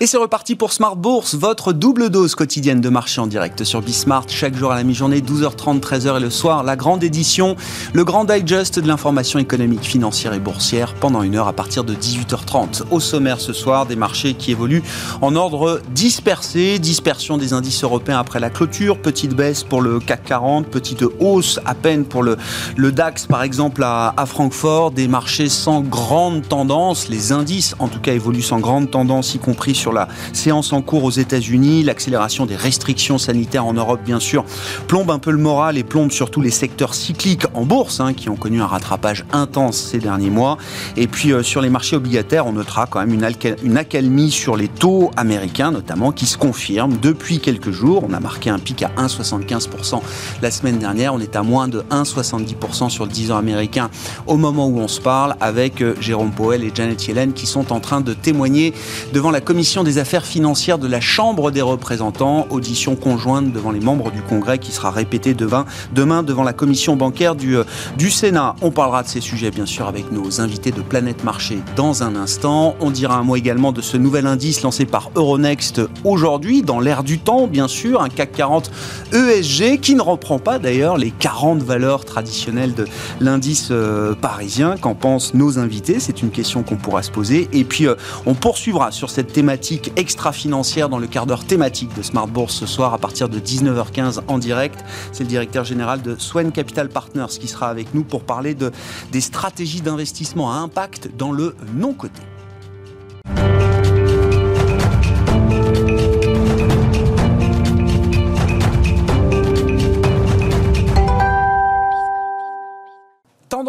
Et 0.00 0.06
c'est 0.06 0.16
reparti 0.16 0.54
pour 0.54 0.72
Smart 0.72 0.94
Bourse, 0.94 1.34
votre 1.34 1.72
double 1.72 2.08
dose 2.08 2.36
quotidienne 2.36 2.80
de 2.80 2.88
marché 2.88 3.20
en 3.20 3.26
direct 3.26 3.64
sur 3.64 3.82
Bismart, 3.82 4.26
chaque 4.28 4.54
jour 4.54 4.70
à 4.70 4.76
la 4.76 4.84
mi-journée, 4.84 5.18
12h30, 5.18 5.80
13h 5.80 6.18
et 6.18 6.20
le 6.20 6.30
soir, 6.30 6.62
la 6.62 6.76
grande 6.76 7.02
édition, 7.02 7.56
le 7.94 8.04
grand 8.04 8.24
digest 8.24 8.78
de 8.78 8.86
l'information 8.86 9.40
économique, 9.40 9.82
financière 9.82 10.34
et 10.34 10.38
boursière 10.38 10.94
pendant 10.94 11.24
une 11.24 11.34
heure 11.34 11.48
à 11.48 11.52
partir 11.52 11.82
de 11.82 11.96
18h30. 11.96 12.84
Au 12.92 13.00
sommaire 13.00 13.40
ce 13.40 13.52
soir, 13.52 13.86
des 13.86 13.96
marchés 13.96 14.34
qui 14.34 14.52
évoluent 14.52 14.84
en 15.20 15.34
ordre 15.34 15.80
dispersé, 15.90 16.78
dispersion 16.78 17.36
des 17.36 17.52
indices 17.52 17.82
européens 17.82 18.20
après 18.20 18.38
la 18.38 18.50
clôture, 18.50 19.02
petite 19.02 19.34
baisse 19.34 19.64
pour 19.64 19.82
le 19.82 19.98
CAC 19.98 20.22
40, 20.22 20.68
petite 20.68 21.02
hausse 21.18 21.58
à 21.64 21.74
peine 21.74 22.04
pour 22.04 22.22
le, 22.22 22.36
DAX 22.76 23.26
par 23.26 23.42
exemple 23.42 23.82
à 23.82 24.14
Francfort, 24.26 24.92
des 24.92 25.08
marchés 25.08 25.48
sans 25.48 25.80
grande 25.80 26.46
tendance, 26.46 27.08
les 27.08 27.32
indices 27.32 27.74
en 27.80 27.88
tout 27.88 27.98
cas 27.98 28.12
évoluent 28.12 28.42
sans 28.42 28.60
grande 28.60 28.92
tendance, 28.92 29.34
y 29.34 29.40
compris 29.40 29.74
sur 29.74 29.87
la 29.92 30.08
séance 30.32 30.72
en 30.72 30.82
cours 30.82 31.04
aux 31.04 31.10
États-Unis. 31.10 31.82
L'accélération 31.82 32.46
des 32.46 32.56
restrictions 32.56 33.18
sanitaires 33.18 33.66
en 33.66 33.74
Europe, 33.74 34.00
bien 34.04 34.20
sûr, 34.20 34.44
plombe 34.86 35.10
un 35.10 35.18
peu 35.18 35.30
le 35.30 35.38
moral 35.38 35.78
et 35.78 35.84
plombe 35.84 36.10
surtout 36.10 36.40
les 36.40 36.50
secteurs 36.50 36.94
cycliques 36.94 37.46
en 37.54 37.64
bourse, 37.64 38.00
hein, 38.00 38.14
qui 38.14 38.28
ont 38.28 38.36
connu 38.36 38.60
un 38.60 38.66
rattrapage 38.66 39.24
intense 39.32 39.76
ces 39.76 39.98
derniers 39.98 40.30
mois. 40.30 40.58
Et 40.96 41.06
puis 41.06 41.32
euh, 41.32 41.42
sur 41.42 41.60
les 41.60 41.70
marchés 41.70 41.96
obligataires, 41.96 42.46
on 42.46 42.52
notera 42.52 42.86
quand 42.86 43.00
même 43.00 43.12
une, 43.12 43.26
une 43.62 43.76
accalmie 43.76 44.30
sur 44.30 44.56
les 44.56 44.68
taux 44.68 45.10
américains, 45.16 45.70
notamment, 45.70 46.12
qui 46.12 46.26
se 46.26 46.36
confirme 46.36 46.96
depuis 47.00 47.40
quelques 47.40 47.70
jours. 47.70 48.04
On 48.08 48.12
a 48.12 48.20
marqué 48.20 48.50
un 48.50 48.58
pic 48.58 48.82
à 48.82 48.90
1,75% 48.96 50.00
la 50.42 50.50
semaine 50.50 50.78
dernière. 50.78 51.14
On 51.14 51.20
est 51.20 51.36
à 51.36 51.42
moins 51.42 51.68
de 51.68 51.80
1,70% 51.90 52.90
sur 52.90 53.04
le 53.04 53.10
10 53.10 53.32
ans 53.32 53.36
américain 53.36 53.90
au 54.26 54.36
moment 54.36 54.66
où 54.66 54.78
on 54.78 54.88
se 54.88 55.00
parle, 55.00 55.36
avec 55.40 55.82
euh, 55.82 55.94
Jérôme 56.00 56.32
Powell 56.32 56.64
et 56.64 56.72
Janet 56.74 57.06
Yellen 57.06 57.32
qui 57.32 57.46
sont 57.46 57.72
en 57.72 57.80
train 57.80 58.00
de 58.00 58.14
témoigner 58.14 58.74
devant 59.12 59.30
la 59.30 59.40
commission 59.40 59.77
des 59.84 59.98
affaires 59.98 60.26
financières 60.26 60.78
de 60.78 60.86
la 60.86 61.00
Chambre 61.00 61.50
des 61.50 61.62
représentants, 61.62 62.46
audition 62.50 62.96
conjointe 62.96 63.52
devant 63.52 63.70
les 63.70 63.80
membres 63.80 64.10
du 64.10 64.22
Congrès 64.22 64.58
qui 64.58 64.72
sera 64.72 64.90
répétée 64.90 65.34
demain, 65.34 66.22
devant 66.22 66.42
la 66.42 66.52
commission 66.52 66.96
bancaire 66.96 67.34
du, 67.34 67.56
euh, 67.56 67.64
du 67.96 68.10
Sénat. 68.10 68.56
On 68.62 68.70
parlera 68.70 69.02
de 69.02 69.08
ces 69.08 69.20
sujets 69.20 69.50
bien 69.50 69.66
sûr 69.66 69.86
avec 69.86 70.10
nos 70.12 70.40
invités 70.40 70.70
de 70.70 70.80
Planète 70.80 71.24
Marché 71.24 71.58
dans 71.76 72.02
un 72.02 72.16
instant. 72.16 72.76
On 72.80 72.90
dira 72.90 73.16
un 73.16 73.22
mot 73.22 73.36
également 73.36 73.72
de 73.72 73.80
ce 73.80 73.96
nouvel 73.96 74.26
indice 74.26 74.62
lancé 74.62 74.84
par 74.84 75.10
Euronext 75.14 75.80
aujourd'hui, 76.04 76.62
dans 76.62 76.80
l'air 76.80 77.04
du 77.04 77.18
temps 77.18 77.46
bien 77.46 77.68
sûr, 77.68 78.02
un 78.02 78.08
CAC 78.08 78.32
40 78.32 78.70
ESG 79.12 79.80
qui 79.80 79.94
ne 79.94 80.02
reprend 80.02 80.38
pas 80.38 80.58
d'ailleurs 80.58 80.96
les 80.96 81.10
40 81.10 81.62
valeurs 81.62 82.04
traditionnelles 82.04 82.74
de 82.74 82.86
l'indice 83.20 83.68
euh, 83.70 84.14
parisien. 84.14 84.76
Qu'en 84.76 84.94
pensent 84.94 85.34
nos 85.34 85.58
invités? 85.58 86.00
C'est 86.00 86.22
une 86.22 86.30
question 86.30 86.62
qu'on 86.62 86.76
pourra 86.76 87.02
se 87.02 87.10
poser. 87.10 87.48
Et 87.52 87.64
puis 87.64 87.86
euh, 87.86 87.94
on 88.26 88.34
poursuivra 88.34 88.90
sur 88.90 89.10
cette 89.10 89.32
thématique 89.32 89.67
extra-financière 89.96 90.88
dans 90.88 90.98
le 90.98 91.06
quart 91.06 91.26
d'heure 91.26 91.44
thématique 91.44 91.94
de 91.96 92.02
Smart 92.02 92.26
Bourse 92.26 92.54
ce 92.54 92.66
soir 92.66 92.94
à 92.94 92.98
partir 92.98 93.28
de 93.28 93.38
19h15 93.38 94.20
en 94.28 94.38
direct. 94.38 94.84
C'est 95.12 95.24
le 95.24 95.28
directeur 95.28 95.64
général 95.64 96.02
de 96.02 96.16
Swen 96.18 96.52
Capital 96.52 96.88
Partners 96.88 97.38
qui 97.38 97.48
sera 97.48 97.68
avec 97.68 97.94
nous 97.94 98.04
pour 98.04 98.22
parler 98.22 98.54
de, 98.54 98.72
des 99.12 99.20
stratégies 99.20 99.80
d'investissement 99.80 100.52
à 100.52 100.56
impact 100.56 101.10
dans 101.16 101.32
le 101.32 101.54
non-coté. 101.74 102.22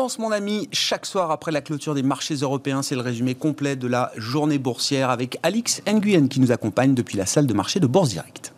Tendance, 0.09 0.20
mon 0.20 0.31
ami, 0.31 0.67
chaque 0.71 1.05
soir 1.05 1.30
après 1.30 1.52
la 1.52 1.61
clôture 1.61 1.93
des 1.93 2.02
marchés 2.02 2.33
européens, 2.33 2.81
c'est 2.81 2.95
le 2.95 3.02
résumé 3.02 3.36
complet 3.36 3.75
de 3.75 3.87
la 3.87 4.11
journée 4.15 4.58
boursière 4.58 5.11
avec 5.11 5.37
Alix 5.43 5.83
Nguyen 5.86 6.30
qui 6.30 6.39
nous 6.39 6.52
accompagne 6.52 6.95
depuis 6.95 7.15
la 7.15 7.27
salle 7.27 7.45
de 7.45 7.53
marché 7.53 7.80
de 7.80 7.86
Bourse 7.86 8.09
Direct. 8.09 8.52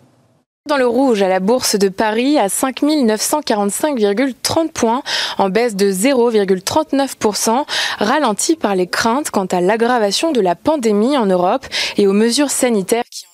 Dans 0.70 0.78
le 0.78 0.88
rouge 0.88 1.22
à 1.22 1.28
la 1.28 1.42
bourse 1.42 1.76
de 1.76 1.90
Paris 1.90 2.38
à 2.38 2.48
5 2.48 2.84
945,30 2.84 4.72
points, 4.72 5.04
en 5.40 5.50
baisse 5.50 5.76
de 5.76 5.92
0,39%, 5.92 7.66
ralenti 7.98 8.56
par 8.56 8.76
les 8.76 8.88
craintes 8.88 9.30
quant 9.30 9.48
à 9.48 9.60
l'aggravation 9.60 10.32
de 10.32 10.40
la 10.40 10.56
pandémie 10.56 11.18
en 11.18 11.26
Europe 11.26 11.66
et 11.98 12.08
aux 12.08 12.14
mesures 12.14 12.52
sanitaires 12.52 13.04
qui 13.12 13.26
en 13.26 13.31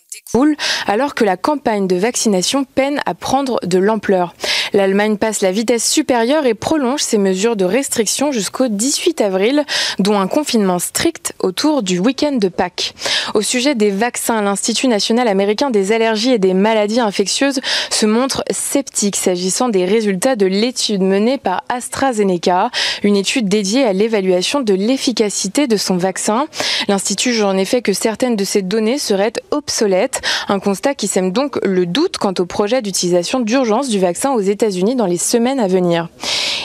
alors 0.85 1.15
que 1.15 1.23
la 1.23 1.37
campagne 1.37 1.87
de 1.87 1.95
vaccination 1.95 2.63
peine 2.63 3.01
à 3.05 3.13
prendre 3.13 3.59
de 3.63 3.77
l'ampleur. 3.77 4.33
L'Allemagne 4.73 5.17
passe 5.17 5.41
la 5.41 5.51
vitesse 5.51 5.89
supérieure 5.89 6.45
et 6.45 6.53
prolonge 6.53 7.01
ses 7.01 7.17
mesures 7.17 7.55
de 7.55 7.65
restriction 7.65 8.31
jusqu'au 8.31 8.67
18 8.67 9.21
avril, 9.21 9.65
dont 9.99 10.19
un 10.19 10.27
confinement 10.27 10.79
strict 10.79 11.33
autour 11.39 11.83
du 11.83 11.99
week-end 11.99 12.33
de 12.33 12.49
Pâques. 12.49 12.93
Au 13.33 13.41
sujet 13.41 13.75
des 13.75 13.91
vaccins, 13.91 14.41
l'Institut 14.41 14.87
national 14.87 15.27
américain 15.27 15.69
des 15.69 15.91
allergies 15.91 16.33
et 16.33 16.39
des 16.39 16.53
maladies 16.53 16.99
infectieuses 16.99 17.59
se 17.89 18.05
montre 18.05 18.43
sceptique 18.51 19.15
s'agissant 19.15 19.69
des 19.69 19.85
résultats 19.85 20.35
de 20.35 20.45
l'étude 20.45 21.01
menée 21.01 21.37
par 21.37 21.63
AstraZeneca, 21.69 22.69
une 23.03 23.15
étude 23.15 23.47
dédiée 23.47 23.85
à 23.85 23.93
l'évaluation 23.93 24.61
de 24.61 24.73
l'efficacité 24.73 25.67
de 25.67 25.77
son 25.77 25.97
vaccin. 25.97 26.47
L'Institut 26.87 27.33
juge 27.33 27.43
en 27.43 27.57
effet 27.57 27.81
que 27.81 27.93
certaines 27.93 28.35
de 28.35 28.43
ces 28.43 28.61
données 28.61 28.97
seraient 28.97 29.33
obsolètes, 29.51 30.16
un 30.49 30.59
constat 30.59 30.93
qui 30.93 31.07
sème 31.07 31.31
donc 31.31 31.57
le 31.63 31.85
doute 31.85 32.17
quant 32.17 32.33
au 32.37 32.45
projet 32.45 32.81
d'utilisation 32.81 33.39
d'urgence 33.39 33.89
du 33.89 33.99
vaccin 33.99 34.33
aux 34.33 34.41
États 34.41 34.57
États-Unis 34.57 34.95
dans 34.95 35.05
les 35.05 35.17
semaines 35.17 35.59
à 35.59 35.67
venir. 35.67 36.09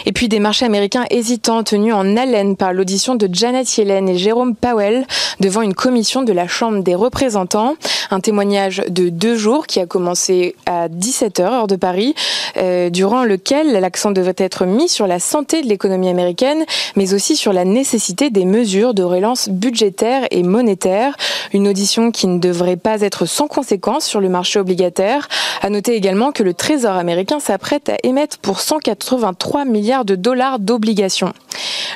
Et 0.06 0.12
puis 0.12 0.28
des 0.28 0.40
marchés 0.40 0.64
américains 0.64 1.04
hésitants 1.10 1.62
tenus 1.62 1.94
en 1.94 2.16
haleine 2.16 2.56
par 2.56 2.72
l'audition 2.72 3.14
de 3.14 3.28
Janet 3.30 3.76
Yellen 3.76 4.08
et 4.08 4.16
Jérôme 4.16 4.54
Powell 4.54 5.06
devant 5.40 5.62
une 5.62 5.74
commission 5.74 6.22
de 6.22 6.32
la 6.32 6.48
Chambre 6.48 6.82
des 6.82 6.94
représentants. 6.94 7.76
Un 8.10 8.20
témoignage 8.20 8.82
de 8.88 9.10
deux 9.10 9.36
jours 9.36 9.66
qui 9.66 9.78
a 9.78 9.86
commencé 9.86 10.56
à 10.66 10.88
17h 10.88 11.42
heure 11.42 11.66
de 11.66 11.76
Paris, 11.76 12.14
euh, 12.56 12.90
durant 12.90 13.24
lequel 13.24 13.72
l'accent 13.72 14.10
devrait 14.10 14.34
être 14.38 14.64
mis 14.64 14.88
sur 14.88 15.06
la 15.06 15.18
santé 15.18 15.62
de 15.62 15.68
l'économie 15.68 16.08
américaine, 16.08 16.64
mais 16.96 17.14
aussi 17.14 17.36
sur 17.36 17.52
la 17.52 17.64
nécessité 17.64 18.30
des 18.30 18.44
mesures 18.44 18.94
de 18.94 19.02
relance 19.02 19.48
budgétaire 19.48 20.26
et 20.30 20.42
monétaire. 20.42 21.16
Une 21.52 21.68
audition 21.68 22.10
qui 22.10 22.26
ne 22.26 22.38
devrait 22.38 22.76
pas 22.76 23.00
être 23.02 23.26
sans 23.26 23.41
conséquence 23.46 24.04
sur 24.04 24.20
le 24.20 24.28
marché 24.28 24.58
obligataire. 24.58 25.28
À 25.60 25.70
noter 25.70 25.94
également 25.94 26.32
que 26.32 26.42
le 26.42 26.54
Trésor 26.54 26.96
américain 26.96 27.40
s'apprête 27.40 27.88
à 27.88 27.96
émettre 28.02 28.38
pour 28.38 28.60
183 28.60 29.64
milliards 29.64 30.04
de 30.04 30.14
dollars 30.14 30.58
d'obligations. 30.58 31.32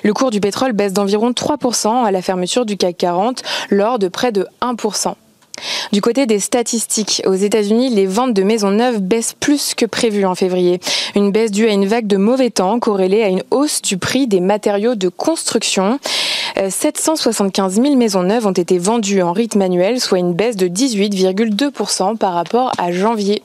Le 0.02 0.12
cours 0.12 0.30
du 0.30 0.40
pétrole 0.40 0.72
baisse 0.72 0.92
d'environ 0.92 1.30
3% 1.30 2.04
à 2.04 2.10
la 2.10 2.22
fermeture 2.22 2.66
du 2.66 2.76
CAC 2.76 2.96
40 2.96 3.42
lors 3.70 3.98
de 3.98 4.08
près 4.08 4.32
de 4.32 4.46
1%. 4.62 5.14
Du 5.92 6.00
côté 6.00 6.26
des 6.26 6.40
statistiques, 6.40 7.22
aux 7.26 7.34
États-Unis, 7.34 7.90
les 7.90 8.06
ventes 8.06 8.34
de 8.34 8.42
maisons 8.42 8.70
neuves 8.70 9.00
baissent 9.00 9.34
plus 9.38 9.74
que 9.74 9.86
prévu 9.86 10.26
en 10.26 10.34
février. 10.34 10.80
Une 11.14 11.30
baisse 11.30 11.50
due 11.50 11.66
à 11.66 11.72
une 11.72 11.86
vague 11.86 12.06
de 12.06 12.16
mauvais 12.16 12.50
temps 12.50 12.78
corrélée 12.78 13.22
à 13.22 13.28
une 13.28 13.42
hausse 13.50 13.80
du 13.82 13.96
prix 13.96 14.26
des 14.26 14.40
matériaux 14.40 14.94
de 14.94 15.08
construction. 15.08 15.98
775 16.56 17.78
euh, 17.78 17.82
000 17.82 17.96
maisons 17.96 18.22
neuves 18.22 18.46
ont 18.46 18.52
été 18.52 18.78
vendues 18.78 19.22
en 19.22 19.32
rythme 19.32 19.62
annuel, 19.62 20.00
soit 20.00 20.18
une 20.18 20.34
baisse 20.34 20.56
de 20.56 20.68
18,2% 20.68 22.16
par 22.16 22.32
rapport 22.32 22.72
à 22.78 22.92
janvier. 22.92 23.42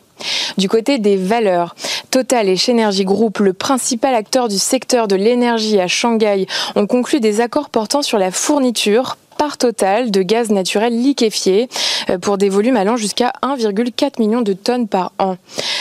Du 0.57 0.69
côté 0.69 0.99
des 0.99 1.17
valeurs, 1.17 1.75
Total 2.09 2.47
et 2.47 2.55
Shenergy 2.55 3.05
Group, 3.05 3.39
le 3.39 3.53
principal 3.53 4.13
acteur 4.13 4.47
du 4.47 4.59
secteur 4.59 5.07
de 5.07 5.15
l'énergie 5.15 5.79
à 5.79 5.87
Shanghai, 5.87 6.45
ont 6.75 6.87
conclu 6.87 7.19
des 7.19 7.41
accords 7.41 7.69
portant 7.69 8.01
sur 8.01 8.17
la 8.17 8.31
fourniture 8.31 9.17
par 9.41 9.57
Total 9.57 10.11
de 10.11 10.21
gaz 10.21 10.51
naturel 10.51 10.93
liquéfié 10.93 11.67
euh, 12.11 12.19
pour 12.19 12.37
des 12.37 12.47
volumes 12.47 12.77
allant 12.77 12.95
jusqu'à 12.95 13.33
1,4 13.41 14.19
million 14.21 14.43
de 14.43 14.53
tonnes 14.53 14.87
par 14.87 15.13
an. 15.17 15.37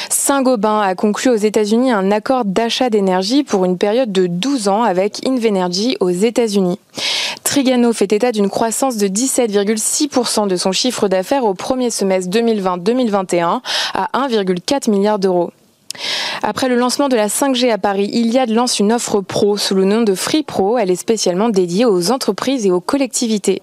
Saint-Gobain 0.08 0.80
a 0.80 0.94
conclu 0.94 1.28
aux 1.28 1.36
États-Unis 1.36 1.92
un 1.92 2.10
accord 2.10 2.46
d'achat 2.46 2.88
d'énergie 2.88 3.44
pour 3.44 3.66
une 3.66 3.76
période 3.76 4.12
de 4.12 4.26
12 4.26 4.68
ans 4.68 4.82
avec 4.82 5.20
Invenergy 5.28 5.98
aux 6.00 6.08
États-Unis. 6.08 6.78
Trigano 7.44 7.92
fait 7.92 8.10
état 8.14 8.32
d'une 8.32 8.48
croissance 8.48 8.96
de 8.96 9.08
17,6% 9.08 10.48
de 10.48 10.56
son 10.56 10.72
chiffre 10.72 11.08
d'affaires 11.08 11.44
au 11.44 11.52
premier 11.52 11.90
semestre 11.90 12.30
2020-2021 12.30 13.60
à 13.92 14.08
1,4 14.26 14.90
milliard 14.90 15.18
d'euros. 15.18 15.50
Après 16.42 16.68
le 16.68 16.76
lancement 16.76 17.08
de 17.08 17.16
la 17.16 17.28
5G 17.28 17.70
à 17.70 17.78
Paris, 17.78 18.08
Iliad 18.12 18.50
lance 18.50 18.78
une 18.78 18.92
offre 18.92 19.20
pro 19.20 19.56
sous 19.56 19.74
le 19.74 19.84
nom 19.84 20.02
de 20.02 20.14
Free 20.14 20.42
Pro. 20.42 20.78
Elle 20.78 20.90
est 20.90 20.96
spécialement 20.96 21.50
dédiée 21.50 21.84
aux 21.84 22.10
entreprises 22.10 22.66
et 22.66 22.70
aux 22.70 22.80
collectivités. 22.80 23.60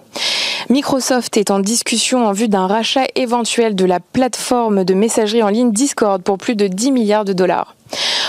Microsoft 0.68 1.36
est 1.36 1.50
en 1.50 1.60
discussion 1.60 2.26
en 2.26 2.32
vue 2.32 2.48
d'un 2.48 2.66
rachat 2.66 3.06
éventuel 3.14 3.74
de 3.74 3.84
la 3.84 4.00
plateforme 4.00 4.84
de 4.84 4.94
messagerie 4.94 5.42
en 5.42 5.48
ligne 5.48 5.72
Discord 5.72 6.22
pour 6.22 6.38
plus 6.38 6.56
de 6.56 6.66
10 6.66 6.92
milliards 6.92 7.24
de 7.24 7.32
dollars. 7.32 7.74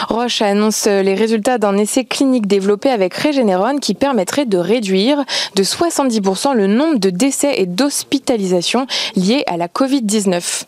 Roche 0.08 0.42
annonce 0.42 0.88
les 0.88 1.16
résultats 1.16 1.58
d'un 1.58 1.78
essai 1.78 2.06
clinique 2.06 2.48
développé 2.48 2.90
avec 2.90 3.14
Regeneron 3.14 3.80
qui 3.80 3.94
permettrait 3.94 4.46
de 4.46 4.58
réduire 4.58 5.24
de 5.56 5.64
70% 5.64 6.56
le 6.56 6.68
nombre 6.68 6.98
de 6.98 7.10
décès 7.10 7.56
et 7.58 7.66
d'hospitalisations 7.66 8.88
liés 9.16 9.44
à 9.48 9.58
la 9.58 9.68
Covid-19. 9.68 10.64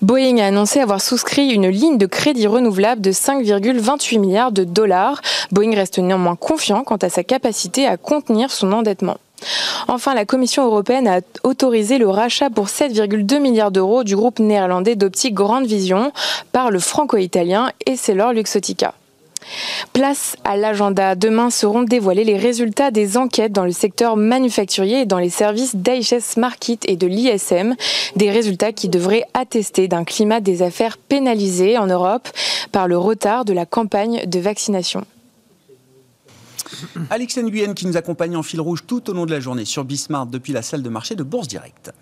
Boeing 0.00 0.38
a 0.38 0.46
annoncé 0.46 0.80
avoir 0.80 1.00
souscrit 1.00 1.52
une 1.52 1.68
ligne 1.68 1.98
de 1.98 2.06
crédit 2.06 2.46
renouvelable 2.46 3.00
de 3.00 3.12
5,28 3.12 4.18
milliards 4.18 4.52
de 4.52 4.64
dollars. 4.64 5.20
Boeing 5.50 5.74
reste 5.74 5.98
néanmoins 5.98 6.36
confiant 6.36 6.84
quant 6.84 6.96
à 6.96 7.08
sa 7.08 7.24
capacité 7.24 7.86
à 7.86 7.96
contenir 7.96 8.50
son 8.50 8.72
endettement. 8.72 9.18
Enfin, 9.88 10.14
la 10.14 10.24
Commission 10.24 10.64
européenne 10.64 11.08
a 11.08 11.20
autorisé 11.42 11.98
le 11.98 12.08
rachat 12.08 12.50
pour 12.50 12.66
7,2 12.66 13.40
milliards 13.40 13.72
d'euros 13.72 14.04
du 14.04 14.14
groupe 14.14 14.38
néerlandais 14.38 14.96
d'optique 14.96 15.34
Grande 15.34 15.66
Vision 15.66 16.12
par 16.52 16.70
le 16.70 16.78
franco-italien 16.78 17.72
Esselor 17.86 18.32
Luxottica. 18.32 18.94
Place 19.92 20.36
à 20.44 20.56
l'agenda. 20.56 21.14
Demain 21.14 21.50
seront 21.50 21.82
dévoilés 21.82 22.24
les 22.24 22.36
résultats 22.36 22.90
des 22.90 23.16
enquêtes 23.16 23.52
dans 23.52 23.64
le 23.64 23.72
secteur 23.72 24.16
manufacturier 24.16 25.02
et 25.02 25.06
dans 25.06 25.18
les 25.18 25.30
services 25.30 25.76
d'IHS 25.76 26.38
Market 26.38 26.88
et 26.88 26.96
de 26.96 27.06
l'ISM. 27.06 27.74
Des 28.16 28.30
résultats 28.30 28.72
qui 28.72 28.88
devraient 28.88 29.24
attester 29.34 29.88
d'un 29.88 30.04
climat 30.04 30.40
des 30.40 30.62
affaires 30.62 30.98
pénalisé 30.98 31.78
en 31.78 31.86
Europe 31.86 32.28
par 32.70 32.88
le 32.88 32.98
retard 32.98 33.44
de 33.44 33.52
la 33.52 33.66
campagne 33.66 34.24
de 34.26 34.40
vaccination. 34.40 35.04
Alex 37.10 37.36
Nguyen 37.38 37.74
qui 37.74 37.86
nous 37.86 37.96
accompagne 37.96 38.36
en 38.36 38.42
fil 38.42 38.60
rouge 38.60 38.84
tout 38.86 39.10
au 39.10 39.12
long 39.12 39.26
de 39.26 39.30
la 39.30 39.40
journée 39.40 39.64
sur 39.64 39.84
Bismarck 39.84 40.30
depuis 40.30 40.52
la 40.52 40.62
salle 40.62 40.82
de 40.82 40.88
marché 40.88 41.14
de 41.14 41.22
Bourse 41.22 41.48
Directe. 41.48 41.92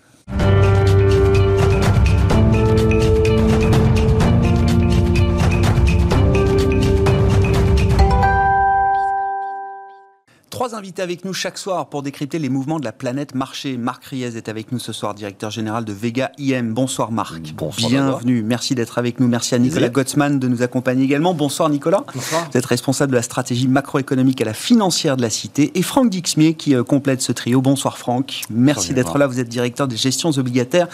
Trois 10.61 10.75
invités 10.75 11.01
avec 11.01 11.25
nous 11.25 11.33
chaque 11.33 11.57
soir 11.57 11.87
pour 11.87 12.03
décrypter 12.03 12.37
les 12.37 12.47
mouvements 12.47 12.79
de 12.79 12.85
la 12.85 12.91
planète 12.91 13.33
marché. 13.33 13.77
Marc 13.77 14.05
Riez 14.05 14.37
est 14.37 14.47
avec 14.47 14.71
nous 14.71 14.77
ce 14.77 14.93
soir, 14.93 15.15
directeur 15.15 15.49
général 15.49 15.85
de 15.85 15.91
Vega 15.91 16.31
IM. 16.37 16.75
Bonsoir 16.75 17.11
Marc. 17.11 17.55
Bonsoir. 17.55 17.89
Bienvenue. 17.89 18.43
Merci 18.43 18.75
d'être 18.75 18.99
avec 18.99 19.19
nous. 19.19 19.27
Merci 19.27 19.55
à 19.55 19.57
Nicolas 19.57 19.89
Gottsman 19.89 20.37
de 20.37 20.47
nous 20.47 20.61
accompagner 20.61 21.03
également. 21.03 21.33
Bonsoir 21.33 21.67
Nicolas. 21.67 22.03
Bonsoir. 22.13 22.47
Vous 22.51 22.59
êtes 22.59 22.65
responsable 22.67 23.09
de 23.09 23.15
la 23.15 23.23
stratégie 23.23 23.67
macroéconomique 23.67 24.39
à 24.39 24.45
la 24.45 24.53
financière 24.53 25.17
de 25.17 25.23
la 25.23 25.31
Cité. 25.31 25.71
Et 25.73 25.81
Franck 25.81 26.11
Dixmier 26.11 26.53
qui 26.53 26.75
euh, 26.75 26.83
complète 26.83 27.23
ce 27.23 27.31
trio. 27.31 27.59
Bonsoir 27.59 27.97
Franck. 27.97 28.43
Merci 28.51 28.93
d'être 28.93 29.17
là. 29.17 29.25
Vous 29.25 29.39
êtes 29.39 29.49
directeur 29.49 29.87
des 29.87 29.97
gestions 29.97 30.29
obligataires 30.29 30.89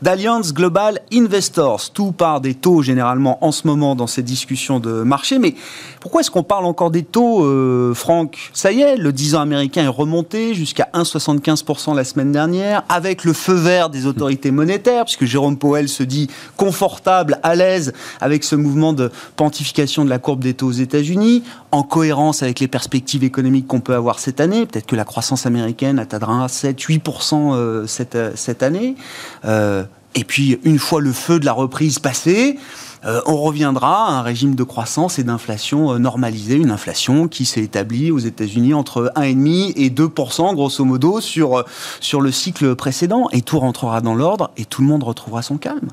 d'Alliance 0.00 0.54
Global 0.54 0.98
Investors. 1.12 1.90
Tout 1.92 2.12
part 2.12 2.40
des 2.40 2.54
taux 2.54 2.80
généralement 2.80 3.44
en 3.44 3.52
ce 3.52 3.66
moment 3.66 3.96
dans 3.96 4.06
ces 4.06 4.22
discussions 4.22 4.80
de 4.80 5.02
marché. 5.02 5.38
Mais 5.38 5.56
pourquoi 6.00 6.22
est-ce 6.22 6.30
qu'on 6.30 6.42
parle 6.42 6.64
encore 6.64 6.90
des 6.90 7.02
taux, 7.02 7.44
euh, 7.44 7.92
Franck? 7.92 8.50
Ça 8.54 8.72
y 8.72 8.80
est, 8.80 8.96
le 8.96 9.09
10 9.10 9.34
ans 9.34 9.40
américain 9.40 9.84
est 9.84 9.88
remonté 9.88 10.54
jusqu'à 10.54 10.88
1,75% 10.94 11.94
la 11.94 12.04
semaine 12.04 12.32
dernière, 12.32 12.82
avec 12.88 13.24
le 13.24 13.32
feu 13.32 13.54
vert 13.54 13.90
des 13.90 14.06
autorités 14.06 14.50
monétaires, 14.50 15.04
puisque 15.04 15.24
Jérôme 15.24 15.56
Powell 15.56 15.88
se 15.88 16.02
dit 16.02 16.28
confortable, 16.56 17.38
à 17.42 17.54
l'aise 17.54 17.92
avec 18.20 18.44
ce 18.44 18.56
mouvement 18.56 18.92
de 18.92 19.10
pontification 19.36 20.04
de 20.04 20.10
la 20.10 20.18
courbe 20.18 20.42
des 20.42 20.54
taux 20.54 20.68
aux 20.68 20.72
États-Unis, 20.72 21.42
en 21.72 21.82
cohérence 21.82 22.42
avec 22.42 22.60
les 22.60 22.68
perspectives 22.68 23.24
économiques 23.24 23.66
qu'on 23.66 23.80
peut 23.80 23.94
avoir 23.94 24.18
cette 24.18 24.40
année. 24.40 24.66
Peut-être 24.66 24.86
que 24.86 24.96
la 24.96 25.04
croissance 25.04 25.46
américaine 25.46 25.98
atteindra 25.98 26.46
7-8% 26.46 27.54
euh, 27.54 27.86
cette, 27.86 28.14
euh, 28.14 28.32
cette 28.34 28.62
année. 28.62 28.96
Euh, 29.44 29.84
et 30.14 30.24
puis, 30.24 30.58
une 30.64 30.78
fois 30.78 31.00
le 31.00 31.12
feu 31.12 31.38
de 31.38 31.44
la 31.44 31.52
reprise 31.52 31.98
passé, 31.98 32.58
euh, 33.06 33.20
on 33.24 33.36
reviendra 33.36 34.08
à 34.08 34.12
un 34.12 34.22
régime 34.22 34.54
de 34.54 34.62
croissance 34.62 35.18
et 35.18 35.24
d'inflation 35.24 35.92
euh, 35.92 35.98
normalisé, 35.98 36.56
une 36.56 36.70
inflation 36.70 37.28
qui 37.28 37.46
s'est 37.46 37.62
établie 37.62 38.10
aux 38.10 38.18
États-Unis 38.18 38.74
entre 38.74 39.10
1,5 39.16 39.72
et 39.76 39.88
2% 39.88 40.54
grosso 40.54 40.84
modo 40.84 41.20
sur, 41.20 41.58
euh, 41.58 41.62
sur 42.00 42.20
le 42.20 42.30
cycle 42.30 42.74
précédent. 42.74 43.28
Et 43.32 43.40
tout 43.40 43.58
rentrera 43.58 44.02
dans 44.02 44.14
l'ordre 44.14 44.50
et 44.58 44.66
tout 44.66 44.82
le 44.82 44.88
monde 44.88 45.02
retrouvera 45.02 45.40
son 45.40 45.56
calme. 45.56 45.88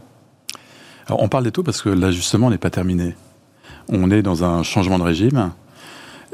Alors, 1.08 1.24
on 1.24 1.30
parle 1.30 1.46
des 1.46 1.52
taux 1.52 1.64
parce 1.64 1.82
que 1.82 1.90
l'ajustement 1.90 2.50
n'est 2.50 2.58
pas 2.58 2.70
terminé. 2.70 3.16
On 3.88 4.12
est 4.12 4.22
dans 4.22 4.44
un 4.44 4.64
changement 4.64 5.00
de 5.00 5.04
régime 5.04 5.52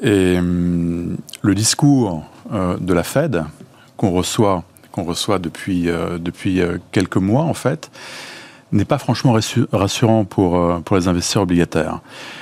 et 0.01 0.39
hum, 0.39 1.17
le 1.43 1.55
discours 1.55 2.23
de 2.51 2.93
la 2.93 3.03
Fed 3.03 3.45
qu'on 3.95 4.09
reçoit, 4.09 4.63
reçoit 4.97 5.37
depuis, 5.37 5.83
depuis 6.19 6.61
quelques 6.91 7.17
mois 7.17 7.43
en 7.43 7.53
fait, 7.53 7.91
n'est 8.73 8.85
pas 8.85 8.97
franchement 8.97 9.37
rassurant 9.71 10.25
pour, 10.25 10.57
euh, 10.57 10.79
pour 10.79 10.97
les 10.97 11.07
investisseurs 11.07 11.43
obligataires. 11.43 11.99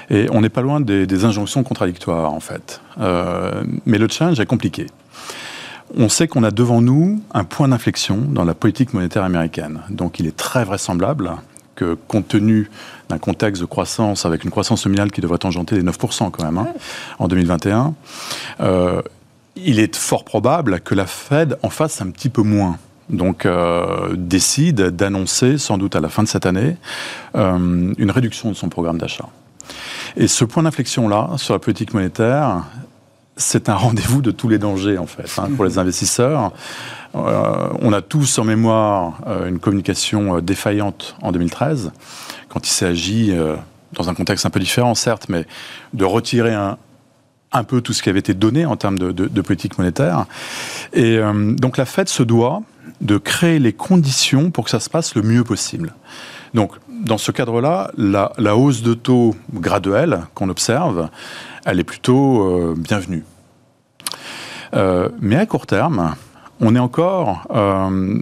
Et 0.10 0.28
on 0.31 0.42
n'est 0.42 0.50
pas 0.50 0.62
loin 0.62 0.80
des, 0.80 1.06
des, 1.06 1.25
injonctions 1.25 1.63
contradictoires, 1.63 2.33
en 2.33 2.39
fait. 2.39 2.81
Euh, 3.00 3.63
mais 3.86 3.98
le 3.98 4.07
challenge 4.07 4.39
est 4.39 4.45
compliqué. 4.45 4.88
On 5.98 6.07
sait 6.07 6.28
qu'on 6.28 6.44
a 6.44 6.51
devant 6.51 6.81
nous 6.81 7.22
un 7.33 7.44
point 7.44 7.68
d'inflexion 7.68 8.18
dans 8.18 8.45
la 8.45 8.54
politique 8.54 8.94
monétaire 8.94 9.24
américaine. 9.24 9.81
Donc 9.89 10.19
il 10.19 10.28
est 10.28 10.36
très 10.36 10.63
vraisemblable 10.63 11.31
que, 11.75 11.98
compte 12.07 12.30
tenu 12.30 12.69
d'un 13.10 13.18
contexte 13.18 13.62
de 13.62 13.66
croissance, 13.66 14.25
avec 14.25 14.44
une 14.45 14.51
croissance 14.51 14.86
nominale 14.86 15.12
qui 15.12 15.19
devrait 15.19 15.38
tangenter 15.38 15.75
les 15.75 15.84
9% 15.84 16.31
quand 16.31 16.44
même, 16.44 16.57
hein, 16.57 16.68
en 17.19 17.27
2021, 17.27 17.94
euh, 18.62 19.01
il 19.57 19.80
est 19.80 19.95
fort 19.95 20.24
probable 20.24 20.80
que 20.80 20.95
la 20.95 21.06
Fed 21.06 21.57
en 21.62 21.69
fasse 21.69 22.01
un 22.01 22.10
petit 22.10 22.30
peu 22.30 22.42
moins 22.42 22.77
donc 23.12 23.46
euh, 23.46 24.16
décide 24.16 24.81
d'annoncer, 24.81 25.58
sans 25.58 25.78
doute 25.78 25.96
à 25.96 26.00
la 26.00 26.10
fin 26.10 26.24
de 26.24 26.28
cette 26.28 26.46
année, 26.46 26.78
euh, 27.36 27.94
une 27.98 28.12
réduction 28.12 28.50
de 28.50 28.56
son 28.56 28.69
programme 28.69 28.98
d'achat. 28.98 29.28
Et 30.18 30.28
ce 30.28 30.44
point 30.46 30.63
d'inflexion-là, 30.63 31.31
sur 31.38 31.54
la 31.54 31.60
politique 31.60 31.94
monétaire, 31.94 32.63
c'est 33.38 33.69
un 33.69 33.75
rendez-vous 33.75 34.22
de 34.22 34.31
tous 34.31 34.50
les 34.50 34.58
dangers, 34.58 34.98
en 34.98 35.06
fait, 35.06 35.40
hein, 35.40 35.50
pour 35.56 35.66
les 35.66 35.78
investisseurs. 35.78 36.52
Euh, 37.16 37.69
on 37.81 37.94
a 37.94 38.02
tous 38.02 38.40
en 38.40 38.44
mémoire 38.44 39.19
une 39.48 39.60
communication 39.60 40.40
défaillante 40.40 41.16
en 41.22 41.31
2013, 41.31 41.92
quand 42.50 42.68
il 42.68 42.72
s'agit, 42.72 43.34
dans 43.94 44.10
un 44.10 44.13
contexte 44.13 44.46
un 44.46 44.50
peu 44.50 44.60
différent, 44.60 44.96
certes, 44.96 45.28
mais 45.30 45.46
de 45.94 46.06
retirer 46.06 46.54
un, 46.54 46.78
un 47.52 47.63
peu 47.63 47.81
tout 47.81 47.94
ce 47.94 48.02
qui 48.02 48.10
avait 48.10 48.19
été 48.19 48.34
donné 48.34 48.66
en 48.66 48.75
termes 48.75 48.98
de, 48.98 49.12
de, 49.12 49.28
de 49.28 49.42
politique 49.42 49.78
monétaire. 49.78 50.25
Et 50.94 51.18
euh, 51.18 51.54
donc 51.54 51.78
la 51.78 51.86
Fed 51.86 52.08
se 52.08 52.24
doit 52.24 52.62
de 53.01 53.18
créer 53.18 53.59
les 53.59 53.74
conditions 53.74 54.51
pour 54.51 54.65
que 54.65 54.69
ça 54.69 54.80
se 54.80 54.89
passe 54.89 55.15
le 55.15 55.24
mieux 55.24 55.44
possible. 55.44 55.94
Donc, 56.53 56.74
dans 56.89 57.18
ce 57.18 57.31
cadre-là, 57.31 57.92
la, 57.98 58.56
hausse 58.56 58.83
de 58.83 58.94
taux 58.94 59.36
graduelle 59.53 60.21
qu'on 60.33 60.50
observe, 60.50 61.09
elle 61.65 61.80
est 61.80 61.83
plutôt 61.83 62.44
euh, 62.44 62.75
bienvenue. 62.77 63.24
Euh, 64.74 65.09
mais 65.19 65.36
à 65.36 65.45
court 65.45 65.65
terme, 65.65 66.15
on 66.59 66.75
est 66.75 66.80
encore 66.80 67.48
euh, 67.51 68.21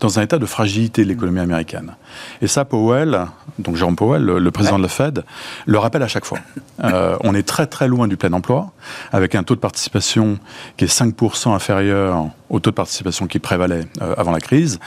dans 0.00 0.18
un 0.18 0.22
état 0.22 0.38
de 0.38 0.46
fragilité 0.46 1.04
de 1.04 1.08
l'économie 1.08 1.40
américaine. 1.40 1.94
Et 2.42 2.46
ça, 2.46 2.64
Powell, 2.64 3.26
donc 3.58 3.76
Jérôme 3.76 3.96
Powell, 3.96 4.22
le, 4.22 4.38
le 4.38 4.50
président 4.50 4.76
ouais. 4.76 4.82
de 4.82 4.84
la 4.84 4.88
Fed, 4.88 5.24
le 5.66 5.78
rappelle 5.78 6.02
à 6.02 6.08
chaque 6.08 6.24
fois. 6.24 6.38
Euh, 6.82 7.18
on 7.20 7.34
est 7.34 7.46
très 7.46 7.66
très 7.66 7.88
loin 7.88 8.08
du 8.08 8.16
plein 8.16 8.32
emploi, 8.32 8.72
avec 9.12 9.34
un 9.34 9.42
taux 9.42 9.54
de 9.54 9.60
participation 9.60 10.38
qui 10.78 10.86
est 10.86 10.88
5% 10.88 11.52
inférieur 11.54 12.30
au 12.48 12.58
taux 12.58 12.70
de 12.70 12.74
participation 12.74 13.26
qui 13.26 13.38
prévalait 13.38 13.84
euh, 14.00 14.14
avant 14.16 14.30
la 14.30 14.40
crise. 14.40 14.78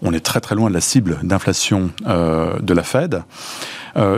On 0.00 0.14
est 0.14 0.24
très 0.24 0.40
très 0.40 0.54
loin 0.54 0.70
de 0.70 0.74
la 0.74 0.80
cible 0.80 1.18
d'inflation 1.22 1.90
euh, 2.06 2.58
de 2.58 2.72
la 2.72 2.82
Fed. 2.82 3.22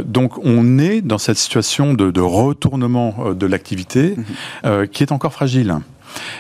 Donc 0.05 0.39
on 0.45 0.79
est 0.79 1.01
dans 1.01 1.19
cette 1.19 1.39
situation 1.39 1.93
de, 1.93 2.13
de 2.13 2.21
retournement 2.21 3.33
de 3.33 3.47
l'activité 3.47 4.15
mmh. 4.63 4.87
qui 4.93 5.03
est 5.03 5.11
encore 5.11 5.33
fragile. 5.33 5.75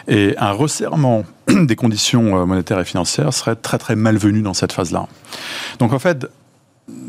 Et 0.07 0.37
un 0.39 0.53
resserrement 0.53 1.25
des 1.49 1.77
conditions 1.77 2.41
euh, 2.41 2.47
monétaires 2.47 2.81
et 2.81 2.85
financières 2.85 3.33
serait 3.33 3.57
très 3.57 3.79
très 3.79 3.97
malvenu 3.97 4.43
dans 4.43 4.55
cette 4.55 4.73
phase-là. 4.73 5.07
Donc 5.79 5.93
en 5.93 5.99
fait, 5.99 6.27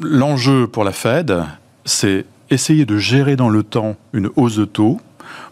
l'enjeu 0.01 0.67
pour 0.67 0.83
la 0.83 0.91
Fed, 0.91 1.43
c'est 1.85 2.25
essayer 2.49 2.85
de 2.85 2.97
gérer 2.97 3.35
dans 3.35 3.49
le 3.49 3.63
temps 3.63 3.95
une 4.13 4.29
hausse 4.35 4.57
de 4.57 4.65
taux 4.65 4.99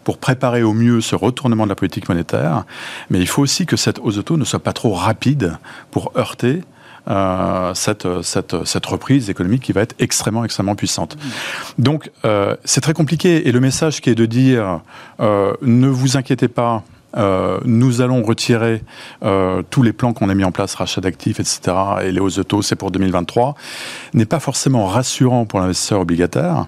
pour 0.04 0.18
préparer 0.18 0.62
au 0.62 0.74
mieux 0.74 1.00
ce 1.00 1.16
retournement 1.16 1.64
de 1.64 1.70
la 1.70 1.74
politique 1.74 2.08
monétaire, 2.08 2.64
mais 3.10 3.20
il 3.20 3.26
faut 3.26 3.42
aussi 3.42 3.66
que 3.66 3.76
cette 3.76 3.98
hausse 3.98 4.16
de 4.16 4.22
taux 4.22 4.36
ne 4.36 4.44
soit 4.44 4.62
pas 4.62 4.72
trop 4.72 4.92
rapide 4.92 5.56
pour 5.90 6.12
heurter 6.16 6.60
euh, 7.08 7.74
cette, 7.74 8.06
cette, 8.22 8.64
cette, 8.64 8.86
reprise 8.86 9.28
économique 9.28 9.62
qui 9.62 9.72
va 9.72 9.82
être 9.82 9.94
extrêmement, 9.98 10.44
extrêmement 10.44 10.74
puissante. 10.74 11.18
Donc, 11.78 12.10
euh, 12.24 12.56
c'est 12.64 12.80
très 12.80 12.94
compliqué. 12.94 13.46
Et 13.46 13.52
le 13.52 13.60
message 13.60 14.00
qui 14.00 14.08
est 14.08 14.14
de 14.14 14.24
dire 14.24 14.80
ne 15.20 15.88
vous 15.88 16.16
inquiétez 16.16 16.48
pas, 16.48 16.82
euh, 17.16 17.58
nous 17.64 18.00
allons 18.00 18.22
retirer 18.22 18.82
euh, 19.22 19.62
tous 19.70 19.82
les 19.82 19.92
plans 19.92 20.12
qu'on 20.12 20.28
a 20.28 20.34
mis 20.34 20.44
en 20.44 20.52
place, 20.52 20.74
rachat 20.74 21.00
d'actifs, 21.00 21.40
etc., 21.40 21.60
et 22.02 22.12
les 22.12 22.20
hausses 22.20 22.36
de 22.36 22.42
taux, 22.42 22.62
c'est 22.62 22.76
pour 22.76 22.90
2023, 22.90 23.54
n'est 24.14 24.24
pas 24.24 24.40
forcément 24.40 24.86
rassurant 24.86 25.44
pour 25.46 25.60
l'investisseur 25.60 26.00
obligataire, 26.00 26.66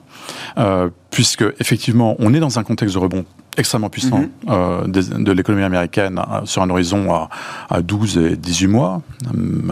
euh, 0.59 0.89
puisque 1.11 1.45
effectivement, 1.61 2.17
on 2.19 2.35
est 2.35 2.41
dans 2.41 2.59
un 2.59 2.65
contexte 2.65 2.95
de 2.95 3.01
rebond 3.01 3.25
extrêmement 3.59 3.89
puissant 3.89 4.19
mm 4.19 4.29
-hmm. 4.47 4.91
de, 4.91 5.01
de 5.25 5.33
l'économie 5.33 5.65
américaine 5.65 6.21
sur 6.45 6.61
un 6.63 6.69
horizon 6.69 7.03
à, 7.15 7.31
à, 7.71 7.81
12 7.81 8.19
et 8.19 8.37
18 8.37 8.67
mois, 8.67 9.01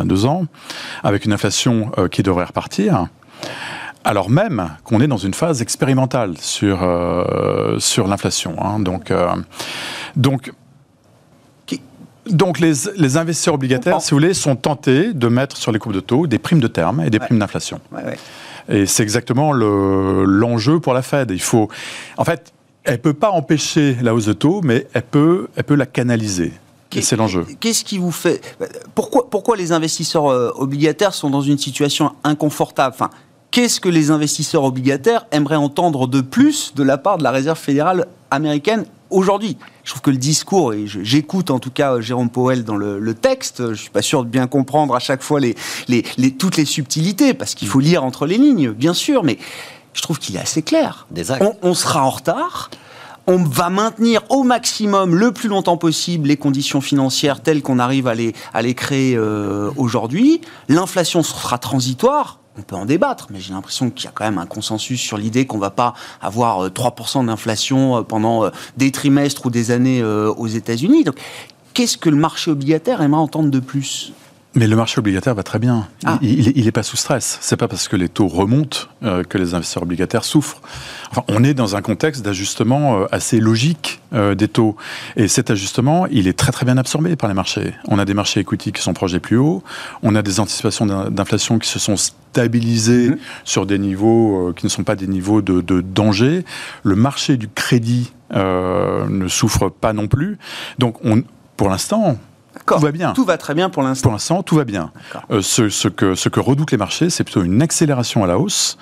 à 0.00 0.04
deux 0.04 0.24
ans, 0.24 0.46
avec 1.02 1.26
une 1.26 1.34
inflation 1.34 1.90
qui 2.10 2.22
devrait 2.22 2.46
repartir. 2.46 3.08
alors 4.04 4.30
même 4.30 4.70
qu'on 4.84 5.00
est 5.00 5.06
dans 5.06 5.16
une 5.16 5.34
phase 5.34 5.62
expérimentale 5.62 6.36
sur, 6.38 6.82
euh, 6.82 7.78
sur 7.78 8.06
l'inflation. 8.06 8.54
Hein. 8.62 8.78
Donc, 8.80 9.10
euh, 9.10 9.28
donc, 10.14 10.52
donc 12.26 12.60
les, 12.60 12.72
les, 12.96 13.16
investisseurs 13.16 13.54
obligataires, 13.54 14.00
si 14.00 14.10
vous 14.10 14.16
voulez, 14.16 14.34
sont 14.34 14.56
tentés 14.56 15.12
de 15.12 15.28
mettre 15.28 15.56
sur 15.56 15.72
les 15.72 15.78
coupes 15.78 15.92
de 15.92 16.00
taux 16.00 16.26
des 16.26 16.38
primes 16.38 16.60
de 16.60 16.68
terme 16.68 17.00
et 17.00 17.10
des 17.10 17.18
primes 17.18 17.38
d'inflation. 17.38 17.80
Et 18.68 18.86
c'est 18.86 19.02
exactement 19.02 19.52
l'enjeu 19.52 20.80
pour 20.80 20.94
la 20.94 21.02
Fed. 21.02 21.30
Il 21.30 21.42
faut, 21.42 21.68
en 22.16 22.24
fait, 22.24 22.52
elle 22.84 23.00
peut 23.00 23.14
pas 23.14 23.30
empêcher 23.30 23.96
la 24.02 24.14
hausse 24.14 24.26
de 24.26 24.32
taux, 24.32 24.60
mais 24.62 24.86
elle 24.94 25.02
peut, 25.02 25.48
elle 25.56 25.64
peut 25.64 25.74
la 25.74 25.86
canaliser. 25.86 26.52
C'est 27.00 27.16
l'enjeu. 27.16 27.44
Qu'est-ce 27.58 27.82
qui 27.82 27.98
vous 27.98 28.12
fait 28.12 28.40
pourquoi, 28.94 29.28
pourquoi 29.28 29.56
les 29.56 29.72
investisseurs 29.72 30.30
euh, 30.30 30.52
obligataires 30.54 31.12
sont 31.12 31.28
dans 31.28 31.40
une 31.40 31.58
situation 31.58 32.12
inconfortable? 32.22 32.94
Enfin, 32.94 33.10
Qu'est-ce 33.54 33.80
que 33.80 33.88
les 33.88 34.10
investisseurs 34.10 34.64
obligataires 34.64 35.26
aimeraient 35.30 35.54
entendre 35.54 36.08
de 36.08 36.20
plus 36.20 36.74
de 36.74 36.82
la 36.82 36.98
part 36.98 37.18
de 37.18 37.22
la 37.22 37.30
Réserve 37.30 37.56
fédérale 37.56 38.06
américaine 38.34 38.84
aujourd'hui 39.10 39.56
Je 39.84 39.90
trouve 39.90 40.02
que 40.02 40.10
le 40.10 40.16
discours, 40.16 40.74
et 40.74 40.86
j'écoute 40.86 41.50
en 41.50 41.58
tout 41.58 41.70
cas 41.70 42.00
Jérôme 42.00 42.30
Powell 42.30 42.64
dans 42.64 42.76
le, 42.76 43.14
texte, 43.14 43.58
je 43.58 43.70
ne 43.70 43.74
suis 43.74 43.90
pas 43.90 44.02
sûr 44.02 44.24
de 44.24 44.28
bien 44.28 44.46
comprendre 44.46 44.94
à 44.94 45.00
chaque 45.00 45.22
fois 45.22 45.40
les, 45.40 45.54
les, 45.88 46.02
toutes 46.32 46.56
les 46.56 46.64
subtilités, 46.64 47.34
parce 47.34 47.54
qu'il 47.54 47.68
faut 47.68 47.80
lire 47.80 48.04
entre 48.04 48.26
les 48.26 48.38
lignes, 48.38 48.70
bien 48.70 48.94
sûr, 48.94 49.22
mais 49.24 49.38
je 49.92 50.02
trouve 50.02 50.18
qu'il 50.18 50.36
est 50.36 50.40
assez 50.40 50.62
clair. 50.62 51.06
On, 51.40 51.54
on 51.62 51.74
sera 51.74 52.04
en 52.04 52.10
retard 52.10 52.70
on 53.26 53.38
va 53.38 53.70
maintenir 53.70 54.22
au 54.28 54.42
maximum, 54.42 55.14
le 55.14 55.32
plus 55.32 55.48
longtemps 55.48 55.76
possible, 55.76 56.28
les 56.28 56.36
conditions 56.36 56.80
financières 56.80 57.40
telles 57.40 57.62
qu'on 57.62 57.78
arrive 57.78 58.06
à 58.06 58.14
les, 58.14 58.34
à 58.52 58.62
les 58.62 58.74
créer 58.74 59.16
euh, 59.16 59.70
aujourd'hui. 59.76 60.40
L'inflation 60.68 61.22
sera 61.22 61.58
transitoire. 61.58 62.38
On 62.56 62.62
peut 62.62 62.76
en 62.76 62.84
débattre, 62.84 63.28
mais 63.30 63.40
j'ai 63.40 63.52
l'impression 63.52 63.90
qu'il 63.90 64.04
y 64.04 64.08
a 64.08 64.12
quand 64.14 64.24
même 64.24 64.38
un 64.38 64.46
consensus 64.46 65.00
sur 65.00 65.18
l'idée 65.18 65.46
qu'on 65.46 65.56
ne 65.56 65.62
va 65.62 65.70
pas 65.70 65.94
avoir 66.20 66.68
3% 66.68 67.22
euh, 67.22 67.26
d'inflation 67.26 67.98
euh, 67.98 68.02
pendant 68.02 68.50
des 68.76 68.92
trimestres 68.92 69.46
ou 69.46 69.50
des 69.50 69.70
années 69.70 70.02
aux 70.04 70.46
États-Unis. 70.46 71.04
Donc, 71.04 71.16
qu'est-ce 71.72 71.96
que 71.96 72.08
le 72.08 72.16
marché 72.16 72.50
obligataire 72.50 73.02
aimerait 73.02 73.20
entendre 73.20 73.50
de 73.50 73.60
plus? 73.60 74.12
Mais 74.54 74.68
le 74.68 74.76
marché 74.76 74.98
obligataire 74.98 75.34
va 75.34 75.42
très 75.42 75.58
bien. 75.58 75.88
Ah. 76.04 76.18
Il 76.22 76.64
n'est 76.64 76.72
pas 76.72 76.82
sous 76.82 76.96
stress. 76.96 77.38
C'est 77.40 77.56
pas 77.56 77.66
parce 77.66 77.88
que 77.88 77.96
les 77.96 78.08
taux 78.08 78.28
remontent 78.28 78.80
euh, 79.02 79.24
que 79.24 79.36
les 79.36 79.54
investisseurs 79.54 79.82
obligataires 79.82 80.24
souffrent. 80.24 80.60
Enfin, 81.10 81.24
on 81.28 81.42
est 81.42 81.54
dans 81.54 81.74
un 81.74 81.82
contexte 81.82 82.24
d'ajustement 82.24 83.00
euh, 83.00 83.06
assez 83.10 83.40
logique 83.40 84.00
euh, 84.12 84.34
des 84.34 84.46
taux. 84.46 84.76
Et 85.16 85.26
cet 85.26 85.50
ajustement, 85.50 86.06
il 86.06 86.28
est 86.28 86.38
très 86.38 86.52
très 86.52 86.64
bien 86.64 86.76
absorbé 86.76 87.16
par 87.16 87.28
les 87.28 87.34
marchés. 87.34 87.74
On 87.88 87.98
a 87.98 88.04
des 88.04 88.14
marchés 88.14 88.40
equity 88.40 88.70
qui 88.70 88.80
sont 88.80 88.94
proches 88.94 89.12
des 89.12 89.20
plus 89.20 89.38
hauts. 89.38 89.64
On 90.02 90.14
a 90.14 90.22
des 90.22 90.38
anticipations 90.38 90.86
d'inflation 90.86 91.58
qui 91.58 91.68
se 91.68 91.80
sont 91.80 91.96
stabilisées 91.96 93.10
mm-hmm. 93.10 93.18
sur 93.44 93.66
des 93.66 93.78
niveaux 93.78 94.52
qui 94.56 94.66
ne 94.66 94.70
sont 94.70 94.84
pas 94.84 94.94
des 94.94 95.08
niveaux 95.08 95.42
de, 95.42 95.62
de 95.62 95.80
danger. 95.80 96.44
Le 96.84 96.94
marché 96.94 97.36
du 97.36 97.48
crédit 97.48 98.12
ne 98.32 99.28
souffre 99.28 99.68
pas 99.68 99.92
non 99.92 100.08
plus. 100.08 100.38
Donc, 100.78 100.96
on, 101.04 101.22
pour 101.56 101.68
l'instant, 101.68 102.18
tout 102.66 102.78
va 102.78 102.92
bien. 102.92 103.12
Tout 103.12 103.24
va 103.24 103.38
très 103.38 103.54
bien 103.54 103.70
pour 103.70 103.82
l'instant. 103.82 104.04
Pour 104.04 104.12
l'instant, 104.12 104.42
tout 104.42 104.56
va 104.56 104.64
bien. 104.64 104.92
Euh, 105.30 105.42
ce, 105.42 105.88
que, 105.88 106.14
ce 106.14 106.28
que 106.28 106.40
redoutent 106.40 106.72
les 106.72 106.78
marchés, 106.78 107.10
c'est 107.10 107.24
plutôt 107.24 107.42
une 107.42 107.62
accélération 107.62 108.24
à 108.24 108.26
la 108.26 108.38
hausse 108.38 108.78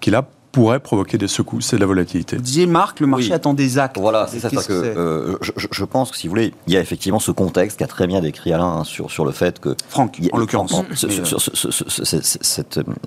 qui, 0.00 0.10
là, 0.10 0.24
pourrait 0.52 0.80
provoquer 0.80 1.18
des 1.18 1.28
secousses 1.28 1.66
c'est 1.66 1.76
de 1.76 1.80
la 1.80 1.86
volatilité. 1.86 2.36
Vous 2.36 2.42
disiez, 2.42 2.66
Marc, 2.66 3.00
le 3.00 3.06
marché 3.06 3.32
attend 3.32 3.54
des 3.54 3.78
actes. 3.78 3.98
Voilà, 3.98 4.26
c'est 4.28 4.40
ça. 4.40 4.48
que, 4.48 4.72
euh, 4.72 5.36
je, 5.42 5.84
pense 5.84 6.10
que, 6.10 6.16
si 6.16 6.26
vous 6.26 6.32
voulez, 6.32 6.52
il 6.66 6.72
y 6.72 6.76
a 6.76 6.80
effectivement 6.80 7.18
ce 7.18 7.30
contexte 7.30 7.78
qu'a 7.78 7.86
très 7.86 8.06
bien 8.06 8.20
décrit 8.20 8.52
Alain 8.52 8.78
hein, 8.78 8.84
sur, 8.84 9.10
sur 9.10 9.24
le 9.24 9.32
fait 9.32 9.60
que... 9.60 9.76
Franck, 9.88 10.18
en 10.32 10.38
l'occurrence. 10.38 10.70
Sur, 10.94 11.10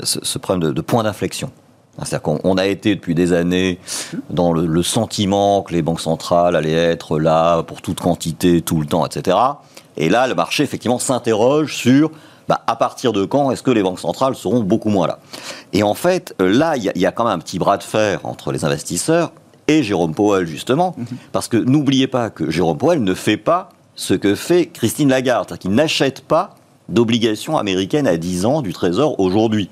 ce, 0.03 0.37
problème 0.37 0.73
de, 0.73 0.81
point 0.81 1.03
d'inflexion. 1.03 1.51
C'est-à-dire 1.97 2.21
qu'on 2.21 2.57
a 2.57 2.67
été 2.67 2.95
depuis 2.95 3.15
des 3.15 3.33
années 3.33 3.79
dans 4.29 4.53
le, 4.53 4.65
le, 4.65 4.83
sentiment 4.83 5.61
que 5.61 5.73
les 5.73 5.81
banques 5.81 5.99
centrales 5.99 6.55
allaient 6.55 6.71
être 6.71 7.19
là 7.19 7.63
pour 7.63 7.81
toute 7.81 7.99
quantité, 7.99 8.61
tout 8.61 8.79
le 8.79 8.85
temps, 8.85 9.05
etc. 9.05 9.37
Et 9.97 10.09
là, 10.09 10.27
le 10.27 10.35
marché, 10.35 10.63
effectivement, 10.63 10.99
s'interroge 10.99 11.75
sur 11.75 12.11
bah, 12.47 12.61
à 12.67 12.75
partir 12.75 13.13
de 13.13 13.23
quand 13.25 13.51
est-ce 13.51 13.63
que 13.63 13.71
les 13.71 13.83
banques 13.83 13.99
centrales 13.99 14.35
seront 14.35 14.61
beaucoup 14.61 14.89
moins 14.89 15.07
là 15.07 15.19
Et 15.73 15.83
en 15.83 15.93
fait, 15.93 16.35
euh, 16.41 16.51
là, 16.51 16.75
il 16.75 16.83
y, 16.83 17.05
a 17.05 17.11
quand 17.11 17.23
même 17.23 17.33
un 17.33 17.39
petit 17.39 17.59
bras 17.59 17.77
de 17.77 17.83
fer 17.83 18.19
entre 18.23 18.51
les 18.51 18.65
investisseurs 18.65 19.31
et 19.67 19.83
Jérôme 19.83 20.13
Powell, 20.13 20.45
justement, 20.45 20.95
mhm. 20.97 21.05
parce 21.31 21.47
que 21.47 21.57
n'oubliez 21.57 22.07
pas 22.07 22.29
que 22.29 22.49
Jérôme 22.49 22.77
Powell 22.77 23.03
ne 23.03 23.13
fait 23.13 23.37
pas 23.37 23.69
ce 23.95 24.13
que 24.13 24.35
fait 24.35 24.65
Christine 24.65 25.09
Lagarde, 25.09 25.47
c'est-à-dire 25.47 25.61
qu'il 25.61 25.71
n'achète 25.71 26.21
pas 26.21 26.55
d'obligations 26.89 27.57
américaines 27.57 28.07
à 28.07 28.17
10 28.17 28.45
ans 28.45 28.61
du 28.61 28.73
Trésor 28.73 29.19
aujourd'hui. 29.19 29.69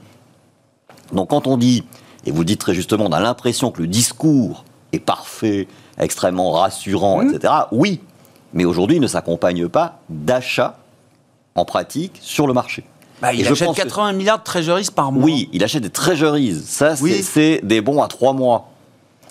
Donc 1.11 1.31
quand 1.31 1.47
on 1.47 1.57
dit, 1.57 1.83
et 2.25 2.31
vous 2.31 2.39
le 2.39 2.45
dites 2.45 2.61
très 2.61 2.73
justement, 2.73 3.05
on 3.07 3.11
a 3.11 3.19
l'impression 3.19 3.71
que 3.71 3.81
le 3.81 3.87
discours 3.87 4.63
est 4.93 4.99
parfait, 4.99 5.67
extrêmement 5.97 6.51
rassurant, 6.51 7.23
mhm. 7.23 7.33
etc. 7.33 7.53
Oui, 7.71 7.99
mais 8.53 8.65
aujourd'hui 8.65 8.97
il 8.97 9.01
ne 9.01 9.07
s'accompagne 9.07 9.67
pas 9.67 9.99
d'achats 10.09 10.77
en 11.55 11.65
pratique 11.65 12.19
sur 12.21 12.47
le 12.47 12.53
marché. 12.53 12.83
Bah, 13.21 13.33
il 13.33 13.47
achète 13.47 13.73
80 13.73 14.13
milliards 14.13 14.39
de 14.39 14.43
treasuries 14.43 14.87
par 14.93 15.11
mois. 15.11 15.23
Oui, 15.23 15.49
il 15.51 15.63
achète 15.63 15.83
des 15.83 15.89
treasuries. 15.89 16.55
Ça, 16.65 16.95
c'est 16.95 17.59
des 17.63 17.81
bons 17.81 18.01
à 18.01 18.07
trois 18.07 18.33
mois. 18.33 18.69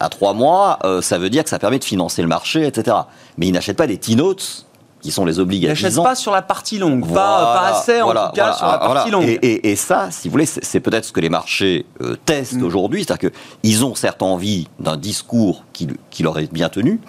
À 0.00 0.08
trois 0.08 0.32
mois, 0.32 0.78
euh, 0.84 1.02
ça 1.02 1.18
veut 1.18 1.30
dire 1.30 1.42
que 1.42 1.50
ça 1.50 1.58
permet 1.58 1.78
de 1.78 1.84
financer 1.84 2.22
le 2.22 2.28
marché, 2.28 2.66
etc. 2.66 2.96
Mais 3.36 3.48
il 3.48 3.52
n'achète 3.52 3.76
pas 3.76 3.88
des 3.88 3.98
T-notes 3.98 4.66
qui 5.00 5.10
sont 5.10 5.24
les 5.24 5.40
obligations. 5.40 5.88
Il 5.88 5.90
n'achète 5.90 6.04
pas 6.04 6.14
sur 6.14 6.32
la 6.32 6.42
partie 6.42 6.78
longue, 6.78 7.12
pas, 7.12 7.62
assez 7.68 8.00
en 8.00 8.10
tout 8.10 8.32
cas 8.34 8.52
sur 8.52 8.66
la 8.66 8.78
partie 8.78 9.10
longue. 9.10 9.38
Et, 9.42 9.76
ça, 9.76 10.10
si 10.10 10.28
vous 10.28 10.32
voulez, 10.32 10.46
c'est 10.46 10.80
peut-être 10.80 11.06
ce 11.06 11.12
que 11.12 11.20
les 11.20 11.30
marchés 11.30 11.86
euh, 12.00 12.16
testent 12.26 12.54
mm. 12.54 12.64
aujourd'hui, 12.64 13.04
c'est-à-dire 13.04 13.30
qu'ils 13.62 13.84
ont 13.84 13.94
certes 13.94 14.22
envie 14.22 14.68
d'un 14.78 14.96
discours 14.96 15.64
qui, 15.72 15.88
qui 16.10 16.22
leur 16.22 16.38
est 16.38 16.52
bien 16.52 16.68
tenu, 16.68 17.00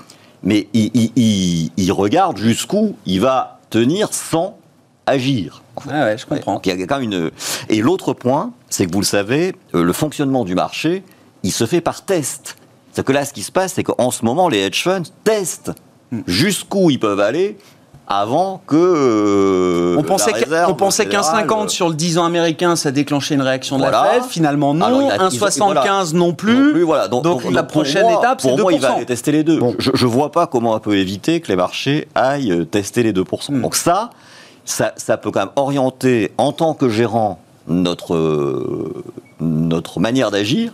mais 0.44 0.68
il, 0.74 1.92
regarde 1.92 2.38
jusqu'où 2.38 2.96
il 3.06 3.22
va 3.22 3.60
tenir 3.70 4.14
sans 4.14 4.58
agir. 5.06 5.64
Ah 5.90 6.06
ouais, 6.06 6.18
je 6.18 6.26
comprends. 6.26 6.62
il 6.64 6.80
y 6.80 6.84
a 6.84 6.88
quand 6.88 7.00
même 7.00 7.12
une... 7.12 7.32
Et 7.70 7.82
l'autre 7.82 8.14
point, 8.14 8.52
c'est 8.70 8.86
que 8.86 8.92
vous 8.92 9.00
le 9.00 9.06
savez, 9.06 9.56
euh, 9.74 9.84
le 9.84 9.94
fonctionnement 9.94 10.46
du 10.46 10.56
marché, 10.56 11.04
il 11.44 11.52
se 11.52 11.66
fait 11.66 11.82
par 11.82 12.06
test. 12.06 12.58
C'est 12.92 13.06
que 13.06 13.12
là, 13.12 13.26
ce 13.26 13.34
qui 13.34 13.44
se 13.44 13.52
passe, 13.52 13.74
c'est 13.74 13.84
qu'en 13.84 14.12
ce 14.12 14.26
moment, 14.26 14.50
les 14.50 14.60
hedge 14.60 14.84
funds 14.84 15.04
testent 15.24 15.72
hmm. 16.12 16.22
jusqu'où 16.28 16.90
ils 16.90 17.00
peuvent 17.00 17.20
aller 17.20 17.58
avant 18.10 18.62
que. 18.66 18.76
Euh, 18.76 19.96
on 19.98 20.04
pensait 20.04 20.34
qu'on 20.34 20.74
pensait 20.74 21.06
qu'un 21.06 21.22
50 21.22 21.70
sur 21.70 21.90
le 21.90 21.96
10 21.96 22.18
ans 22.18 22.26
américain, 22.26 22.76
ça 22.76 22.92
déclenchait 22.92 23.36
une 23.36 23.44
réaction 23.44 23.78
de 23.78 23.84
la 23.84 24.04
Fed. 24.04 24.24
Finalement, 24.24 24.74
non. 24.74 25.10
un 25.10 25.30
75 25.30 26.16
non 26.16 26.34
plus. 26.34 26.82
voilà. 26.84 27.08
Donc, 27.08 27.50
la 27.52 27.64
prochaine 27.64 28.10
étape, 28.10 28.42
c'est 28.42 28.50
2%. 28.50 28.56
Pour 28.56 28.60
moi, 28.62 28.74
il 28.74 28.82
va 28.82 28.94
aller 28.94 29.06
tester 29.06 29.32
les 29.32 29.44
deux. 29.44 29.60
Je 29.78 29.92
ne 29.92 30.12
vois 30.12 30.32
pas 30.32 30.48
comment 30.48 30.74
on 30.74 30.80
peut 30.80 30.98
éviter 30.98 31.40
que 31.40 31.48
les 31.50 31.56
marchés 31.56 32.08
aillent 32.16 32.52
euh, 32.52 32.66
tester 32.66 33.04
les 33.04 33.14
2%. 33.14 33.54
Hmm. 33.54 33.62
Donc 33.62 33.76
ça, 33.76 34.10
ça, 34.66 34.94
ça, 34.96 35.18
peut 35.18 35.30
quand 35.30 35.42
même 35.42 35.50
orienter, 35.56 36.32
en 36.38 36.52
tant 36.52 36.74
que 36.74 36.90
gérant, 36.90 37.40
notre, 37.68 38.16
euh, 38.16 39.04
notre 39.40 40.00
manière 40.00 40.32
d'agir. 40.32 40.74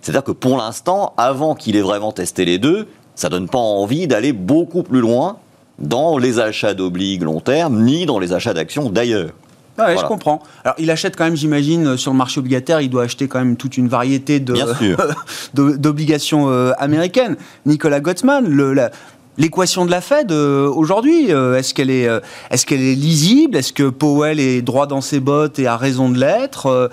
C'est-à-dire 0.00 0.24
que 0.24 0.32
pour 0.32 0.56
l'instant, 0.56 1.14
avant 1.16 1.54
qu'il 1.54 1.76
ait 1.76 1.82
vraiment 1.82 2.10
testé 2.10 2.44
les 2.44 2.58
deux, 2.58 2.88
ça 3.14 3.28
donne 3.28 3.48
pas 3.48 3.58
envie 3.58 4.08
d'aller 4.08 4.32
beaucoup 4.32 4.82
plus 4.82 5.00
loin 5.00 5.36
dans 5.78 6.18
les 6.18 6.38
achats 6.38 6.74
d'obliges 6.74 7.20
long 7.20 7.40
terme, 7.40 7.82
ni 7.82 8.06
dans 8.06 8.18
les 8.18 8.32
achats 8.32 8.54
d'actions 8.54 8.90
d'ailleurs. 8.90 9.30
Ah 9.76 9.86
ouais, 9.86 9.96
je 9.98 10.04
comprends. 10.04 10.40
Alors, 10.64 10.76
il 10.78 10.88
achète 10.90 11.16
quand 11.16 11.24
même, 11.24 11.36
j'imagine, 11.36 11.96
sur 11.96 12.12
le 12.12 12.16
marché 12.16 12.38
obligataire, 12.38 12.80
il 12.80 12.90
doit 12.90 13.02
acheter 13.02 13.26
quand 13.26 13.40
même 13.40 13.56
toute 13.56 13.76
une 13.76 13.88
variété 13.88 14.38
d'obligations 15.54 16.48
euh, 16.48 16.72
américaines. 16.78 17.36
Nicolas 17.66 17.98
Gottsman, 17.98 18.48
le, 18.48 18.72
la, 18.72 18.92
L'équation 19.36 19.84
de 19.84 19.90
la 19.90 20.00
Fed 20.00 20.30
euh, 20.30 20.68
aujourd'hui, 20.68 21.32
euh, 21.32 21.58
est-ce 21.58 21.74
qu'elle 21.74 21.90
est, 21.90 22.08
est-ce 22.50 22.66
qu'elle 22.66 22.82
est 22.82 22.94
lisible? 22.94 23.56
Est-ce 23.56 23.72
que 23.72 23.88
Powell 23.90 24.40
est 24.40 24.62
droit 24.62 24.86
dans 24.86 25.00
ses 25.00 25.20
bottes 25.20 25.58
et 25.58 25.66
a 25.66 25.76
raison 25.76 26.08
de 26.08 26.18
l'être? 26.18 26.90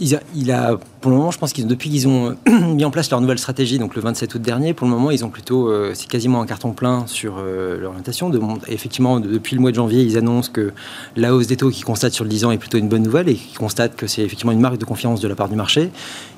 Il, 0.00 0.52
a, 0.52 0.78
pour 1.04 1.10
le 1.10 1.18
moment, 1.18 1.30
je 1.30 1.38
pense 1.38 1.52
qu'ils 1.52 1.66
depuis 1.66 1.90
qu'ils 1.90 2.08
ont 2.08 2.34
mis 2.48 2.82
en 2.82 2.90
place 2.90 3.10
leur 3.10 3.20
nouvelle 3.20 3.38
stratégie, 3.38 3.78
donc 3.78 3.94
le 3.94 4.00
27 4.00 4.34
août 4.36 4.40
dernier, 4.40 4.72
pour 4.72 4.86
le 4.86 4.90
moment, 4.90 5.10
ils 5.10 5.22
ont 5.22 5.28
plutôt, 5.28 5.68
euh, 5.68 5.92
c'est 5.92 6.08
quasiment 6.08 6.40
un 6.40 6.46
carton 6.46 6.72
plein 6.72 7.06
sur 7.06 7.34
euh, 7.36 7.78
l'orientation. 7.78 8.30
De, 8.30 8.40
effectivement, 8.68 9.20
depuis 9.20 9.54
le 9.54 9.60
mois 9.60 9.70
de 9.70 9.76
janvier, 9.76 10.02
ils 10.02 10.16
annoncent 10.16 10.50
que 10.50 10.72
la 11.14 11.34
hausse 11.34 11.46
des 11.46 11.58
taux 11.58 11.68
qu'ils 11.68 11.84
constatent 11.84 12.14
sur 12.14 12.24
le 12.24 12.30
10 12.30 12.46
ans 12.46 12.52
est 12.52 12.56
plutôt 12.56 12.78
une 12.78 12.88
bonne 12.88 13.02
nouvelle 13.02 13.28
et 13.28 13.34
qu'ils 13.34 13.58
constatent 13.58 13.96
que 13.96 14.06
c'est 14.06 14.22
effectivement 14.22 14.52
une 14.52 14.60
marque 14.60 14.78
de 14.78 14.86
confiance 14.86 15.20
de 15.20 15.28
la 15.28 15.34
part 15.34 15.50
du 15.50 15.56
marché. 15.56 15.90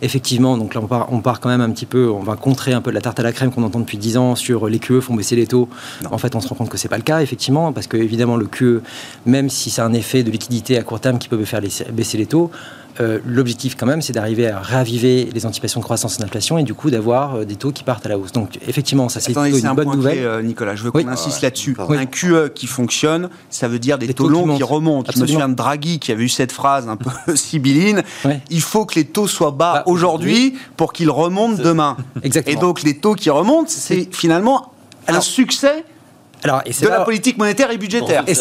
Effectivement, 0.03 0.59
donc 0.59 0.75
là, 0.75 0.81
on 0.83 0.89
part, 0.89 1.13
on 1.13 1.21
part 1.21 1.39
quand 1.39 1.49
même 1.49 1.61
un 1.61 1.71
petit 1.71 1.87
peu, 1.87 2.11
on 2.11 2.25
va 2.25 2.35
contrer 2.35 2.73
un 2.73 2.81
peu 2.81 2.91
la 2.91 3.01
tarte 3.01 3.21
à 3.21 3.23
la 3.23 3.31
crème 3.31 3.53
qu'on 3.53 3.63
entend 3.63 3.79
depuis 3.79 3.99
10 3.99 4.17
ans 4.17 4.35
sur 4.35 4.67
les 4.67 4.81
QE 4.81 5.01
baisser 5.27 5.37
les 5.37 5.47
taux. 5.47 5.69
En 6.11 6.19
fait, 6.19 6.35
on 6.35 6.41
se 6.41 6.49
rend 6.49 6.55
compte 6.55 6.69
que 6.69 6.79
c'est 6.79 6.89
pas 6.89 6.97
le 6.97 7.03
cas, 7.03 7.21
effectivement, 7.21 7.73
parce 7.73 7.87
que 7.87 7.97
évidemment 7.97 8.37
le 8.37 8.47
QE, 8.47 8.83
même 9.25 9.51
si 9.51 9.71
c'est 9.71 9.83
un 9.83 9.93
effet 9.93 10.23
de 10.23 10.31
liquidité 10.31 10.79
à 10.79 10.83
court 10.83 11.01
terme 11.01 11.19
qui 11.19 11.29
peut 11.29 11.45
faire 11.45 11.61
baisser 11.93 12.19
les 12.19 12.27
taux, 12.27 12.51
euh, 13.01 13.19
l'objectif 13.27 13.77
quand 13.77 13.87
même, 13.87 14.01
c'est 14.01 14.13
d'arriver 14.13 14.49
à 14.49 14.61
raviver 14.61 15.29
les 15.33 15.45
anticipations 15.45 15.81
de 15.81 15.85
croissance 15.85 16.19
et 16.19 16.23
d'inflation 16.23 16.57
et 16.57 16.63
du 16.63 16.73
coup 16.73 16.91
d'avoir 16.91 17.35
euh, 17.35 17.45
des 17.45 17.57
taux 17.57 17.71
qui 17.71 17.85
partent 17.85 18.07
à 18.07 18.09
la 18.09 18.19
hausse. 18.19 18.33
Donc 18.33 18.59
effectivement, 18.67 19.09
ça 19.09 19.21
c'est 19.21 19.33
une 19.33 19.75
bonne 19.75 19.91
nouvelle. 19.91 20.19
Euh, 20.21 20.43
Nicolas, 20.43 20.77
je 20.77 20.85
veux 20.85 20.91
qu'on 20.91 21.07
insiste 21.09 21.43
là-dessus. 21.43 21.77
Un 21.79 22.07
QE 22.07 22.49
qui 22.55 22.67
fonctionne, 22.67 23.29
ça 23.51 23.69
veut 23.69 23.79
dire 23.79 23.99
des, 23.99 24.13
taux, 24.15 24.29
longs 24.29 24.57
qui, 24.57 24.63
remontent. 24.63 25.13
Je 25.15 25.21
me 25.21 25.27
souviens 25.27 25.49
de 25.49 25.55
Draghi 25.55 25.99
qui 25.99 26.13
avait 26.13 26.25
eu 26.25 26.29
cette 26.29 26.53
phrase 26.53 26.89
un 26.89 26.97
peu 26.97 27.11
sibylline. 27.37 28.03
Il 28.51 28.63
faut 28.63 28.87
que 28.87 28.95
les 28.95 29.05
taux 29.05 29.27
soient 29.27 29.51
bas 29.51 29.75
bah, 29.75 29.83
aujourd'hui 29.87 30.55
pour 30.77 30.93
qu'ils 30.93 31.11
remontent 31.11 31.63
demain. 31.63 31.97
Exactement. 32.23 32.57
Et 32.57 32.61
donc 32.61 32.83
les 32.83 32.97
taux 32.97 33.15
qui 33.15 33.29
remontent, 33.31 33.69
c'est 33.69 34.09
finalement 34.15 34.73
un 35.09 35.21
succès 35.21 35.85
alors, 36.43 36.63
et 36.65 36.71
de 36.71 36.89
la 36.89 37.01
politique 37.01 37.39
monétaire 37.39 37.71
et 37.71 37.79
budgétaire. 37.79 38.25
et 38.27 38.35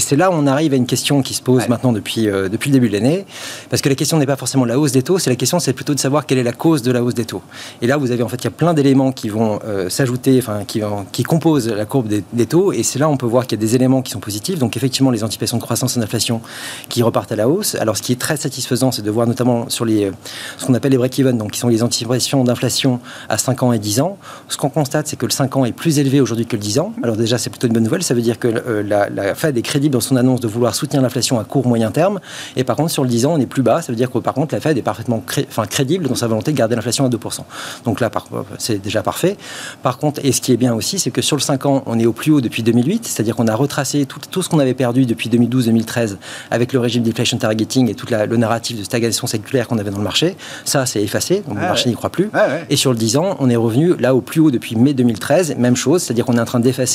c'est 0.00 0.16
là, 0.16 0.30
où 0.30 0.34
on 0.34 0.46
arrive 0.46 0.72
à 0.72 0.76
une 0.76 0.86
question 0.86 1.22
qui 1.22 1.34
se 1.34 1.42
pose 1.42 1.68
maintenant 1.68 1.92
depuis, 1.92 2.28
euh, 2.28 2.48
depuis 2.48 2.70
le 2.70 2.74
début 2.74 2.88
de 2.88 2.94
l'année, 2.94 3.24
parce 3.70 3.82
que 3.82 3.88
la 3.88 3.94
question 3.94 4.18
n'est 4.18 4.26
pas 4.26 4.36
forcément 4.36 4.64
la 4.64 4.78
hausse 4.78 4.92
des 4.92 5.02
taux, 5.02 5.18
c'est 5.18 5.30
la 5.30 5.36
question, 5.36 5.58
c'est 5.58 5.72
plutôt 5.72 5.94
de 5.94 6.00
savoir 6.00 6.26
quelle 6.26 6.38
est 6.38 6.44
la 6.44 6.52
cause 6.52 6.82
de 6.82 6.92
la 6.92 7.02
hausse 7.02 7.14
des 7.14 7.24
taux. 7.24 7.42
Et 7.82 7.86
là, 7.86 7.96
vous 7.96 8.10
avez 8.10 8.22
en 8.22 8.28
fait, 8.28 8.36
il 8.36 8.44
y 8.44 8.48
a 8.48 8.50
plein 8.50 8.74
d'éléments 8.74 9.12
qui 9.12 9.28
vont 9.28 9.60
euh, 9.64 9.88
s'ajouter, 9.88 10.38
enfin, 10.38 10.64
qui, 10.66 10.82
qui 11.12 11.22
composent 11.22 11.68
la 11.68 11.84
courbe 11.84 12.08
des, 12.08 12.46
taux, 12.46 12.72
et 12.72 12.82
c'est 12.82 12.98
là 12.98 13.08
où 13.08 13.12
on 13.12 13.16
peut 13.16 13.26
voir 13.26 13.46
qu'il 13.46 13.58
y 13.58 13.62
a 13.62 13.64
des 13.64 13.74
éléments 13.74 14.02
qui 14.02 14.10
sont 14.10 14.20
positifs. 14.20 14.58
Donc, 14.58 14.76
effectivement, 14.76 15.10
les 15.10 15.24
anticipations 15.24 15.56
de 15.56 15.62
croissance 15.62 15.96
et 15.96 16.00
d'inflation 16.00 16.40
qui 16.88 17.02
repartent 17.02 17.32
à 17.32 17.36
la 17.36 17.48
hausse. 17.48 17.74
Alors, 17.76 17.96
ce 17.96 18.02
qui 18.02 18.12
est 18.12 18.20
très 18.20 18.36
satisfaisant, 18.36 18.92
c'est 18.92 19.02
de 19.02 19.10
voir 19.10 19.26
notamment 19.26 19.68
sur 19.70 19.84
les, 19.84 20.06
euh, 20.06 20.12
ce 20.58 20.66
qu'on 20.66 20.74
appelle 20.74 20.92
les 20.92 20.98
break-even, 20.98 21.38
donc 21.38 21.52
qui 21.52 21.60
sont 21.60 21.68
les 21.68 21.82
anticipations 21.82 22.44
d'inflation 22.44 23.00
à 23.28 23.38
5 23.38 23.62
ans 23.62 23.72
et 23.72 23.78
10 23.78 24.00
ans. 24.00 24.18
Ce 24.48 24.56
qu'on 24.56 24.68
constate, 24.68 25.06
c'est 25.06 25.16
que 25.16 25.26
le 25.26 25.32
5 25.32 25.56
ans 25.56 25.64
est 25.64 25.72
plus 25.72 25.98
élevé 25.98 26.20
aujourd'hui 26.20 26.46
que 26.46 26.56
le 26.56 26.62
10 26.62 26.78
ans. 26.80 26.92
Alors, 27.04 27.18
déjà, 27.18 27.36
c'est 27.36 27.50
plutôt 27.50 27.66
une 27.66 27.74
bonne 27.74 27.82
nouvelle. 27.82 28.02
Ça 28.02 28.14
veut 28.14 28.22
dire 28.22 28.38
que 28.38 28.48
euh, 28.48 28.82
la, 28.82 29.34
Fed 29.34 29.58
est 29.58 29.62
crédible 29.62 29.92
dans 29.92 30.00
son 30.00 30.16
annonce 30.16 30.40
de 30.40 30.48
vouloir 30.48 30.74
soutenir 30.74 31.02
l'inflation 31.02 31.38
à 31.38 31.44
court 31.44 31.66
moyen 31.66 31.90
terme. 31.90 32.18
Et 32.56 32.64
par 32.64 32.76
contre, 32.76 32.92
sur 32.92 33.02
le 33.02 33.10
10 33.10 33.26
ans, 33.26 33.34
on 33.34 33.38
est 33.38 33.44
plus 33.44 33.60
bas. 33.60 33.82
Ça 33.82 33.92
veut 33.92 33.96
dire 33.96 34.10
que 34.10 34.16
par 34.16 34.32
contre, 34.32 34.54
la 34.54 34.60
Fed 34.62 34.78
est 34.78 34.82
parfaitement 34.82 35.22
enfin, 35.28 35.66
crédible 35.66 36.08
dans 36.08 36.14
sa 36.14 36.28
volonté 36.28 36.52
de 36.52 36.56
garder 36.56 36.76
l'inflation 36.76 37.04
à 37.04 37.10
2%. 37.10 37.40
Donc 37.84 38.00
là, 38.00 38.10
c'est 38.56 38.78
déjà 38.78 39.02
parfait. 39.02 39.36
Par 39.82 39.98
contre, 39.98 40.22
et 40.24 40.32
ce 40.32 40.40
qui 40.40 40.54
est 40.54 40.56
bien 40.56 40.72
aussi, 40.72 40.98
c'est 40.98 41.10
que 41.10 41.20
sur 41.20 41.36
le 41.36 41.42
5 41.42 41.66
ans, 41.66 41.82
on 41.84 41.98
est 41.98 42.06
au 42.06 42.14
plus 42.14 42.32
haut 42.32 42.40
depuis 42.40 42.62
2008. 42.62 43.06
C'est-à-dire 43.06 43.36
qu'on 43.36 43.48
a 43.48 43.54
retracé 43.54 44.06
tout, 44.06 44.20
tout 44.30 44.40
ce 44.40 44.48
qu'on 44.48 44.58
avait 44.58 44.72
perdu 44.72 45.04
depuis 45.04 45.28
2012-2013 45.28 46.16
avec 46.50 46.72
le 46.72 46.80
régime 46.80 47.02
d'inflation 47.02 47.36
targeting 47.36 47.90
et 47.90 47.94
tout 47.94 48.06
le 48.10 48.36
narratif 48.38 48.78
de 48.78 48.82
stagnation 48.82 49.26
séculaire 49.26 49.68
qu'on 49.68 49.76
avait 49.76 49.90
dans 49.90 49.98
le 49.98 50.04
marché. 50.04 50.38
Ça, 50.64 50.86
c'est 50.86 51.02
effacé. 51.02 51.42
Donc 51.46 51.56
le 51.56 51.66
marché 51.66 51.90
n'y 51.90 51.96
croit 51.96 52.08
plus. 52.08 52.30
Et 52.70 52.76
sur 52.76 52.92
le 52.92 52.96
10 52.96 53.18
ans, 53.18 53.36
on 53.40 53.50
est 53.50 53.56
revenu 53.56 53.94
là 53.98 54.14
au 54.14 54.22
plus 54.22 54.40
haut 54.40 54.50
depuis 54.50 54.74
mai 54.74 54.94
2013. 54.94 55.56
Même 55.58 55.76
chose. 55.76 56.02
C'est-à-dire 56.02 56.24
qu'on 56.24 56.38
est 56.38 56.40
en 56.40 56.46
train 56.46 56.60
d'effacer 56.60 56.93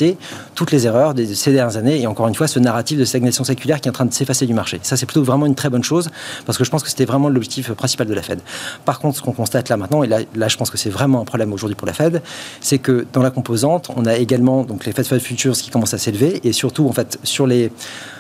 toutes 0.56 0.72
les 0.72 0.86
erreurs 0.88 1.14
de 1.14 1.26
ces 1.26 1.52
dernières 1.52 1.78
années 1.78 2.02
et 2.02 2.08
encore 2.08 2.28
une 2.28 2.36
fois 2.36 2.48
ce 2.48 2.60
narratif 2.60 2.98
de 2.98 3.06
stagnation 3.06 3.44
séculaire 3.44 3.82
qui 3.82 3.88
est 3.88 3.92
en 3.92 3.94
train 3.94 4.06
de 4.06 4.14
s'effacer 4.14 4.46
du 4.46 4.54
marché. 4.54 4.80
Ça 4.84 4.98
c'est 4.98 5.06
plutôt 5.06 5.24
vraiment 5.24 5.46
une 5.46 5.56
très 5.56 5.70
bonne 5.70 5.84
chose 5.84 6.10
parce 6.46 6.58
que 6.58 6.64
je 6.64 6.70
pense 6.70 6.84
que 6.84 6.90
c'était 6.90 7.06
vraiment 7.06 7.30
l'objectif 7.30 7.72
principal 7.74 8.08
de 8.08 8.14
la 8.14 8.22
Fed. 8.22 8.40
Par 8.86 9.00
contre, 9.00 9.18
ce 9.18 9.22
qu'on 9.22 9.34
constate 9.34 9.70
là 9.70 9.78
maintenant, 9.78 10.04
et 10.04 10.08
là, 10.08 10.20
là 10.36 10.48
je 10.48 10.58
pense 10.58 10.70
que 10.70 10.78
c'est 10.78 10.90
vraiment 10.90 11.22
un 11.22 11.26
problème 11.26 11.54
aujourd'hui 11.54 11.76
pour 11.76 11.88
la 11.88 11.94
Fed, 11.94 12.22
c'est 12.62 12.80
que 12.80 13.06
dans 13.14 13.22
la 13.22 13.32
composante, 13.32 13.90
on 13.96 14.06
a 14.06 14.16
également 14.16 14.64
donc 14.64 14.86
les 14.86 14.92
Fed 14.92 15.06
Fed 15.06 15.22
Futures 15.22 15.54
qui 15.54 15.70
commencent 15.70 15.94
à 15.94 15.98
s'élever 15.98 16.40
et 16.44 16.54
surtout 16.54 16.88
en 16.88 16.94
fait 16.94 17.20
sur 17.24 17.48
les 17.48 17.72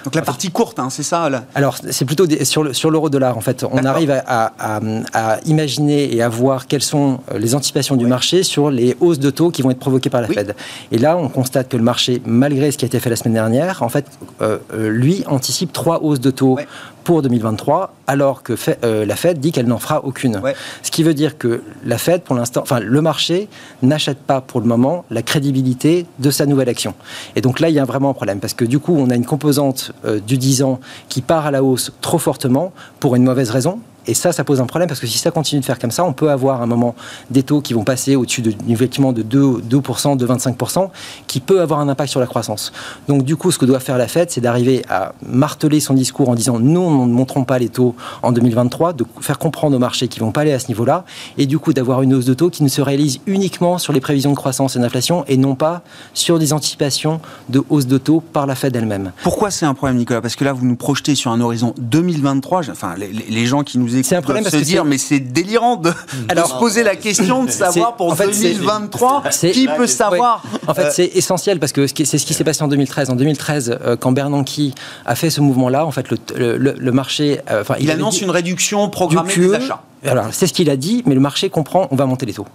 donc 0.06 0.16
la 0.16 0.22
partie 0.22 0.50
courte, 0.50 0.80
hein, 0.80 0.90
c'est 0.90 1.04
ça 1.04 1.30
là. 1.30 1.44
Alors 1.56 1.78
c'est 1.90 2.06
plutôt 2.06 2.26
sur 2.44 2.64
le, 2.64 2.74
sur 2.74 2.90
l'euro 2.90 3.10
dollar 3.10 3.38
en 3.38 3.42
fait, 3.42 3.66
on 3.70 3.84
arrive 3.84 4.12
à, 4.12 4.54
à, 4.60 5.40
imaginer 5.46 6.14
et 6.14 6.22
à 6.22 6.30
voir 6.30 6.68
quelles 6.68 6.84
sont 6.84 7.20
les 7.38 7.56
anticipations 7.56 7.96
du 7.96 8.06
marché 8.06 8.44
sur 8.44 8.72
les 8.72 8.96
hausses 9.00 9.20
de 9.20 9.30
taux 9.30 9.52
qui 9.52 9.62
vont 9.62 9.72
être 9.72 9.80
provoquées 9.80 10.10
par 10.10 10.22
la 10.22 10.28
Fed. 10.28 10.56
Et 10.92 10.98
là, 10.98 11.18
on 11.18 11.30
constate 11.30 11.69
que 11.70 11.78
le 11.78 11.84
marché, 11.84 12.22
malgré 12.26 12.72
ce 12.72 12.78
qui 12.78 12.86
a 12.86 12.88
été 12.88 13.00
fait 13.00 13.10
la 13.10 13.16
semaine 13.16 13.36
dernière, 13.36 13.82
en 13.84 13.90
fait, 13.90 14.06
euh, 14.42 14.58
euh, 14.74 14.90
lui 14.90 15.24
anticipe 15.28 15.72
trois 15.72 16.02
hausses 16.04 16.20
de 16.20 16.32
taux 16.32 16.58
pour 17.04 17.22
2023, 17.22 17.94
alors 18.08 18.44
que 18.44 18.54
euh, 18.84 19.06
la 19.06 19.16
Fed 19.16 19.40
dit 19.40 19.52
qu'elle 19.52 19.68
n'en 19.68 19.80
fera 19.80 20.04
aucune. 20.04 20.42
Ce 20.84 20.92
qui 20.92 21.04
veut 21.04 21.14
dire 21.14 21.38
que 21.38 21.64
la 21.86 21.98
Fed, 21.98 22.24
pour 22.24 22.36
l'instant, 22.36 22.62
enfin, 22.62 22.80
le 22.80 23.02
marché 23.02 23.48
n'achète 23.82 24.20
pas 24.20 24.42
pour 24.42 24.60
le 24.60 24.68
moment 24.68 25.06
la 25.10 25.22
crédibilité 25.22 26.06
de 26.20 26.32
sa 26.32 26.46
nouvelle 26.46 26.70
action. 26.70 26.94
Et 27.36 27.42
donc 27.42 27.60
là, 27.60 27.70
il 27.70 27.76
y 27.76 27.80
a 27.80 27.86
vraiment 27.86 28.10
un 28.10 28.14
problème, 28.14 28.40
parce 28.40 28.54
que 28.54 28.66
du 28.66 28.80
coup, 28.80 28.96
on 28.98 29.10
a 29.10 29.16
une 29.16 29.26
composante 29.26 29.92
du 30.28 30.38
10 30.38 30.64
ans 30.64 30.80
qui 31.08 31.22
part 31.22 31.46
à 31.46 31.52
la 31.52 31.64
hausse 31.64 31.92
trop 32.02 32.20
fortement 32.20 32.74
pour 33.00 33.16
une 33.16 33.24
mauvaise 33.24 33.50
raison, 33.50 33.80
et 34.10 34.16
ça, 34.16 34.32
ça 34.32 34.44
pose 34.44 34.60
un 34.60 34.66
problème 34.66 34.88
parce 34.88 35.00
que 35.00 35.06
si 35.08 35.20
ça 35.20 35.30
continue 35.30 35.62
de 35.62 35.66
faire 35.66 35.78
comme 35.78 35.92
ça, 35.92 36.04
on 36.04 36.14
peut 36.14 36.32
avoir 36.32 36.64
un 36.64 36.66
moment 36.66 36.96
des 37.30 37.44
taux 37.44 37.62
qui 37.62 37.74
vont 37.74 37.84
passer 37.84 38.16
au-dessus 38.16 38.42
de, 38.42 38.54
effectivement 38.68 39.14
de 39.14 39.22
2, 39.22 39.62
2%, 39.70 40.18
de 40.18 40.28
25%, 40.28 40.90
qui 41.28 41.40
peut 41.40 41.62
avoir 41.62 41.80
un 41.80 41.90
impact 41.90 42.10
sur 42.10 42.20
la 42.20 42.26
croissance. 42.26 42.72
Donc 43.08 43.24
du 43.24 43.36
coup, 43.36 43.52
ce 43.52 43.60
que 43.60 43.66
doit 43.66 43.80
faire 43.80 43.98
la 44.00 44.08
Fed, 44.08 44.32
c'est 44.32 44.42
d'arriver 44.42 44.84
à 44.90 45.14
marteler 45.22 45.80
son 45.80 45.94
discours 45.94 46.30
en 46.30 46.36
disant 46.36 46.60
nous, 46.60 46.90
nous 46.90 47.06
ne 47.06 47.14
montrons 47.14 47.44
pas 47.44 47.60
les 47.60 47.70
taux 47.70 47.96
en 48.24 48.32
2023, 48.32 48.94
de 48.94 49.06
faire 49.22 49.38
comprendre 49.38 49.76
aux 49.76 49.80
marchés 49.80 50.08
qu'ils 50.08 50.24
vont 50.24 50.32
pas 50.32 50.42
aller 50.42 50.54
à 50.54 50.60
ce 50.60 50.70
niveau-là, 50.70 51.06
et 51.38 51.46
du 51.46 51.60
coup 51.60 51.74
d'avoir 51.74 52.02
une 52.02 52.16
hausse 52.16 52.26
de 52.26 52.34
taux 52.34 52.50
qui 52.50 52.64
ne 52.64 52.70
se 52.70 52.82
réalise 52.82 53.20
uniquement 53.28 53.78
sur 53.78 53.94
les 53.94 54.02
prévisions 54.02 54.32
de 54.32 54.36
croissance 54.36 54.76
et 54.76 54.80
d'inflation 54.80 55.24
et 55.28 55.38
non 55.38 55.54
pas 55.54 55.84
sur 56.16 56.40
des 56.40 56.52
anticipations 56.52 57.22
de 57.50 57.62
hausse 57.70 57.86
de 57.86 58.00
taux 58.00 58.22
par 58.22 58.48
la 58.48 58.56
Fed 58.56 58.76
elle-même. 58.76 59.12
Pourquoi 59.22 59.52
c'est 59.52 59.68
un 59.68 59.76
problème, 59.76 59.98
Nicolas? 59.98 60.22
Parce 60.22 60.36
que 60.36 60.44
là, 60.44 60.54
vous 60.54 60.66
nous 60.66 60.76
projetez 60.76 61.14
sur 61.14 61.32
un 61.32 61.42
horizon 61.42 61.76
2023. 61.78 62.70
Enfin, 62.72 62.96
les, 62.98 63.12
les 63.12 63.46
gens 63.46 63.64
qui 63.64 63.78
nous 63.78 63.99
c'est 64.04 64.16
un 64.16 64.22
problème 64.22 64.44
se 64.46 64.58
dire, 64.58 64.86
mais 64.86 64.98
c'est 64.98 65.20
délirant 65.20 65.76
de, 65.76 65.90
se 66.30 66.60
poser 66.60 66.84
la 66.84 66.96
question 66.96 67.44
de 67.44 67.52
savoir 67.52 67.96
pour 67.96 68.12
en 68.12 68.16
fait, 68.16 68.28
2023 68.28 69.24
qui 69.52 69.68
peut 69.68 69.88
savoir. 69.88 70.44
En 70.68 70.74
fait, 70.74 70.92
c'est 70.92 71.12
essentiel 71.16 71.60
parce 71.60 71.72
que 71.72 71.88
c'est 71.88 72.06
ce 72.18 72.26
qui 72.26 72.34
s'est 72.34 72.44
passé 72.44 72.64
en 72.64 72.68
2013. 72.68 73.10
En 73.10 73.16
2013, 73.16 73.80
euh, 73.82 73.96
quand 73.96 74.12
Bernanke 74.12 74.74
a 75.06 75.16
fait 75.16 75.30
ce 75.30 75.42
mouvement-là, 75.42 75.86
en 75.86 75.92
fait, 75.92 76.08
le, 76.10 76.58
le, 76.58 76.92
marché. 76.92 77.40
Euh, 77.50 77.62
enfin, 77.62 77.76
il, 77.80 77.92
annonce 77.92 78.22
une 78.22 78.32
réduction 78.32 78.90
programmée 78.90 79.36
des 79.36 79.54
achats 79.54 79.84
c'est 80.32 80.48
ce 80.48 80.54
qu'il 80.54 80.70
a 80.70 80.78
dit, 80.78 81.04
mais 81.06 81.14
le 81.14 81.20
marché 81.20 81.50
comprend, 81.50 81.88
on 81.92 81.96
va 81.96 82.06
monter 82.06 82.26
les 82.26 82.34
taux. 82.34 82.46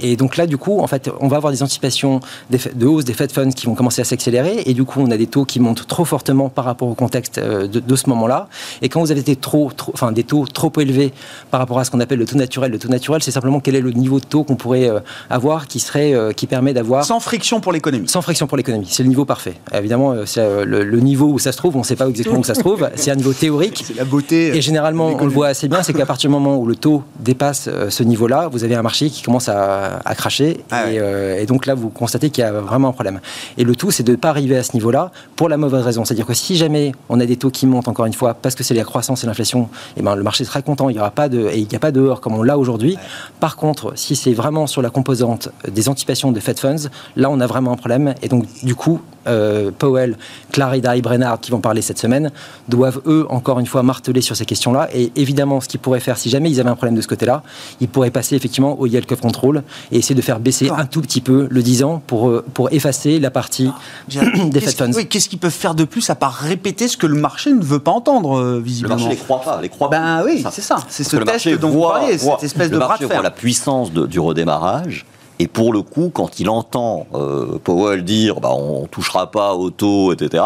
Et 0.00 0.16
donc 0.16 0.36
là, 0.36 0.46
du 0.46 0.58
coup, 0.58 0.80
en 0.80 0.86
fait, 0.86 1.10
on 1.20 1.28
va 1.28 1.36
avoir 1.36 1.52
des 1.52 1.62
anticipations 1.62 2.20
de 2.50 2.86
hausse 2.86 3.04
des 3.04 3.12
Fed 3.12 3.32
Funds 3.32 3.52
qui 3.52 3.66
vont 3.66 3.74
commencer 3.74 4.00
à 4.00 4.04
s'accélérer, 4.04 4.62
et 4.66 4.74
du 4.74 4.84
coup, 4.84 5.00
on 5.00 5.10
a 5.10 5.16
des 5.16 5.26
taux 5.26 5.44
qui 5.44 5.60
montent 5.60 5.86
trop 5.86 6.04
fortement 6.04 6.48
par 6.48 6.64
rapport 6.64 6.88
au 6.88 6.94
contexte 6.94 7.38
euh, 7.38 7.66
de, 7.66 7.96
ce 7.96 8.08
moment-là. 8.10 8.48
Et 8.82 8.88
quand 8.88 9.00
vous 9.00 9.10
avez 9.10 9.22
des, 9.22 9.36
trop, 9.36 9.70
enfin, 9.92 10.12
des 10.12 10.24
taux 10.24 10.46
trop 10.46 10.72
élevés 10.78 11.12
par 11.50 11.60
rapport 11.60 11.78
à 11.78 11.84
ce 11.84 11.90
qu'on 11.90 12.00
appelle 12.00 12.18
le 12.18 12.26
taux 12.26 12.36
naturel, 12.36 12.70
le 12.70 12.78
taux 12.78 12.88
naturel, 12.88 13.22
c'est 13.22 13.30
simplement 13.30 13.60
quel 13.60 13.76
est 13.76 13.80
le 13.80 13.92
niveau 13.92 14.20
de 14.20 14.24
taux 14.24 14.44
qu'on 14.44 14.56
pourrait 14.56 14.88
euh, 14.88 15.00
avoir 15.30 15.66
qui 15.66 15.80
serait, 15.80 16.14
euh, 16.14 16.32
qui 16.32 16.46
permet 16.46 16.72
d'avoir 16.72 17.04
sans 17.04 17.20
friction 17.20 17.60
pour 17.60 17.72
l'économie. 17.72 18.08
Sans 18.08 18.22
friction 18.22 18.46
pour 18.46 18.56
l'économie, 18.56 18.88
c'est 18.90 19.02
le 19.02 19.08
niveau 19.08 19.24
parfait. 19.24 19.54
Évidemment, 19.72 20.14
c'est 20.26 20.64
le, 20.64 21.00
niveau 21.00 21.26
où 21.26 21.38
ça 21.38 21.52
se 21.52 21.56
trouve, 21.56 21.76
on 21.76 21.80
ne 21.80 21.84
sait 21.84 21.96
pas 21.96 22.08
exactement 22.08 22.40
où 22.40 22.44
ça 22.44 22.54
se 22.54 22.60
trouve. 22.60 22.88
C'est 22.96 23.10
un 23.10 23.16
niveau 23.16 23.32
théorique. 23.32 23.84
C'est 23.86 23.96
la 23.96 24.04
beauté. 24.04 24.56
Et 24.56 24.62
généralement, 24.62 25.16
on 25.18 25.24
le 25.24 25.30
voit 25.30 25.48
assez 25.48 25.68
bien, 25.68 25.82
c'est 25.82 25.92
qu'à 25.92 26.06
partir 26.06 26.28
du 26.28 26.34
moment 26.34 26.56
où 26.56 26.66
le 26.66 26.74
taux 26.74 26.87
dépasse 27.18 27.68
euh, 27.68 27.90
ce 27.90 28.02
niveau-là, 28.02 28.48
vous 28.48 28.64
avez 28.64 28.74
un 28.74 28.82
marché 28.82 29.10
qui 29.10 29.22
commence 29.22 29.48
à, 29.48 30.00
cracher. 30.16 30.64
Ah 30.70 30.84
euh, 30.86 31.40
et, 31.40 31.46
donc 31.46 31.66
là, 31.66 31.74
vous 31.74 31.90
constatez 31.90 32.30
qu'il 32.30 32.42
y 32.42 32.46
a 32.46 32.52
vraiment 32.52 32.88
un 32.88 32.92
problème. 32.92 33.20
Et 33.56 33.64
le 33.64 33.76
tout, 33.76 33.90
c'est 33.90 34.02
de 34.02 34.12
ne 34.12 34.16
pas 34.16 34.30
arriver 34.30 34.56
à 34.56 34.62
ce 34.62 34.72
niveau-là 34.74 35.12
pour 35.36 35.48
la 35.48 35.56
mauvaise 35.56 35.82
raison. 35.82 36.04
C'est-à-dire 36.04 36.26
que 36.26 36.34
si 36.34 36.56
jamais 36.56 36.92
on 37.08 37.20
a 37.20 37.26
des 37.26 37.36
taux 37.36 37.50
qui 37.50 37.66
montent, 37.66 37.88
encore 37.88 38.06
une 38.06 38.12
fois, 38.12 38.34
parce 38.34 38.54
que 38.54 38.64
c'est 38.64 38.74
la 38.74 38.84
croissance 38.84 39.24
et 39.24 39.26
l'inflation, 39.26 39.62
et 39.62 40.00
eh 40.00 40.02
ben, 40.02 40.14
le 40.14 40.22
marché 40.22 40.44
sera 40.44 40.62
content. 40.62 40.88
Il 40.88 40.94
n'y 40.94 41.00
aura 41.00 41.10
pas 41.10 41.28
de, 41.28 41.48
et 41.48 41.58
il 41.58 41.68
n'y 41.68 41.76
a 41.76 41.80
pas 41.80 41.92
de 41.92 42.00
dehors 42.00 42.20
comme 42.20 42.34
on 42.34 42.42
l'a 42.42 42.58
aujourd'hui. 42.58 42.96
Par 43.40 43.56
contre, 43.56 43.92
si 43.96 44.16
c'est 44.16 44.32
vraiment 44.32 44.66
sur 44.66 44.82
la 44.82 44.90
composante 44.90 45.50
des 45.70 45.88
anticipations 45.88 46.32
de 46.32 46.40
Fed 46.40 46.58
Funds, 46.58 46.88
là, 47.16 47.30
on 47.30 47.40
a 47.40 47.46
vraiment 47.46 47.72
un 47.72 47.76
problème. 47.76 48.14
Et 48.22 48.28
donc, 48.28 48.44
du 48.62 48.74
coup, 48.74 49.00
euh, 49.26 49.70
Powell, 49.76 50.16
Clarida 50.52 50.96
et 50.96 51.02
Brennard, 51.02 51.40
qui 51.40 51.50
vont 51.50 51.60
parler 51.60 51.82
cette 51.82 51.98
semaine, 51.98 52.30
doivent, 52.68 53.00
eux, 53.06 53.26
encore 53.28 53.60
une 53.60 53.66
fois, 53.66 53.82
marteler 53.82 54.20
sur 54.20 54.36
ces 54.36 54.44
questions-là. 54.44 54.88
Et 54.94 55.12
évidemment, 55.16 55.60
ce 55.60 55.68
qu'ils 55.68 55.80
pourraient 55.80 56.00
faire, 56.00 56.18
si 56.18 56.30
jamais 56.30 56.50
ils 56.50 56.60
avaient 56.60 56.70
un 56.70 56.76
problème 56.76 56.94
de 56.94 57.00
ce 57.00 57.08
côté-là, 57.08 57.42
ils 57.80 57.88
pourraient 57.88 58.10
passer 58.10 58.36
effectivement 58.36 58.78
au 58.78 58.86
yield 58.86 59.06
curve 59.06 59.20
control 59.20 59.62
et 59.92 59.98
essayer 59.98 60.14
de 60.14 60.22
faire 60.22 60.40
baisser 60.40 60.70
un 60.70 60.86
tout 60.86 61.00
petit 61.00 61.20
peu 61.20 61.46
le 61.50 61.62
10 61.62 61.82
ans 61.84 62.02
pour, 62.06 62.28
euh, 62.28 62.44
pour 62.54 62.72
effacer 62.72 63.18
la 63.18 63.30
partie 63.30 63.70
ah, 63.70 64.24
des 64.50 64.60
Fed 64.60 64.76
Funds. 64.76 64.92
Oui, 64.96 65.06
qu'est-ce 65.06 65.28
qu'ils 65.28 65.38
peuvent 65.38 65.50
faire 65.50 65.74
de 65.74 65.84
plus 65.84 66.08
à 66.10 66.14
part 66.14 66.34
répéter 66.34 66.88
ce 66.88 66.96
que 66.96 67.06
le 67.06 67.18
marché 67.18 67.52
ne 67.52 67.62
veut 67.62 67.80
pas 67.80 67.92
entendre, 67.92 68.58
visiblement 68.58 68.96
Le 68.96 69.00
marché 69.02 69.16
les 69.16 69.22
croit 69.22 69.40
pas. 69.40 69.60
Les 69.60 69.68
croit 69.68 69.88
ben 69.88 70.22
oui, 70.24 70.44
c'est 70.50 70.62
ça. 70.62 70.76
C'est 70.88 71.04
ce 71.04 71.16
test 71.16 71.48
dont 71.58 71.70
vous 71.70 71.82
parlez, 71.82 72.18
cette 72.18 72.42
espèce 72.42 72.70
de 72.70 72.78
bras 72.78 72.96
de 72.98 73.06
fer. 73.06 73.22
la 73.22 73.30
puissance 73.30 73.92
du 73.92 74.20
redémarrage 74.20 75.06
et 75.38 75.46
pour 75.46 75.72
le 75.72 75.82
coup, 75.82 76.10
quand 76.12 76.40
il 76.40 76.48
entend 76.48 77.06
euh, 77.14 77.58
Powell 77.62 78.04
dire 78.04 78.40
bah, 78.40 78.50
on 78.52 78.86
touchera 78.86 79.30
pas 79.30 79.54
au 79.54 79.70
taux, 79.70 80.12
etc., 80.12 80.44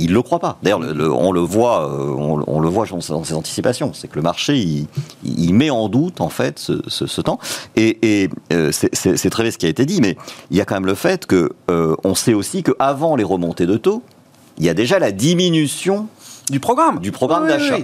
il 0.00 0.10
ne 0.10 0.14
le 0.14 0.22
croit 0.22 0.38
pas. 0.38 0.58
D'ailleurs, 0.62 0.78
on 0.78 1.32
le 1.32 1.40
voit, 1.40 1.90
euh, 1.90 2.14
on, 2.46 2.60
le 2.60 2.68
voit 2.68 2.86
dans 2.86 3.00
ses 3.00 3.34
anticipations. 3.34 3.92
C'est 3.92 4.06
que 4.06 4.14
le 4.14 4.22
marché, 4.22 4.56
il, 5.24 5.54
met 5.54 5.70
en 5.70 5.88
doute 5.88 6.20
en 6.20 6.28
fait 6.28 6.60
ce, 6.60 7.20
temps. 7.20 7.40
Et, 7.74 8.30
euh, 8.52 8.70
c'est 8.70 9.30
très 9.30 9.42
bien 9.42 9.50
ce 9.50 9.58
qui 9.58 9.66
a 9.66 9.68
été 9.68 9.86
dit, 9.86 10.00
mais 10.00 10.16
il 10.52 10.56
y 10.56 10.60
a 10.60 10.64
quand 10.64 10.76
même 10.76 10.86
le 10.86 10.94
fait 10.94 11.26
que 11.26 11.50
on 11.68 12.14
sait 12.14 12.32
aussi 12.32 12.62
qu'avant 12.62 13.16
les 13.16 13.24
remontées 13.24 13.66
de 13.66 13.76
taux, 13.76 14.04
il 14.58 14.64
y 14.64 14.68
a 14.68 14.74
déjà 14.74 15.00
la 15.00 15.10
diminution 15.10 16.06
du 16.48 16.60
programme, 16.60 17.00
du 17.00 17.10
programme 17.10 17.48
d'achat. 17.48 17.78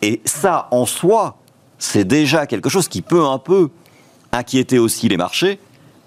Et 0.00 0.22
ça, 0.24 0.68
en 0.70 0.86
soi, 0.86 1.36
c'est 1.78 2.04
déjà 2.04 2.46
quelque 2.46 2.70
chose 2.70 2.88
qui 2.88 3.02
peut 3.02 3.24
un 3.24 3.38
peu 3.38 3.68
inquiéter 4.32 4.78
aussi 4.78 5.08
les 5.08 5.16
marchés 5.16 5.58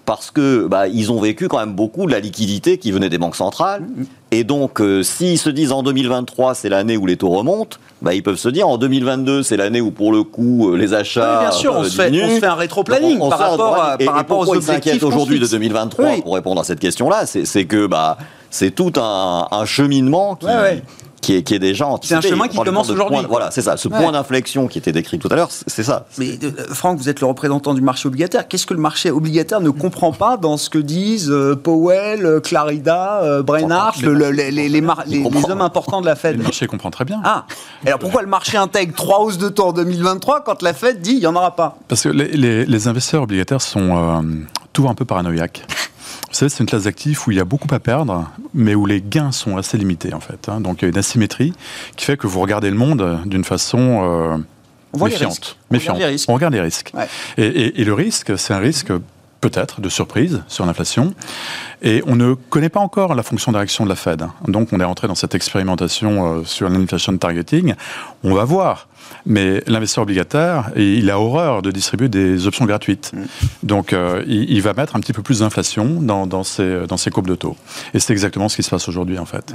parce 0.04 0.30
que 0.30 0.68
bah, 0.68 0.86
ils 0.86 1.10
ont 1.10 1.20
vécu 1.20 1.48
quand 1.48 1.58
même 1.58 1.72
beaucoup 1.74 2.06
de 2.06 2.12
la 2.12 2.20
liquidité 2.20 2.78
qui 2.78 2.92
venait 2.92 3.08
des 3.08 3.18
banques 3.18 3.34
centrales. 3.34 3.82
Et 4.30 4.44
donc, 4.44 4.80
euh, 4.80 5.02
s'ils 5.02 5.36
se 5.38 5.50
disent 5.50 5.72
en 5.72 5.82
2023, 5.82 6.54
c'est 6.54 6.68
l'année 6.68 6.96
où 6.96 7.06
les 7.06 7.16
taux 7.16 7.30
remontent, 7.30 7.78
bah, 8.02 8.14
ils 8.14 8.22
peuvent 8.22 8.36
se 8.36 8.48
dire 8.48 8.68
en 8.68 8.78
2022, 8.78 9.42
c'est 9.42 9.56
l'année 9.56 9.80
où 9.80 9.90
pour 9.90 10.12
le 10.12 10.22
coup 10.22 10.70
euh, 10.70 10.76
les 10.76 10.94
achats. 10.94 11.38
Oui, 11.40 11.46
bien 11.48 11.50
sûr, 11.50 11.74
on, 11.76 11.82
euh, 11.82 11.88
se 11.88 11.96
fait, 11.96 12.10
diminuent. 12.12 12.30
on 12.30 12.34
se 12.36 12.40
fait 12.40 12.46
un 12.46 12.54
rétro-planning 12.54 13.18
par 13.18 13.38
rapport, 13.38 13.82
à- 13.82 13.96
et- 13.98 14.04
par 14.04 14.14
et 14.14 14.18
rapport 14.18 14.38
aux 14.38 14.54
objectifs. 14.54 15.02
aujourd'hui 15.02 15.36
de 15.40 15.44
fixe. 15.44 15.50
2023 15.52 16.04
Oui. 16.04 16.22
pour 16.22 16.34
répondre 16.34 16.60
à 16.60 16.64
cette 16.64 16.78
question-là 16.78 17.26
C'est 17.26 17.44
c'est 17.44 17.64
que 17.64 17.88
bah, 17.88 18.16
c'est 18.50 18.70
tout 18.70 18.92
un, 19.00 19.48
un 19.50 19.64
cheminement 19.64 20.36
qui, 20.36 20.46
Ouais, 20.46 20.54
ouais. 20.54 20.82
Qui, 21.26 21.34
est, 21.38 21.42
qui 21.42 21.54
est 21.54 21.58
déjà 21.58 21.88
anticipé. 21.88 22.20
C'est 22.22 22.28
un 22.28 22.30
chemin 22.30 22.46
qui 22.46 22.56
commence 22.56 22.88
aujourd'hui. 22.88 23.18
Voilà, 23.28 23.50
c'est 23.50 23.60
ça. 23.62 23.76
Ce 23.76 23.88
Ouais. 23.88 23.98
point 24.00 24.12
d'inflexion 24.12 24.68
qui 24.68 24.78
était 24.78 24.92
décrit 24.92 25.18
tout 25.18 25.26
à 25.32 25.34
l'heure, 25.34 25.48
c'est 25.50 25.82
ça. 25.82 26.06
Mais 26.18 26.38
euh, 26.44 26.52
Franck, 26.72 26.98
vous 26.98 27.08
êtes 27.08 27.20
le 27.20 27.26
représentant 27.26 27.74
du 27.74 27.80
marché 27.80 28.06
obligataire. 28.06 28.46
Qu'est-ce 28.46 28.64
que 28.64 28.74
le 28.74 28.80
marché 28.80 29.10
obligataire 29.10 29.60
ne 29.60 29.70
comprend 29.70 30.12
pas 30.12 30.36
dans 30.36 30.56
ce 30.56 30.70
que 30.70 30.78
disent 30.78 31.28
euh, 31.32 31.56
Powell, 31.56 32.24
euh, 32.24 32.38
Clarida, 32.38 33.22
euh, 33.24 33.42
Brainard, 33.42 33.96
le- 34.02 34.14
le- 34.14 34.30
les, 34.30 34.52
les- 34.52 34.68
les 34.68 34.80
mar- 34.80 35.02
les- 35.08 35.16
les 35.16 35.22
comprend. 35.24 35.50
hommes 35.50 35.62
importants 35.62 36.00
de 36.00 36.06
la 36.06 36.14
Fed 36.14 36.36
le 36.36 36.44
marché 36.44 36.68
comprend 36.68 36.90
très 36.92 37.04
bien. 37.04 37.20
Ah 37.24 37.44
Alors 37.84 37.98
pourquoi 37.98 38.22
le 38.22 38.28
marché 38.28 38.56
intègre 38.56 38.94
trois 38.94 39.18
hausses 39.18 39.38
de 39.38 39.48
taux 39.48 39.64
en 39.66 39.72
2023 39.72 40.44
quand 40.44 40.62
la 40.62 40.74
Fed 40.74 41.00
dit 41.00 41.14
il 41.14 41.18
n'y 41.18 41.26
en 41.26 41.34
aura 41.34 41.56
pas? 41.56 41.76
Parce 41.88 42.02
que 42.02 42.08
les, 42.10 42.28
les- 42.28 42.64
les 42.66 42.86
investisseurs 42.86 43.24
obligataires 43.24 43.62
sont 43.62 43.80
euh, 43.96 44.20
tout 44.72 44.88
un 44.88 44.94
peu 44.94 45.04
paranoïaques. 45.04 45.64
Vous 46.28 46.34
savez, 46.34 46.48
c'est 46.48 46.60
une 46.60 46.66
classe 46.66 46.84
d'actifs 46.84 47.26
où 47.26 47.30
il 47.30 47.36
y 47.36 47.40
a 47.40 47.44
beaucoup 47.44 47.72
à 47.74 47.78
perdre, 47.78 48.28
mais 48.54 48.74
où 48.74 48.86
les 48.86 49.00
gains 49.00 49.32
sont 49.32 49.56
assez 49.56 49.78
limités 49.78 50.12
en 50.14 50.20
fait. 50.20 50.48
hein. 50.48 50.60
Donc 50.60 50.82
il 50.82 50.84
y 50.84 50.86
a 50.86 50.88
une 50.90 50.98
asymétrie 50.98 51.52
qui 51.96 52.04
fait 52.04 52.16
que 52.16 52.26
vous 52.26 52.40
regardez 52.40 52.70
le 52.70 52.76
monde 52.76 53.20
d'une 53.26 53.44
façon 53.44 53.78
euh, 54.04 54.36
On 54.92 54.98
voit 54.98 55.08
les 55.08 55.14
méfiante. 55.14 55.56
On 55.70 55.74
méfiante. 55.74 55.96
regarde 55.96 56.08
les 56.10 56.14
risques. 56.14 56.28
On 56.30 56.34
regarde 56.34 56.54
les 56.54 56.60
risques. 56.60 56.92
Ouais. 56.94 57.08
Et, 57.38 57.46
et- 57.46 57.80
et 57.80 57.84
le 57.84 57.94
risque, 57.94 58.38
c'est 58.38 58.54
un 58.54 58.58
risque 58.58 58.92
peut-être 59.40 59.80
de 59.80 59.88
surprise 59.88 60.42
sur 60.48 60.66
l'inflation. 60.66 61.14
Et 61.82 62.02
on 62.06 62.16
ne 62.16 62.34
connaît 62.34 62.68
pas 62.68 62.80
encore 62.80 63.14
la 63.14 63.22
fonction 63.22 63.52
de 63.52 63.56
réaction 63.56 63.84
de 63.84 63.88
la 63.88 63.96
Fed. 63.96 64.26
Donc 64.48 64.72
on 64.72 64.80
est 64.80 64.84
rentré 64.84 65.08
dans 65.08 65.14
cette 65.14 65.34
expérimentation 65.34 66.38
euh, 66.38 66.44
sur 66.44 66.68
l'inflation 66.68 67.16
targeting. 67.16 67.74
On 68.24 68.34
va 68.34 68.44
voir. 68.44 68.88
Mais 69.24 69.62
l'investisseur 69.66 70.02
obligataire, 70.02 70.70
il 70.76 71.10
a 71.10 71.20
horreur 71.20 71.62
de 71.62 71.70
distribuer 71.70 72.08
des 72.08 72.46
options 72.46 72.64
gratuites. 72.64 73.12
Donc 73.62 73.92
euh, 73.92 74.24
il, 74.26 74.50
il 74.50 74.62
va 74.62 74.72
mettre 74.72 74.96
un 74.96 75.00
petit 75.00 75.12
peu 75.12 75.22
plus 75.22 75.40
d'inflation 75.40 76.00
dans, 76.00 76.26
dans, 76.26 76.42
ses, 76.42 76.86
dans 76.88 76.96
ses 76.96 77.10
courbes 77.10 77.28
de 77.28 77.36
taux. 77.36 77.56
Et 77.94 78.00
c'est 78.00 78.12
exactement 78.12 78.48
ce 78.48 78.56
qui 78.56 78.62
se 78.62 78.70
passe 78.70 78.88
aujourd'hui 78.88 79.18
en 79.18 79.26
fait. 79.26 79.54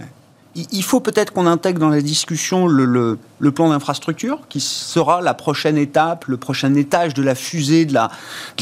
Il 0.53 0.83
faut 0.83 0.99
peut-être 0.99 1.31
qu'on 1.31 1.47
intègre 1.47 1.79
dans 1.79 1.89
la 1.89 2.01
discussion 2.01 2.67
le, 2.67 3.17
plan 3.55 3.69
d'infrastructure, 3.69 4.39
qui 4.49 4.59
sera 4.59 5.21
la 5.21 5.33
prochaine 5.33 5.77
étape, 5.77 6.25
le 6.25 6.35
prochain 6.35 6.75
étage 6.75 7.13
de 7.13 7.23
la 7.23 7.35
fusée, 7.35 7.85
de 7.85 7.93
la, 7.93 8.09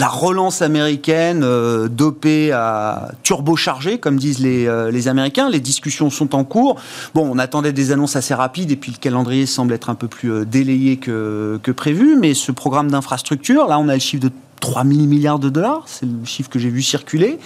relance 0.07 0.61
américaine 0.61 1.41
euh, 1.43 1.87
dopée 1.87 2.51
à 2.51 3.09
turbochargée, 3.23 3.97
comme 3.97 4.17
disent 4.17 4.37
les, 4.37 4.67
euh, 4.67 4.91
les 4.91 5.07
Américains. 5.07 5.49
Les 5.49 5.59
discussions 5.59 6.11
sont 6.11 6.35
en 6.35 6.43
cours. 6.43 6.79
Bon, 7.15 7.27
on 7.27 7.39
attendait 7.39 7.73
des 7.73 7.91
annonces 7.91 8.15
assez 8.15 8.35
rapides, 8.35 8.69
et 8.69 8.75
puis 8.75 8.91
le 8.91 8.97
calendrier 8.97 9.47
semble 9.47 9.73
être 9.73 9.89
un 9.89 9.95
peu 9.95 10.07
plus 10.07 10.31
euh, 10.31 10.45
délayé 10.45 10.97
que, 10.97 11.59
prévu. 11.75 12.17
Mais 12.19 12.35
ce 12.35 12.51
programme 12.51 12.91
d'infrastructure, 12.91 13.67
là, 13.67 13.79
on 13.79 13.89
a 13.89 13.95
le 13.95 13.99
chiffre 13.99 14.23
de 14.23 14.31
3 14.59 14.83
000 14.83 15.05
milliards 15.05 15.39
de 15.39 15.49
dollars, 15.49 15.83
c'est 15.87 16.05
le 16.05 16.25
chiffre 16.25 16.49
que 16.49 16.59
j'ai 16.59 16.69
vu 16.69 16.83
circuler. 16.83 17.39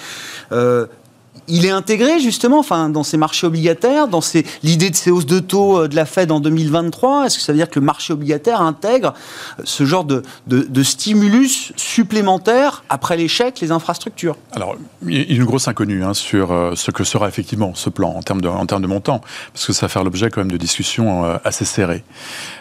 Il 1.48 1.66
est 1.66 1.70
intégré 1.72 2.20
justement 2.20 2.60
enfin, 2.60 2.90
dans 2.90 3.04
ces 3.04 3.18
marchés 3.18 3.46
obligataires, 3.48 4.08
dans 4.08 4.22
ces- 4.22 4.46
l'idée 4.64 4.90
de 4.90 4.96
ces 4.96 5.12
hausses 5.12 5.26
de 5.26 5.40
taux 5.40 5.80
euh, 5.82 5.88
de 5.88 5.96
la 5.96 6.06
Fed 6.06 6.32
en 6.32 6.40
2023 6.40 7.26
Est-ce 7.26 7.38
que 7.38 7.44
ça 7.44 7.52
veut 7.52 7.58
dire 7.58 7.70
que 7.70 7.80
le 7.80 7.86
marché 7.86 8.14
obligataire 8.14 8.62
intègre 8.62 9.14
euh, 9.60 9.64
ce 9.66 9.86
genre 9.86 10.04
de, 10.06 10.24
de- 10.48 10.64
de 10.64 10.84
stimulus 10.84 11.74
supplémentaire 11.76 12.84
après 12.90 13.18
l'échec, 13.18 13.60
les 13.62 13.72
infrastructures? 13.72 14.36
Alors, 14.54 14.76
il 15.08 15.32
y 15.32 15.34
a 15.34 15.36
une 15.38 15.46
grosse 15.46 15.68
inconnue 15.68 16.04
hein, 16.04 16.14
sur 16.14 16.52
euh, 16.52 16.74
ce 16.76 16.92
que 16.92 17.04
sera 17.04 17.28
effectivement 17.28 17.74
ce 17.76 17.90
plan 17.90 18.10
en 18.10 18.22
termes 18.22 18.42
de, 18.42 18.48
en 18.48 18.66
termes 18.66 18.82
de 18.82 18.88
montant, 18.88 19.22
parce 19.54 19.66
que 19.66 19.74
ça 19.74 19.82
va 19.86 19.90
faire 19.90 20.04
l'objet 20.04 20.30
quand 20.30 20.42
même 20.42 20.52
de 20.52 20.58
discussions 20.58 21.24
assez 21.44 21.66
serrées. 21.66 22.04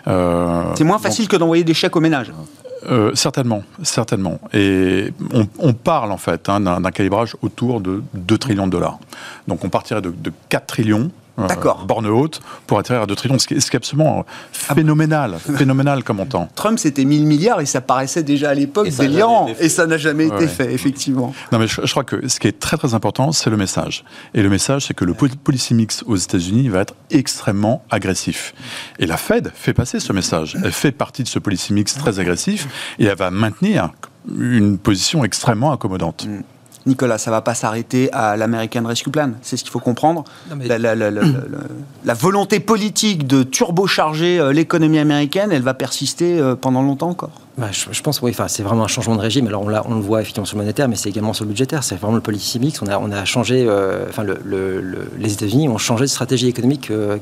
Euh, 0.08 0.62
C'est 0.76 0.84
moins 0.84 0.96
donc, 0.96 1.02
facile 1.04 1.28
que 1.28 1.36
d'envoyer 1.36 1.64
des 1.64 1.74
chèques 1.74 1.94
aux 1.96 2.00
ménages. 2.00 2.32
Euh, 2.90 3.14
certainement, 3.14 3.62
certainement. 3.82 4.40
Et 4.52 5.12
on, 5.58 5.72
parle 5.72 6.12
en 6.12 6.16
fait 6.16 6.48
hein, 6.48 6.60
d'un 6.60 6.80
d'un 6.80 6.90
calibrage 6.90 7.36
autour 7.42 7.80
de 7.80 8.02
2 8.14 8.38
trillions 8.38 8.66
de 8.66 8.72
dollars. 8.72 8.98
Donc 9.46 9.64
on 9.64 9.68
partirait 9.68 10.02
de, 10.02 10.10
de 10.10 10.32
4 10.48 10.66
trillions. 10.66 11.10
Euh, 11.38 11.46
D'accord. 11.46 11.84
borne 11.86 12.06
haute 12.06 12.40
pour 12.66 12.78
atterrir 12.78 13.02
à 13.02 13.06
2 13.06 13.14
trillions, 13.14 13.38
ce 13.38 13.46
qui 13.46 13.54
est, 13.54 13.60
ce 13.60 13.70
qui 13.70 13.76
est 13.76 13.78
absolument 13.78 14.24
phénoménal, 14.52 15.38
phénoménal 15.56 16.04
comme 16.04 16.18
montant. 16.18 16.48
Trump, 16.54 16.78
c'était 16.78 17.04
1000 17.04 17.26
milliards 17.26 17.60
et 17.60 17.66
ça 17.66 17.80
paraissait 17.80 18.22
déjà 18.22 18.50
à 18.50 18.54
l'époque 18.54 18.86
Et 18.86 18.90
ça 18.90 19.02
n'a 19.04 19.08
délirant. 19.08 19.46
jamais 19.46 19.52
été 19.52 19.58
fait. 19.60 19.64
Et 19.64 19.68
ça 19.68 19.86
n'a 19.86 19.96
jamais 19.98 20.26
été 20.26 20.34
Ouais. 20.36 20.46
fait, 20.48 20.72
effectivement. 20.72 21.34
Non, 21.52 21.58
mais 21.58 21.66
je, 21.66 21.80
je 21.84 21.90
crois 21.90 22.04
que 22.04 22.28
ce 22.28 22.38
qui 22.40 22.48
est 22.48 22.58
très 22.58 22.76
très 22.76 22.94
important, 22.94 23.32
c'est 23.32 23.50
le 23.50 23.56
message. 23.56 24.04
Et 24.34 24.42
le 24.42 24.48
message, 24.50 24.86
c'est 24.86 24.94
que 24.94 25.04
le 25.04 25.14
poli- 25.14 25.36
policy 25.36 25.74
mix 25.74 26.02
aux 26.06 26.16
États-Unis 26.16 26.68
va 26.68 26.80
être 26.80 26.94
extrêmement 27.10 27.82
agressif. 27.90 28.54
Et 28.98 29.06
la 29.06 29.16
Fed 29.16 29.52
fait 29.54 29.72
passer 29.74 30.00
ce 30.00 30.12
message. 30.12 30.56
Elle 30.64 30.72
fait 30.72 30.92
partie 30.92 31.22
de 31.22 31.28
ce 31.28 31.38
policy 31.38 31.72
mix 31.72 31.94
très 31.94 32.18
agressif 32.20 32.68
et 32.98 33.04
elle 33.06 33.16
va 33.16 33.30
maintenir 33.30 33.90
une 34.38 34.78
position 34.78 35.24
extrêmement 35.24 35.72
accommodante. 35.72 36.26
Nicolas, 36.86 37.18
ça 37.18 37.30
va 37.30 37.40
pas 37.42 37.54
s'arrêter 37.54 38.12
à 38.12 38.36
l'American 38.36 38.82
Rescue 38.84 39.10
Plan. 39.10 39.30
C'est 39.42 39.56
ce 39.56 39.62
qu'il 39.62 39.70
faut 39.72 39.78
comprendre. 39.78 40.24
Non, 40.50 40.56
mais- 40.56 40.66
La, 40.66 40.78
la- 40.78 40.94
la- 40.94 41.10
la- 41.10 41.22
la- 41.22 41.38
la 42.04 42.14
volonté 42.14 42.58
politique 42.60 43.26
de 43.26 43.42
turbocharger 43.42 44.38
euh, 44.40 44.52
l'économie 44.52 44.98
américaine, 44.98 45.50
elle 45.52 45.62
va 45.62 45.74
persister 45.74 46.38
euh, 46.40 46.54
pendant 46.56 46.82
longtemps 46.82 47.10
encore. 47.10 47.30
Bah, 47.58 47.68
je, 47.70 48.00
pense, 48.00 48.22
oui, 48.22 48.34
c'est 48.46 48.62
vraiment 48.62 48.84
un 48.84 48.88
changement 48.88 49.14
de 49.14 49.20
régime. 49.20 49.46
Alors, 49.46 49.60
on, 49.62 49.92
on 49.92 49.94
le 49.96 50.00
voit 50.00 50.22
effectivement 50.22 50.46
sur 50.46 50.56
le 50.56 50.62
monétaire, 50.62 50.88
mais 50.88 50.96
c'est 50.96 51.10
également 51.10 51.34
sur 51.34 51.44
le 51.44 51.50
budgétaire. 51.50 51.84
C'est 51.84 51.96
vraiment 51.96 52.14
le 52.14 52.22
policy 52.22 52.58
mix. 52.58 52.80
On 52.80 52.86
a, 52.86 53.24
changé, 53.26 53.66
euh, 53.68 54.06
les 55.18 55.32
États-Unis 55.34 55.68
ont 55.68 55.76
changé 55.76 56.04
de 56.04 56.10
stratégie 56.10 56.48
économique. 56.48 56.90
euh, 56.90 57.18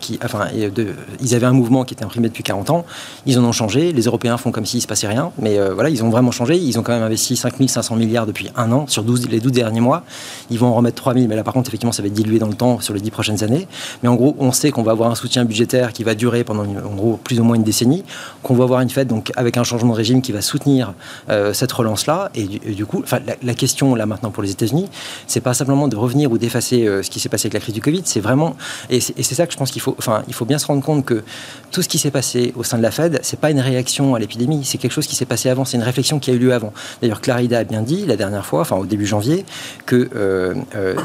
ils 1.21 1.35
avaient 1.35 1.47
un 1.47 1.53
mouvement 1.53 1.85
qui 1.85 1.95
était 1.95 2.05
imprimé 2.05 2.29
depuis 2.29 2.45
40 2.45 2.71
ans. 2.71 2.87
Ils 3.27 3.41
en 3.41 3.45
ont 3.45 3.51
changé. 3.51 3.93
Les 3.93 4.03
Européens 4.03 4.37
font 4.37 4.53
comme 4.53 4.67
s'il 4.67 4.81
se 4.81 4.87
passait 4.87 5.09
rien. 5.09 5.33
Mais 5.39 5.59
euh, 5.59 5.75
voilà, 5.75 5.91
ils 5.91 6.05
ont 6.05 6.11
vraiment 6.11 6.31
changé. 6.31 6.57
Ils 6.57 6.79
ont 6.79 6.85
quand 6.85 6.93
même 6.93 7.03
investi 7.03 7.37
5500 7.37 7.97
milliards 7.97 8.27
depuis 8.27 8.51
un 8.55 8.71
an 8.71 8.87
sur 8.87 9.03
12, 9.03 9.29
les 9.31 9.41
12 9.41 9.51
derniers 9.51 9.81
mois. 9.81 10.05
Ils 10.49 10.61
vont 10.61 10.69
en 10.69 10.75
remettre 10.75 11.03
3000, 11.03 11.27
mais 11.27 11.35
là, 11.35 11.43
par 11.43 11.55
contre, 11.55 11.71
effectivement, 11.71 11.93
ça 11.93 12.03
va 12.03 12.07
être 12.07 12.15
dilué 12.15 12.39
dans 12.39 12.47
le 12.47 12.55
temps 12.55 12.79
sur 12.79 12.95
les 12.95 13.01
10 13.01 13.11
prochaines 13.11 13.43
années. 13.43 13.67
Mais 14.05 14.09
en 14.09 14.15
gros, 14.15 14.37
on 14.39 14.53
sait 14.53 14.71
qu'on 14.71 14.85
va 14.85 14.93
avoir 14.93 15.11
un 15.11 15.17
soutien 15.17 15.45
budgétaire 15.45 15.93
qui 15.93 16.05
va 16.05 16.15
durer 16.15 16.45
pendant, 16.45 16.63
en 16.63 16.95
gros, 16.95 17.17
plus 17.17 17.41
ou 17.41 17.45
moins 17.45 17.57
une 17.57 17.65
décennie, 17.65 18.05
qu'on 18.45 18.55
va 18.55 18.63
avoir 18.63 18.81
une 18.81 18.91
fête 18.91 19.09
donc 19.09 19.33
avec 19.35 19.57
un 19.57 19.65
changement 19.65 19.91
de 19.91 19.97
régime 19.97 20.20
qui 20.21 20.33
va 20.33 20.43
soutenir 20.43 20.95
euh, 21.29 21.53
cette 21.53 21.73
relance-là. 21.73 22.31
Et, 22.35 22.45
du- 22.45 22.61
et 22.67 22.75
du 22.75 22.87
coup, 22.87 23.03
la, 23.11 23.21
la 23.43 23.55
question 23.55 23.95
là 23.95 24.07
maintenant 24.07 24.31
pour 24.31 24.43
les 24.43 24.51
États-Unis, 24.51 24.89
c'est 25.27 25.41
pas 25.41 25.55
simplement 25.55 25.89
de 25.89 25.97
revenir 25.97 26.31
ou 26.33 26.39
d'effacer 26.39 26.87
euh, 26.87 27.03
ce 27.03 27.11
qui 27.11 27.21
s'est 27.21 27.29
passé 27.29 27.47
avec 27.47 27.55
la 27.55 27.61
crise 27.61 27.75
du 27.75 27.81
Covid, 27.81 28.03
c'est 28.05 28.21
vraiment 28.21 28.57
et 28.91 29.01
c'est 29.01 29.35
ça 29.35 29.47
que 29.47 29.53
je 29.53 29.59
pense 29.59 29.71
qu'il 29.71 29.81
faut, 29.81 29.95
enfin, 29.99 30.23
il 30.29 30.35
faut 30.35 30.45
bien 30.45 30.59
se 30.59 30.67
rendre 30.67 30.83
compte 30.83 31.05
que 31.05 31.23
tout 31.71 31.83
ce 31.83 31.89
qui 31.89 31.99
s'est 31.99 32.11
passé 32.11 32.53
au 32.57 32.63
sein 32.65 32.77
de 32.79 32.83
la 32.83 32.91
Fed, 32.91 33.21
c'est 33.23 33.39
pas 33.39 33.51
une 33.51 33.61
réaction 33.61 34.15
à 34.15 34.19
l'épidémie, 34.19 34.65
c'est 34.65 34.79
quelque 34.79 34.93
chose 34.93 35.07
qui 35.07 35.15
s'est 35.17 35.25
passé 35.27 35.49
avant, 35.49 35.65
c'est 35.65 35.77
une 35.77 35.83
réflexion 35.83 36.19
qui 36.19 36.31
a 36.31 36.35
eu 36.35 36.39
lieu 36.39 36.53
avant. 36.53 36.73
D'ailleurs, 37.01 37.21
Clarida 37.21 37.59
a 37.59 37.65
bien 37.65 37.83
dit 37.83 38.07
la 38.07 38.17
dernière 38.17 38.45
fois, 38.47 38.61
enfin 38.63 38.77
au 38.77 38.87
début 38.87 39.07
janvier, 39.07 39.45
que 39.87 40.09
euh, 40.15 40.55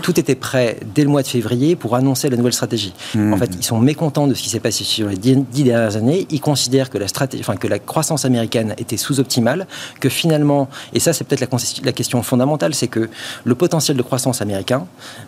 tout 0.01 0.19
était 0.19 0.35
prêt 0.35 0.77
dès 0.93 1.03
le 1.03 1.09
mois 1.09 1.21
de 1.21 1.27
février 1.27 1.75
pour 1.75 1.95
annoncer 1.95 2.29
la 2.29 2.37
nouvelle 2.37 2.53
stratégie. 2.53 2.93
En 3.15 3.37
fait, 3.37 3.51
ils 3.57 3.63
sont 3.63 3.79
mécontents 3.79 4.27
de 4.27 4.33
ce 4.33 4.41
qui 4.41 4.49
s'est 4.49 4.59
passé 4.59 4.83
sur 4.83 5.07
les 5.07 5.17
dix 5.17 5.35
dix 5.51 5.63
dernières 5.63 5.95
années. 5.95 6.27
Ils 6.31 6.41
considèrent 6.41 6.89
que 6.89 6.97
la 6.97 7.07
stratégie, 7.07 7.41
enfin 7.43 7.55
que 7.57 7.67
la 7.67 7.79
croissance 7.79 8.25
américaine 8.25 8.73
était 8.77 8.97
sous-optimale, 9.05 9.67
que 9.99 10.09
finalement, 10.09 10.67
et 10.93 10.99
ça 10.99 11.13
c'est 11.13 11.23
peut-être 11.23 11.41
la, 11.83 11.91
question 11.91 12.21
fondamentale, 12.23 12.73
c'est 12.73 12.87
que 12.87 13.09
le 13.43 13.55
potentiel 13.55 13.95
de 13.97 14.01
croissance 14.01 14.41
américain, 14.41 14.85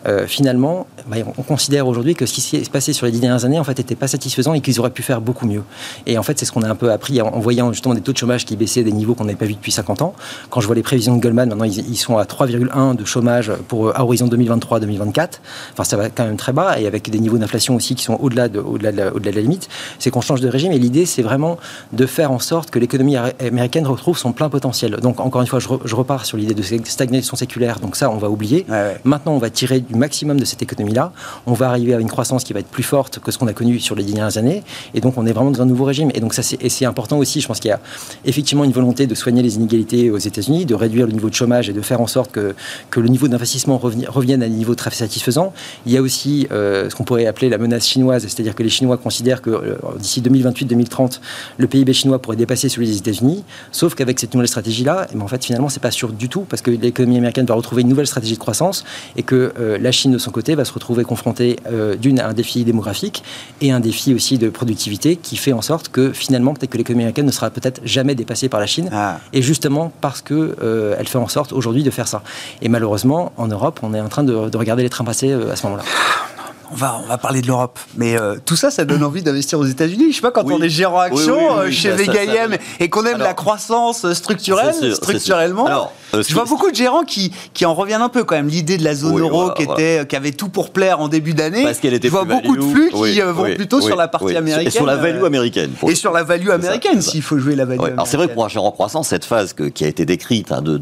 euh, 0.08 0.28
finalement, 0.28 0.88
bah, 1.08 1.18
on 1.38 1.44
considère 1.44 1.88
aujourd'hui 1.88 2.16
que 2.16 2.26
ce 2.26 2.34
qui 2.34 2.42
s'est 2.42 2.62
passé 2.72 2.94
sur 2.94 3.06
les 3.06 3.12
dix 3.12 3.20
dernières 3.20 3.46
années 3.46 3.60
en 3.60 3.64
fait 3.64 3.78
n'était 3.78 3.96
pas 3.96 4.08
satisfaisant 4.08 4.54
et 4.54 4.62
qu'ils 4.62 4.80
auraient 4.80 4.90
pu 4.90 5.04
faire 5.04 5.22
beaucoup 5.22 5.46
mieux. 5.46 5.64
Et 6.06 6.18
en 6.18 6.24
fait, 6.24 6.38
c'est 6.40 6.46
ce 6.46 6.52
qu'on 6.52 6.64
a 6.64 6.70
un 6.70 6.76
peu 6.76 6.92
appris 6.92 7.22
en, 7.22 7.40
voyant 7.40 7.72
justement 7.72 7.96
des 7.96 8.02
taux 8.02 8.14
de 8.14 8.18
chômage 8.18 8.46
qui 8.46 8.56
baissaient 8.56 8.84
des 8.84 8.92
niveaux 8.92 9.16
qu'on 9.16 9.26
n'avait 9.26 9.38
pas 9.38 9.46
vus 9.46 9.54
depuis 9.54 9.72
50 9.72 10.02
ans. 10.02 10.14
Quand 10.50 10.62
je 10.62 10.66
vois 10.66 10.76
les 10.76 10.84
prévisions 10.84 11.16
de 11.16 11.22
Goldman, 11.22 11.50
maintenant 11.50 11.66
ils, 11.66 11.98
sont 11.98 12.18
à 12.18 12.24
3,1 12.24 12.96
de 12.96 13.06
chômage 13.06 13.52
pour 13.68 13.88
euh, 13.88 13.94
à 13.96 14.04
horizon 14.04 14.28
2023-2024. 14.28 15.30
Enfin, 15.74 15.84
ça 15.84 15.98
va 15.98 16.10
quand 16.10 16.26
même 16.26 16.38
très 16.38 16.54
bas 16.54 16.80
et 16.80 16.88
avec 16.88 17.10
des 17.10 17.20
niveaux 17.20 17.38
d'inflation 17.38 17.76
aussi 17.76 17.96
qui 17.96 18.04
sont 18.04 18.18
au-delà 18.20 18.50
de, 18.50 18.60
au-delà 18.60 18.92
de, 18.92 19.10
au-delà 19.10 19.32
de 19.32 19.36
la 19.36 19.42
limite. 19.42 19.70
C'est 20.00 20.10
qu'on 20.10 20.22
change 20.22 20.42
de 20.42 20.50
régime 20.50 20.72
et 20.72 20.80
l'idée, 20.80 21.06
c'est 21.06 21.22
vraiment 21.22 21.58
de 21.94 22.06
faire 22.06 22.32
en 22.32 22.40
sorte 22.40 22.72
que 22.72 22.80
l'économie 22.80 23.16
ar- 23.16 23.32
américaine 23.68 23.88
retrouve 23.88 24.18
son 24.18 24.32
plein 24.32 24.50
potentiel. 24.50 24.96
Donc, 25.02 25.20
encore 25.20 25.42
une 25.42 25.48
fois, 25.48 25.60
je, 25.60 25.68
re- 25.68 25.82
je 25.84 25.96
repars 25.96 26.26
sur 26.26 26.38
l'idée 26.38 26.54
de 26.54 26.64
stagnation 26.86 27.36
séculaire. 27.36 27.80
Donc, 27.80 27.96
ça, 27.96 28.10
on 28.10 28.18
va 28.18 28.30
oublier. 28.30 28.66
Ouais, 28.70 28.76
ouais. 28.76 28.98
Maintenant, 29.04 29.34
on 29.34 29.40
va 29.40 29.50
tirer 29.50 29.82
du 29.82 29.96
maximum 29.96 30.40
de 30.40 30.46
cette 30.46 30.62
économie-là. 30.62 31.12
On 31.46 31.54
va 31.54 31.70
arriver 31.70 31.94
à 31.94 32.00
une 32.00 32.08
croissance 32.08 32.44
qui 32.44 32.54
va 32.54 32.62
être 32.62 32.70
plus 32.70 32.84
forte 32.84 33.20
que 33.20 33.32
ce 33.32 33.38
qu'on 33.38 33.48
a 33.48 33.54
connu 33.54 33.80
sur 33.80 33.96
les 33.96 34.04
dernières 34.04 34.38
années. 34.38 34.64
Et 34.94 35.02
donc, 35.02 35.18
on 35.18 35.26
est 35.26 35.34
vraiment 35.34 35.52
dans 35.52 35.62
un 35.62 35.66
nouveau 35.66 35.84
régime. 35.84 36.12
Et 36.14 36.22
donc, 36.22 36.34
ça, 36.34 36.44
c'est, 36.44 36.86
important 36.86 37.18
aussi. 37.18 37.42
Je 37.42 37.48
pense 37.48 37.60
qu'il 37.60 37.70
y 37.70 37.74
a 37.74 37.82
effectivement 38.24 38.64
une 38.64 38.72
volonté 38.72 39.08
de 39.08 39.16
soigner 39.16 39.42
les 39.42 39.56
inégalités 39.56 40.10
aux 40.10 40.18
États-Unis, 40.18 40.66
de 40.66 40.76
réduire 40.76 41.06
le 41.06 41.12
niveau 41.12 41.30
de 41.30 41.36
chômage 41.36 41.70
et 41.70 41.74
de 41.74 41.82
faire 41.82 42.00
en 42.00 42.08
sorte 42.08 42.32
que, 42.32 42.56
que 42.90 43.00
le 43.02 43.10
niveau 43.10 43.28
d'investissement 43.28 43.78
revienne 43.78 44.42
à 44.42 44.46
un 44.46 44.50
niveau 44.50 44.76
très 44.76 44.92
satisfaisant. 44.92 45.52
Il 45.86 45.92
y 45.92 45.98
a 45.98 46.02
aussi 46.02 46.48
ce 46.50 46.94
qu'on 46.96 47.04
pourrait 47.04 47.26
appeler 47.26 47.50
la 47.50 47.58
menace 47.58 47.86
chinoise, 47.86 48.24
c'est-à-dire 48.24 48.56
que 48.56 48.64
les 48.64 48.70
Chinois 48.70 48.98
considèrent 48.98 49.42
que 49.42 49.78
d'ici 50.00 50.22
2028-2030, 50.22 51.20
le 51.58 51.68
PIB 51.68 51.94
chinois 51.94 52.20
pourrait 52.20 52.38
dépasser 52.38 52.70
celui 52.70 52.88
des 52.88 52.98
États-Unis, 52.98 53.44
sauf 53.72 53.96
qu'avec 53.96 54.20
cette 54.20 54.34
nouvelle 54.34 54.48
stratégie-là, 54.48 55.08
eh 55.12 55.16
ben, 55.16 55.24
en 55.24 55.28
fait, 55.28 55.44
finalement, 55.44 55.70
c'est 55.70 55.82
pas 55.82 55.92
sûr 55.92 56.12
du 56.12 56.30
tout, 56.30 56.42
parce 56.42 56.62
que 56.62 56.72
l'économie 56.72 57.18
américaine 57.18 57.46
va 57.46 57.56
retrouver 57.56 57.82
une 57.82 57.90
nouvelle 57.90 58.08
stratégie 58.08 58.36
de 58.36 58.40
croissance 58.40 58.84
et 59.16 59.24
que 59.24 59.54
la 59.80 59.92
Chine, 59.92 60.12
de 60.12 60.18
son 60.18 60.32
côté, 60.32 60.56
va 60.56 60.66
se 60.66 60.74
retrouver 60.74 61.04
confrontée 61.04 61.58
d'une 62.02 62.20
à 62.20 62.28
un 62.28 62.34
défi 62.34 62.64
démographique 62.64 63.24
et 63.62 63.72
un 63.72 63.80
défi 63.80 64.14
aussi 64.14 64.38
de 64.38 64.50
productivité 64.50 65.16
qui 65.16 65.38
fait 65.38 65.54
en 65.54 65.62
sorte 65.62 65.90
que 65.90 66.12
finalement, 66.12 66.54
peut-être 66.54 66.72
que 66.72 66.78
l'économie 66.78 67.04
américaine 67.04 67.26
ne 67.26 67.32
sera 67.32 67.50
peut-être 67.50 67.82
jamais 67.84 68.16
dépassée 68.16 68.50
par 68.50 68.60
la 68.60 68.68
Chine. 68.68 68.90
Ah. 68.92 69.20
Et 69.34 69.42
justement 69.42 69.92
parce 70.02 70.22
que 70.22 70.56
euh, 70.62 70.96
elle 71.00 71.08
fait 71.08 71.18
en 71.18 71.28
sorte 71.28 71.54
aujourd'hui 71.54 71.84
de 71.84 71.90
faire 71.90 72.08
ça. 72.08 72.22
Et 72.62 72.70
malheureusement, 72.70 73.32
en 73.38 73.48
Europe, 73.48 73.80
on 73.84 73.94
est 73.94 74.02
en 74.02 74.10
train 74.10 74.24
de, 74.24 74.50
de 74.50 74.58
regarder 74.58 74.84
les 74.84 74.90
trains 74.90 75.06
passer 75.06 75.32
euh, 75.32 75.52
à 75.52 75.56
ce 75.56 75.66
moment-là 75.66 75.84
on 76.72 76.76
va, 76.76 77.00
on 77.04 77.08
va 77.08 77.18
parler 77.18 77.42
de 77.42 77.48
l'Europe. 77.48 77.80
Mais 77.96 78.20
euh, 78.20 78.36
tout 78.44 78.56
ça, 78.56 78.72
ça 78.72 78.86
donne 78.86 79.04
envie 79.04 79.22
d'investir 79.22 79.60
aux 79.60 79.66
États-Unis. 79.66 80.12
Je 80.12 80.16
sais 80.16 80.22
pas, 80.22 80.32
quand 80.32 80.50
on 80.50 80.62
est 80.62 80.70
gérant 80.70 81.00
action 81.00 81.60
euh, 81.60 81.72
chez 81.72 81.92
VGIM 81.92 82.58
et 82.80 82.90
qu'on 82.90 83.06
aime 83.06 83.20
la 83.20 83.34
croissance 83.34 84.06
euh, 84.06 84.14
structurelle, 84.14 84.96
structurellement. 84.96 85.66
Alors, 85.66 85.94
je 86.14 86.34
vois 86.34 86.46
beaucoup 86.46 86.72
de 86.72 86.76
gérants 86.76 87.04
qui, 87.04 87.32
qui 87.54 87.66
en 87.66 87.74
reviennent 87.74 88.02
un 88.02 88.10
peu 88.10 88.24
quand 88.24 88.36
même. 88.36 88.48
L'idée 88.48 88.78
de 88.78 88.84
la 88.84 88.96
zone 88.96 89.20
euro 89.20 89.52
qui, 89.52 89.64
était, 89.64 90.06
qui 90.08 90.16
avait 90.16 90.32
tout 90.32 90.50
pour 90.50 90.72
plaire 90.72 91.00
en 91.00 91.08
début 91.08 91.34
d'année. 91.34 91.66
Je 91.84 92.08
vois 92.10 92.26
beaucoup 92.26 92.56
de 92.56 92.62
flux 92.62 92.92
qui 92.92 93.22
vont 93.22 93.56
plutôt 93.56 93.82
sur 93.82 93.96
la 93.96 94.08
partie 94.08 94.36
américaine. 94.36 94.68
Et 94.68 94.72
sur 94.72 94.86
la 94.86 94.96
value 94.96 95.24
américaine. 95.24 95.72
Et 95.88 95.96
sur 95.96 96.12
la 96.12 96.24
value 96.24 96.50
américaine, 96.50 97.02
s'il 97.02 97.22
faut 97.22 97.38
jouer 97.38 97.56
la 97.56 97.66
value 97.66 97.80
américaine. 97.80 97.94
Alors 98.00 98.08
c'est 98.08 98.18
vrai 98.18 98.28
que 98.28 98.34
pour 98.34 98.46
un 98.46 98.50
gérant 98.50 98.72
croissance, 98.72 99.08
cette 99.08 99.26
phase 99.26 99.56
qui 99.74 99.84
a 99.84 99.88
été 99.88 100.06
décrite 100.06 100.52
hein, 100.52 100.62
de 100.62 100.78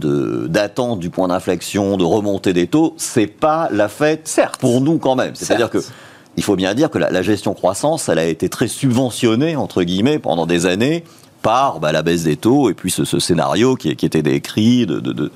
d'attente 0.48 1.00
du 1.00 1.10
point 1.10 1.28
d'inflexion, 1.28 1.98
de 1.98 2.04
remontée 2.04 2.54
des 2.54 2.67
taux, 2.67 2.93
c'est 2.98 3.28
pas 3.28 3.69
la 3.71 3.88
fête 3.88 4.28
Certes. 4.28 4.58
pour 4.60 4.82
nous 4.82 4.98
quand 4.98 5.15
même. 5.15 5.36
C'est-à-dire 5.36 5.69
que 5.80 5.86
il 6.38 6.44
faut 6.44 6.56
bien 6.56 6.74
dire 6.74 6.90
que 6.90 6.98
la, 6.98 7.22
gestion 7.22 7.54
croissance, 7.54 8.10
elle 8.10 8.20
a 8.20 8.26
été 8.26 8.50
très 8.50 8.68
subventionnée, 8.68 9.56
entre 9.56 9.84
guillemets, 9.84 10.20
pendant 10.20 10.46
des 10.46 10.66
années 10.66 11.04
par 11.42 11.80
bah, 11.80 11.92
la 11.92 12.02
baisse 12.02 12.24
des 12.24 12.38
taux 12.38 12.72
et 12.72 12.74
puis 12.74 12.90
ce, 12.90 13.06
scénario 13.20 13.76
qui, 13.76 13.90
était 13.90 14.24
décrit 14.24 14.88
de, 14.88 15.00
de, 15.00 15.32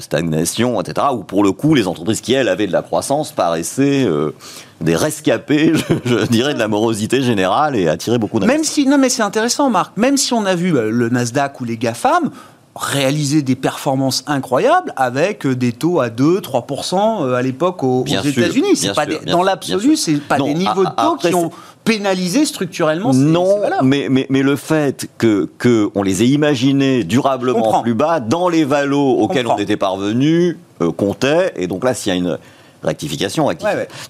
stagnation, 0.00 0.80
etc., 0.80 1.08
où 1.12 1.22
pour 1.22 1.44
le 1.44 1.52
coup, 1.52 1.74
les 1.74 1.86
entreprises 1.86 2.22
qui, 2.22 2.32
elles, 2.32 2.48
avaient 2.48 2.66
de 2.66 2.72
la 2.72 2.80
croissance 2.80 3.30
paraissaient 3.30 4.06
euh, 4.06 4.34
des 4.80 4.96
rescapés, 4.96 5.72
je, 6.04 6.26
dirais, 6.26 6.54
de 6.54 6.58
la 6.58 6.68
morosité 6.68 7.20
générale 7.20 7.76
et 7.76 7.88
attiraient 7.88 8.18
beaucoup 8.18 8.40
d'investisseurs. 8.40 8.58
Même 8.58 8.64
si, 8.64 8.86
non 8.88 8.98
mais 8.98 9.10
c'est 9.10 9.22
intéressant, 9.22 9.68
Marc, 9.68 9.96
même 9.98 10.16
si 10.16 10.32
on 10.32 10.46
a 10.46 10.54
vu 10.54 10.72
bah, 10.72 10.84
le 10.84 11.08
Nasdaq 11.10 11.60
ou 11.60 11.64
les 11.64 11.76
GAFAM, 11.76 12.30
réaliser 12.76 13.42
des 13.42 13.54
performances 13.54 14.24
incroyables 14.26 14.92
avec 14.96 15.46
euh, 15.46 15.54
des 15.54 15.72
taux 15.72 16.00
à 16.00 16.08
2-3% 16.08 17.22
euh, 17.22 17.34
à 17.34 17.42
l'époque 17.42 17.84
aux, 17.84 18.04
États-Unis. 18.04 18.76
C'est 18.76 18.94
pas 18.94 19.06
dans 19.06 19.42
l'absolu, 19.42 19.96
c'est 19.96 20.20
pas 20.20 20.38
des 20.38 20.54
niveaux 20.54 20.84
de 20.84 20.90
taux 20.90 21.16
qui 21.16 21.34
ont 21.34 21.50
pénalisé 21.84 22.44
structurellement. 22.44 23.12
Non, 23.12 23.60
mais, 23.82 24.08
mais, 24.10 24.26
mais, 24.28 24.42
le 24.42 24.56
fait 24.56 25.08
que, 25.18 25.48
que 25.58 25.90
on 25.94 26.02
les 26.02 26.22
ait 26.22 26.28
imaginés 26.28 27.04
durablement 27.04 27.82
plus 27.82 27.94
bas 27.94 28.20
dans 28.20 28.48
les 28.48 28.64
valos 28.64 29.18
auxquels 29.18 29.46
on 29.46 29.58
était 29.58 29.76
parvenu 29.76 30.58
euh, 30.80 30.90
comptait. 30.90 31.52
Et 31.56 31.66
donc 31.66 31.84
là, 31.84 31.94
s'il 31.94 32.12
y 32.12 32.16
a 32.16 32.18
une 32.18 32.38
rectification, 32.82 33.48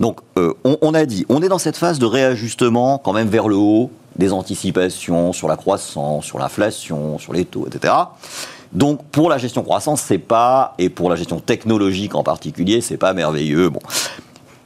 Donc 0.01 0.21
on, 0.37 0.79
on 0.81 0.95
a 0.95 1.05
dit, 1.05 1.27
on 1.29 1.43
est 1.43 1.49
dans 1.49 1.59
cette 1.59 1.77
phase 1.77 1.99
de 1.99 2.07
réajustement 2.07 2.99
quand 2.99 3.13
même 3.13 3.29
vers 3.29 3.49
le 3.49 3.57
haut 3.57 3.91
des 4.17 4.33
anticipations 4.33 5.33
sur 5.33 5.49
la 5.49 5.57
croissance, 5.57 6.25
sur 6.25 6.39
l'inflation, 6.39 7.19
sur 7.19 7.33
les 7.33 7.45
taux, 7.45 7.67
etc. 7.67 7.93
Donc 8.75 9.05
pour 9.07 9.31
la 9.31 9.39
gestion 9.39 9.63
croissance, 9.63 10.01
c'est 10.01 10.19
pas 10.19 10.75
et 10.79 10.89
pour 10.89 11.11
la 11.11 11.17
gestion 11.17 11.41
technologique 11.41 12.15
en 12.15 12.23
particulier, 12.23 12.81
c'est 12.81 12.97
pas 12.97 13.13
merveilleux. 13.13 13.71
Bon, 13.71 13.81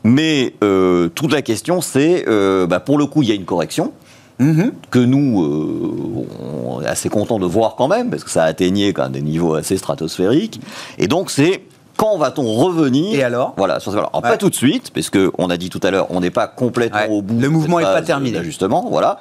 mais 0.05 0.55
euh, 0.65 1.09
toute 1.09 1.33
la 1.33 1.43
question, 1.43 1.81
c'est 1.81 2.25
euh, 2.29 2.67
bah, 2.67 2.81
pour 2.81 2.99
le 2.99 3.07
coup, 3.07 3.23
il 3.23 3.29
y 3.29 3.33
a 3.33 3.35
une 3.35 3.45
correction. 3.45 3.93
Mm-hmm. 4.41 4.71
que 4.93 5.01
nous, 5.01 5.43
euh, 5.43 6.25
on 6.65 6.81
est 6.81 6.87
assez 6.87 7.09
content 7.09 7.41
de 7.41 7.45
voir 7.45 7.75
quand 7.75 7.89
même, 7.89 8.09
parce 8.09 8.23
que 8.23 8.31
ça 8.31 8.45
a 8.45 8.47
atteigné 8.47 8.93
quand 8.93 9.03
même 9.03 9.11
des 9.11 9.21
niveaux 9.21 9.55
assez 9.55 9.77
stratosphériques. 9.77 10.61
Et 10.97 11.09
donc, 11.09 11.33
c'est 11.33 11.63
quand 11.99 12.17
va-t-on 12.17 12.55
revenir 12.55 13.19
Et 13.19 13.25
alors 13.25 13.55
Voilà, 13.57 13.79
alors, 13.89 14.13
pas 14.23 14.37
tout 14.37 14.51
de 14.51 14.55
suite, 14.55 14.93
parce 14.95 15.11
qu'on 15.11 15.51
a 15.51 15.57
dit 15.57 15.69
tout 15.69 15.81
à 15.83 15.91
l'heure, 15.91 16.07
on 16.11 16.21
n'est 16.21 16.31
pas 16.31 16.47
complètement 16.47 17.07
au 17.07 17.23
bout. 17.23 17.41
Le 17.41 17.49
mouvement 17.49 17.81
n'est 17.81 17.85
pas 17.85 18.03
terminé. 18.03 18.41
Justement, 18.45 18.87
voilà. 18.89 19.19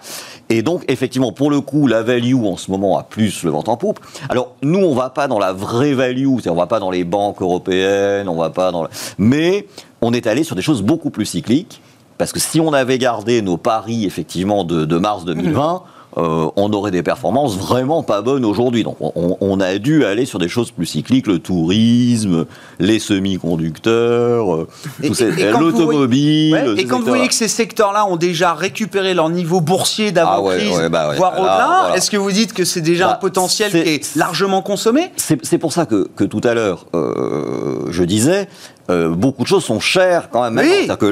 Et 0.50 0.62
donc, 0.62 0.84
effectivement, 0.88 1.32
pour 1.32 1.50
le 1.50 1.60
coup, 1.60 1.88
la 1.88 2.04
value 2.04 2.36
en 2.36 2.56
ce 2.56 2.70
moment 2.70 3.00
a 3.00 3.04
plus 3.04 3.44
le 3.44 3.50
vent 3.50 3.63
en 3.66 3.78
poupe. 3.78 4.00
Alors, 4.30 4.54
nous, 4.62 4.78
on 4.78 4.94
va 4.94 5.10
pas 5.10 5.28
dans 5.28 5.40
la 5.40 5.54
vraie 5.54 5.96
value, 5.96 6.28
on 6.28 6.54
va 6.54 6.68
pas 6.68 6.80
dans 6.80 6.92
les 6.92 7.04
banques 7.04 7.42
européennes, 7.42 8.30
on 8.30 8.38
va 8.38 8.52
pas 8.52 8.72
dans. 8.72 8.88
Mais 9.18 9.66
on 10.02 10.13
est 10.13 10.28
allé 10.28 10.44
sur 10.44 10.56
des 10.56 10.62
choses 10.62 10.84
beaucoup 10.84 11.10
plus 11.10 11.26
cycliques, 11.26 11.82
parce 12.20 12.32
que 12.32 12.40
si 12.40 12.60
on 12.60 12.74
avait 12.74 13.00
gardé 13.00 13.42
nos 13.42 13.58
paris 13.58 14.06
effectivement 14.06 14.63
de, 14.63 14.86
de 14.86 14.98
mars 15.00 15.26
2020. 15.26 15.82
Euh, 16.17 16.49
on 16.56 16.73
aurait 16.73 16.91
des 16.91 17.03
performances 17.03 17.58
vraiment 17.58 18.01
pas 18.01 18.21
bonnes 18.21 18.45
aujourd'hui. 18.45 18.84
Donc 18.84 18.97
on, 18.99 19.60
a 19.60 19.77
dû 19.77 20.03
aller 20.03 20.25
sur 20.25 20.39
des 20.39 20.47
choses 20.47 20.71
plus 20.71 20.86
cycliques, 20.86 21.27
le 21.27 21.39
tourisme, 21.39 22.45
les 22.80 22.99
semi-conducteurs, 22.99 24.56
euh, 24.56 24.67
l'automobile. 25.60 26.75
et 26.77 26.86
quand 26.86 26.99
vous 26.99 27.06
voyez 27.06 27.27
que 27.27 27.34
ces 27.34 27.47
secteurs-là 27.47 28.06
ont 28.08 28.15
déjà 28.15 28.53
récupéré 28.53 29.13
leur 29.13 29.30
niveau 29.30 29.62
boursier 29.62 30.12
d'avant-crise, 30.12 30.80
ah 30.84 30.89
bah 30.89 31.13
voire 31.15 31.39
au-delà, 31.39 31.95
est-ce 31.95 32.10
que 32.10 32.17
vous 32.17 32.32
dites 32.32 32.53
que 32.53 32.65
c'est 32.65 32.82
déjà 32.82 33.10
un 33.10 33.12
bah, 33.12 33.19
potentiel 33.21 33.71
qui 33.71 33.77
est 33.77 34.15
largement 34.15 34.62
consommé? 34.62 35.12
C'est 35.17 35.58
pour 35.58 35.73
ça 35.73 35.86
que, 35.86 36.08
tout 36.23 36.41
à 36.43 36.53
l'heure, 36.53 36.86
euh, 36.95 37.86
je 37.89 38.03
disais, 38.03 38.47
euh, 38.89 39.10
beaucoup 39.10 39.43
de 39.43 39.47
choses 39.47 39.65
sont 39.65 39.80
chères 39.80 40.30
quand 40.30 40.50
même. 40.50 40.65
Oui, 40.65 40.88
que 40.97 41.06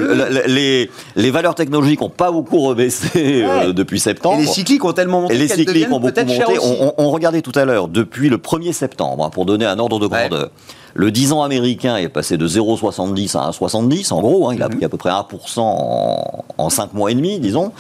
les, 0.48 0.90
les 1.16 1.32
valeurs 1.32 1.56
technologiques 1.56 2.02
n'ont 2.02 2.10
pas 2.10 2.32
beaucoup 2.32 2.60
rebaissé 2.60 3.44
euh, 3.44 3.74
depuis 3.74 4.00
septembre. 4.00 4.38
Et 4.40 4.46
les 4.46 4.48
cycliques 4.48 4.86
ont 4.86 4.94
tellement 4.94 5.22
monté. 5.22 5.36
Et 5.36 5.38
les 5.38 5.48
cycliques 5.48 5.92
ont 5.92 6.00
beaucoup 6.00 6.20
monté. 6.26 6.58
On, 6.98 7.10
regardait 7.10 7.42
tout 7.42 7.52
à 7.56 7.66
l'heure, 7.66 7.88
depuis 7.88 8.30
le 8.30 8.38
1er 8.38 8.74
septembre, 8.74 9.26
hein, 9.26 9.30
pour 9.30 9.46
donner 9.46 9.66
un 9.66 9.80
ordre 9.80 10.00
de 10.00 10.08
grandeur. 10.08 10.50
Le 10.94 11.12
10 11.12 11.34
ans 11.34 11.44
américain 11.44 11.98
est 11.98 12.08
passé 12.08 12.38
de 12.38 12.48
0,70 12.48 13.38
à 13.38 13.50
1,70 13.52 14.14
en 14.14 14.22
gros. 14.22 14.50
Hein, 14.50 14.54
il 14.56 14.64
a 14.64 14.70
mhm. 14.70 14.76
pris 14.76 14.86
à 14.86 14.90
peu 14.90 14.98
près 14.98 15.10
1% 15.10 15.60
en, 15.60 16.46
en 16.58 16.70
5 16.70 16.94
mois 16.94 17.12
et 17.12 17.16
demi, 17.16 17.40
disons. 17.40 17.74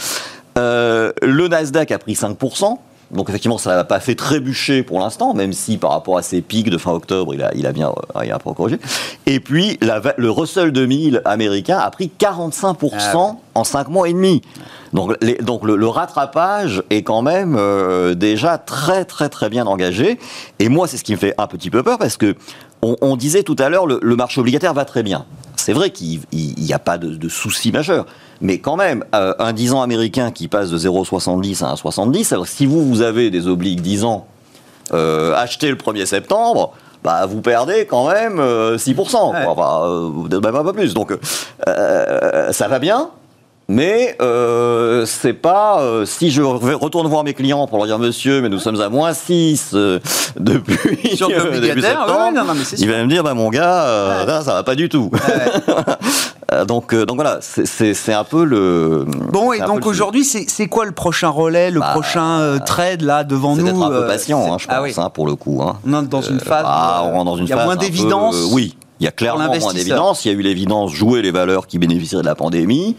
Euh, 0.57 1.11
le 1.21 1.47
Nasdaq 1.47 1.91
a 1.91 1.99
pris 1.99 2.13
5%. 2.13 2.77
Donc 3.11 3.29
effectivement, 3.29 3.57
ça 3.57 3.75
n'a 3.75 3.83
pas 3.83 3.99
fait 3.99 4.15
trébucher 4.15 4.83
pour 4.83 4.99
l'instant, 4.99 5.33
même 5.33 5.53
si 5.53 5.77
par 5.77 5.91
rapport 5.91 6.17
à 6.17 6.21
ses 6.21 6.41
pics 6.41 6.69
de 6.69 6.77
fin 6.77 6.91
octobre, 6.91 7.33
il 7.33 7.43
a, 7.43 7.53
il 7.55 7.67
a 7.67 7.71
bien 7.71 7.91
il 8.23 8.31
a 8.31 8.39
corrigé. 8.39 8.79
Et 9.25 9.39
puis, 9.39 9.77
le 9.81 10.29
Russell 10.29 10.71
2000 10.71 11.21
américain 11.25 11.77
a 11.77 11.89
pris 11.91 12.11
45% 12.19 12.95
ah 12.97 13.35
en 13.53 13.63
5 13.63 13.89
mois 13.89 14.09
et 14.09 14.13
demi. 14.13 14.41
Donc, 14.93 15.17
donc 15.41 15.63
le, 15.63 15.87
rattrapage 15.87 16.81
est 16.89 17.03
quand 17.03 17.21
même 17.21 17.55
euh, 17.57 18.15
déjà 18.15 18.57
très 18.57 19.05
très 19.05 19.29
très 19.29 19.49
bien 19.49 19.65
engagé. 19.67 20.19
Et 20.59 20.69
moi, 20.69 20.87
c'est 20.87 20.97
ce 20.97 21.03
qui 21.03 21.11
me 21.11 21.17
fait 21.17 21.35
un 21.37 21.47
petit 21.47 21.69
peu 21.69 21.83
peur 21.83 21.97
parce 21.97 22.17
que 22.17 22.35
on, 22.81 23.15
disait 23.15 23.41
tout 23.41 23.55
à 23.57 23.69
l'heure, 23.69 23.87
le, 23.87 23.99
le 24.01 24.15
marché 24.15 24.39
obligataire 24.39 24.75
va 24.75 24.85
très 24.85 25.01
bien. 25.01 25.25
C'est 25.55 25.73
vrai 25.73 25.89
qu'il 25.89 26.21
n'y 26.31 26.73
a 26.73 26.77
pas 26.77 26.99
de, 26.99 27.15
de 27.15 27.29
souci 27.29 27.71
majeur. 27.71 28.05
Mais 28.41 28.59
quand 28.59 28.75
même, 28.75 29.03
euh, 29.13 29.33
un 29.39 29.53
10 29.53 29.73
ans 29.73 29.81
américain 29.81 30.31
qui 30.31 30.47
passe 30.47 30.69
de 30.69 30.77
0,70 30.77 31.63
à 31.63 31.73
1,70, 31.73 32.33
alors 32.33 32.47
si 32.47 32.65
vous, 32.65 32.85
vous 32.85 33.01
avez 33.01 33.29
des 33.29 33.47
obliques 33.47 33.81
10 33.81 34.03
ans 34.03 34.27
euh, 34.93 35.35
achetés 35.35 35.69
le 35.69 35.75
1er 35.75 36.05
septembre, 36.05 36.73
bah, 37.03 37.25
vous 37.25 37.41
perdez 37.41 37.85
quand 37.85 38.07
même 38.07 38.39
6%, 38.39 38.39
euh, 38.39 39.45
enfin, 39.47 40.39
même 40.41 40.55
un 40.55 40.63
peu 40.63 40.73
plus. 40.73 40.93
Donc, 40.93 41.17
ça 41.65 42.67
va 42.67 42.79
bien, 42.79 43.09
mais 43.67 44.15
euh, 44.21 45.05
c'est 45.07 45.33
pas 45.33 45.81
euh, 45.81 46.05
si 46.05 46.29
je 46.29 46.41
retourne 46.41 47.07
voir 47.07 47.23
mes 47.23 47.33
clients 47.33 47.65
pour 47.65 47.79
leur 47.79 47.87
dire 47.87 47.97
monsieur, 47.97 48.41
mais 48.41 48.49
nous 48.49 48.59
sommes 48.59 48.79
à 48.79 48.89
moins 48.89 49.13
6 49.13 49.71
euh, 49.73 49.99
depuis, 50.39 51.17
Sur 51.17 51.29
euh, 51.29 51.59
début 51.59 51.81
septembre, 51.81 52.31
non, 52.33 52.43
non, 52.43 52.53
il 52.77 52.89
va 52.89 53.03
me 53.03 53.09
dire 53.09 53.23
bah 53.23 53.33
mon 53.33 53.49
gars, 53.49 54.25
ouais. 54.25 54.43
ça 54.43 54.53
va 54.53 54.63
pas 54.63 54.75
du 54.75 54.87
tout. 54.87 55.09
Ouais. 55.11 56.65
donc 56.65 56.93
donc 56.93 57.15
voilà, 57.15 57.39
c'est 57.41 58.13
un 58.13 58.23
peu 58.23 58.43
le. 58.43 59.05
Bon 59.31 59.51
et 59.51 59.59
donc 59.59 59.85
aujourd'hui 59.87 60.23
c'est 60.23 60.67
quoi 60.67 60.85
le 60.85 60.91
prochain 60.91 61.29
relais, 61.29 61.71
le 61.71 61.79
bah, 61.79 61.91
prochain 61.91 62.59
trade 62.65 63.01
là 63.01 63.23
devant 63.23 63.55
nous 63.55 63.65
C'est 63.65 63.83
un 63.83 63.89
peu 63.89 64.07
patient, 64.07 64.53
hein, 64.53 64.57
je 64.59 64.67
ah 64.69 64.81
pense, 64.81 64.97
hein, 64.99 65.09
pour 65.09 65.25
le 65.25 65.35
coup. 65.35 65.61
Hein. 65.63 65.77
On 65.87 66.03
est 66.03 66.07
dans 66.07 66.21
une 66.21 66.39
phase. 66.39 66.65
Ah, 66.67 67.09
on 67.11 67.23
dans 67.23 67.35
une 67.35 67.45
il 67.45 67.49
y 67.49 67.53
a 67.53 67.63
moins 67.63 67.75
d'évidence. 67.75 68.35
oui, 68.51 68.75
il 68.99 69.05
y 69.05 69.07
a 69.07 69.11
clairement 69.11 69.47
moins 69.59 69.73
d'évidence. 69.73 70.23
Il 70.25 70.31
y 70.31 70.35
a 70.35 70.37
eu 70.37 70.41
l'évidence 70.41 70.91
jouer 70.91 71.23
les 71.23 71.31
valeurs 71.31 71.65
qui 71.65 71.79
bénéficieraient 71.79 72.21
de 72.21 72.27
la 72.27 72.35
pandémie. 72.35 72.95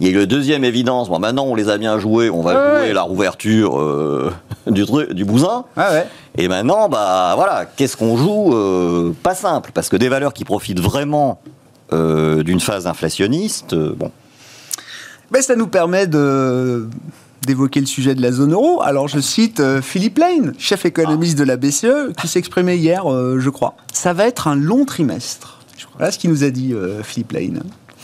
Il 0.00 0.06
y 0.06 0.10
a 0.10 0.12
eu 0.12 0.16
le 0.16 0.26
deuxième 0.26 0.64
évidence. 0.64 1.10
Bon, 1.10 1.18
maintenant, 1.18 1.44
on 1.44 1.54
les 1.54 1.68
a 1.68 1.76
bien 1.76 1.98
joués. 1.98 2.30
On 2.30 2.40
va 2.40 2.80
jouer 2.80 2.92
la 2.94 3.02
rouverture 3.02 3.78
euh, 3.78 4.32
du, 4.66 4.84
du 5.10 5.24
bousin. 5.26 5.64
Et 6.38 6.48
maintenant, 6.48 6.88
bah 6.88 7.34
voilà, 7.36 7.66
qu'est-ce 7.66 7.98
qu'on 7.98 8.16
joue 8.16 8.54
euh, 8.54 9.12
Pas 9.22 9.34
simple, 9.34 9.72
parce 9.74 9.90
que 9.90 9.96
des 9.96 10.08
valeurs 10.08 10.32
qui 10.32 10.44
profitent 10.44 10.80
vraiment 10.80 11.40
euh, 11.92 12.42
d'une 12.42 12.60
phase 12.60 12.86
inflationniste, 12.86 13.74
bon. 13.74 14.10
Mais 15.32 15.42
ça 15.42 15.54
nous 15.54 15.68
permet 15.68 16.06
de 16.06 16.88
d'évoquer 17.46 17.80
le 17.80 17.86
sujet 17.86 18.14
de 18.14 18.20
la 18.20 18.32
zone 18.32 18.52
euro. 18.52 18.82
Alors 18.82 19.08
je 19.08 19.18
cite 19.18 19.62
Philippe 19.80 20.18
Lane, 20.18 20.52
chef 20.58 20.84
économiste 20.84 21.38
de 21.38 21.44
la 21.44 21.56
BCE, 21.56 22.12
qui 22.20 22.28
s'exprimait 22.28 22.76
hier, 22.76 23.04
je 23.06 23.48
crois. 23.48 23.74
Ça 23.92 24.12
va 24.12 24.26
être 24.26 24.46
un 24.46 24.56
long 24.56 24.84
trimestre. 24.84 25.60
Voilà 25.96 26.12
ce 26.12 26.18
qu'il 26.18 26.30
nous 26.30 26.44
a 26.44 26.50
dit 26.50 26.72
euh, 26.72 27.02
Philippe 27.02 27.32
Lane 27.32 27.62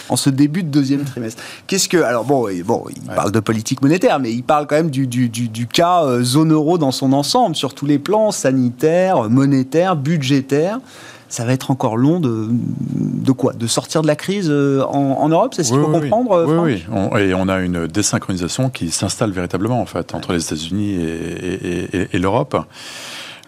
en 0.08 0.16
ce 0.16 0.30
début 0.30 0.62
de 0.62 0.68
deuxième 0.68 1.04
trimestre. 1.04 1.42
Qu'est-ce 1.66 1.88
que 1.88 1.98
alors 1.98 2.24
bon, 2.24 2.48
bon, 2.64 2.84
il 2.94 3.02
parle 3.02 3.32
de 3.32 3.40
politique 3.40 3.82
monétaire, 3.82 4.18
mais 4.18 4.32
il 4.32 4.42
parle 4.42 4.66
quand 4.66 4.76
même 4.76 4.90
du, 4.90 5.06
du, 5.06 5.28
du, 5.28 5.66
cas 5.66 6.04
euh, 6.04 6.22
zone 6.22 6.52
euro 6.52 6.78
dans 6.78 6.92
son 6.92 7.12
ensemble 7.12 7.56
sur 7.56 7.74
tous 7.74 7.86
les 7.86 7.98
plans 7.98 8.30
sanitaires, 8.30 9.28
monétaires, 9.28 9.96
budgétaires 9.96 10.80
ça 11.28 11.44
va 11.44 11.52
être 11.52 11.70
encore 11.70 11.96
long 11.96 12.20
de, 12.20 12.48
de 12.50 13.32
quoi? 13.32 13.52
De 13.52 13.66
sortir 13.66 14.02
de 14.02 14.06
la 14.06 14.16
crise 14.16 14.48
euh, 14.48 14.82
en, 14.84 15.28
Europe 15.28 15.54
C'est 15.54 15.64
ce 15.64 15.72
qu'il 15.72 15.80
faut 15.80 15.90
comprendre 15.90 16.44
Oui, 16.46 16.84
oui. 16.88 17.20
et 17.20 17.34
on 17.34 17.48
a 17.48 17.58
une 17.58 17.86
désynchronisation 17.86 18.70
qui 18.70 18.90
s'installe 18.90 19.32
véritablement 19.32 19.80
en 19.80 19.86
fait 19.86 20.14
entre 20.14 20.32
les 20.32 20.44
États-Unis 20.44 20.94
et, 20.94 22.16
et, 22.16 22.18
l'Europe. 22.18 22.56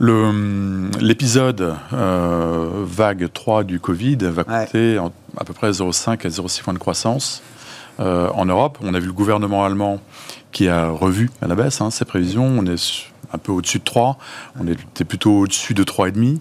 L'épisode 0.00 1.74
euh, 1.92 2.68
vague 2.84 3.28
3 3.32 3.64
du 3.64 3.80
Covid 3.80 4.18
va 4.22 4.44
coûter 4.44 4.98
à 5.38 5.44
peu 5.44 5.52
près 5.52 5.70
0,5 5.70 6.10
à 6.10 6.28
0,6 6.28 6.62
points 6.62 6.74
de 6.74 6.78
croissance 6.78 7.42
euh, 8.00 8.28
en 8.34 8.46
Europe. 8.46 8.78
On 8.82 8.94
a 8.94 8.98
vu 8.98 9.06
le 9.06 9.12
gouvernement 9.12 9.64
allemand 9.64 10.00
qui 10.52 10.68
a 10.68 10.88
revu 10.88 11.30
à 11.42 11.48
la 11.48 11.54
baisse 11.54 11.80
hein, 11.80 11.90
ses 11.90 12.04
prévisions. 12.04 12.46
On 12.46 12.66
est 12.66 13.10
un 13.32 13.38
peu 13.38 13.52
au-dessus 13.52 13.78
de 13.78 13.84
3. 13.84 14.16
On 14.58 14.66
était 14.66 15.04
plutôt 15.04 15.40
au-dessus 15.40 15.74
de 15.74 15.84
3,5. 15.84 16.38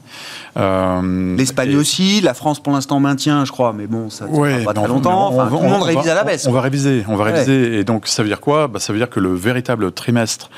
Euh, 0.58 1.36
L'Espagne 1.36 1.76
aussi, 1.76 2.22
la 2.22 2.34
France 2.34 2.62
pour 2.62 2.74
l'instant 2.74 3.00
maintient, 3.00 3.46
je 3.46 3.52
crois, 3.52 3.74
mais 3.74 3.88
bon, 3.88 4.10
ça 4.10 4.26
ne 4.28 4.66
pas 4.66 4.74
très 4.74 4.88
longtemps. 4.88 5.28
Enfin, 5.28 5.48
tout 5.48 5.62
le 5.62 5.70
monde 5.70 5.84
révise 5.84 6.08
à 6.08 6.16
la 6.16 6.24
baisse. 6.24 6.48
On, 6.48 6.52
va 6.52 6.62
réviser, 6.62 7.04
on 7.08 7.16
va 7.16 7.26
réviser. 7.26 7.80
Et 7.80 7.84
donc, 7.84 8.08
ça 8.08 8.24
veut 8.24 8.30
dire 8.30 8.40
quoi? 8.40 8.68
Bah, 8.68 8.80
Ça 8.80 8.94
veut 8.94 9.00
dire 9.00 9.10
que 9.10 9.20
le 9.20 9.34
véritable 9.34 9.92
trimestre 9.92 10.50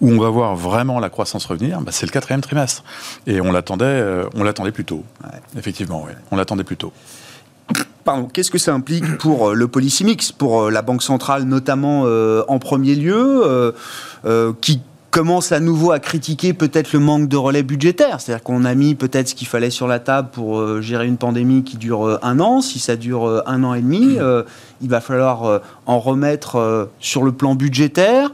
où 0.00 0.10
on 0.10 0.18
va 0.18 0.28
voir 0.28 0.54
vraiment 0.54 1.00
la 1.00 1.08
croissance 1.08 1.44
revenir, 1.46 1.80
bah, 1.80 1.90
c'est 1.92 2.06
le 2.06 2.12
quatrième 2.12 2.40
trimestre. 2.40 2.84
Et 3.26 3.40
on 3.40 3.50
l'attendait, 3.50 3.84
euh, 3.84 4.28
on 4.34 4.44
l'attendait 4.44 4.72
plus 4.72 4.84
tôt. 4.84 5.04
Effectivement, 5.56 6.04
oui. 6.06 6.12
On 6.30 6.36
l'attendait 6.36 6.64
plus 6.64 6.76
tôt. 6.76 6.92
Qu'est-ce 8.32 8.50
que 8.50 8.58
ça 8.58 8.74
implique 8.74 9.18
pour 9.18 9.50
euh, 9.50 9.54
le 9.54 9.68
policy 9.68 10.04
mix, 10.04 10.32
pour 10.32 10.62
euh, 10.62 10.70
la 10.70 10.82
Banque 10.82 11.02
centrale 11.02 11.44
notamment 11.44 12.06
en 12.48 12.58
premier 12.58 12.94
lieu, 12.94 13.74
qui 14.60 14.80
commence 15.10 15.52
à 15.52 15.60
nouveau 15.60 15.92
à 15.92 15.98
critiquer 15.98 16.52
peut-être 16.52 16.92
le 16.92 16.98
manque 16.98 17.28
de 17.28 17.36
relais 17.36 17.62
budgétaire. 17.62 18.20
C'est-à-dire 18.20 18.42
qu'on 18.42 18.64
a 18.64 18.74
mis 18.74 18.94
peut-être 18.94 19.28
ce 19.28 19.34
qu'il 19.34 19.48
fallait 19.48 19.70
sur 19.70 19.86
la 19.86 19.98
table 19.98 20.28
pour 20.32 20.58
euh, 20.58 20.80
gérer 20.80 21.06
une 21.06 21.16
pandémie 21.16 21.64
qui 21.64 21.76
dure 21.76 22.06
euh, 22.06 22.18
un 22.22 22.40
an. 22.40 22.60
Si 22.60 22.78
ça 22.78 22.96
dure 22.96 23.26
euh, 23.26 23.42
un 23.46 23.64
an 23.64 23.74
et 23.74 23.80
demi, 23.80 24.18
il 24.80 24.88
va 24.88 25.00
falloir 25.00 25.60
en 25.86 25.98
remettre 25.98 26.88
sur 27.00 27.24
le 27.24 27.32
plan 27.32 27.54
budgétaire. 27.54 28.30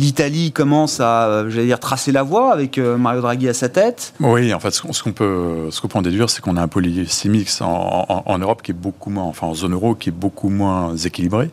L'Italie 0.00 0.50
commence 0.50 0.98
à, 1.00 1.44
j'allais 1.48 1.66
dire, 1.66 1.78
tracer 1.78 2.10
la 2.10 2.22
voie 2.22 2.52
avec 2.52 2.78
Mario 2.78 3.20
Draghi 3.20 3.48
à 3.48 3.54
sa 3.54 3.68
tête. 3.68 4.14
Oui, 4.18 4.54
en 4.54 4.60
fait, 4.60 4.70
ce 4.70 5.02
qu'on 5.02 5.12
peut, 5.12 5.68
ce 5.70 5.80
qu'on 5.80 5.88
peut 5.88 5.98
en 5.98 6.02
déduire, 6.02 6.30
c'est 6.30 6.40
qu'on 6.40 6.56
a 6.56 6.62
un 6.62 6.68
polysémix 6.68 7.60
en, 7.60 8.24
en, 8.24 8.38
Europe 8.38 8.62
qui 8.62 8.70
est 8.70 8.74
beaucoup 8.74 9.10
moins, 9.10 9.24
enfin 9.24 9.46
en 9.46 9.54
zone 9.54 9.74
euro, 9.74 9.94
qui 9.94 10.08
est 10.08 10.12
beaucoup 10.12 10.48
moins 10.48 10.96
équilibré 10.96 11.50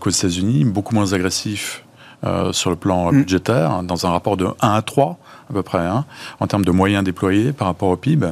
qu'aux 0.00 0.10
États-Unis, 0.10 0.64
beaucoup 0.64 0.94
moins 0.94 1.12
agressif 1.12 1.84
euh, 2.22 2.52
sur 2.52 2.68
le 2.68 2.76
plan 2.76 3.10
mm. 3.10 3.20
budgétaire, 3.20 3.70
hein, 3.70 3.82
dans 3.82 4.04
un 4.04 4.10
rapport 4.10 4.36
de 4.36 4.46
1 4.60 4.74
à 4.74 4.82
3 4.82 5.18
à 5.48 5.52
peu 5.54 5.62
près, 5.62 5.78
hein, 5.78 6.04
en 6.38 6.46
termes 6.46 6.66
de 6.66 6.70
moyens 6.70 7.02
déployés 7.02 7.54
par 7.54 7.66
rapport 7.66 7.88
au 7.88 7.96
PIB. 7.96 8.26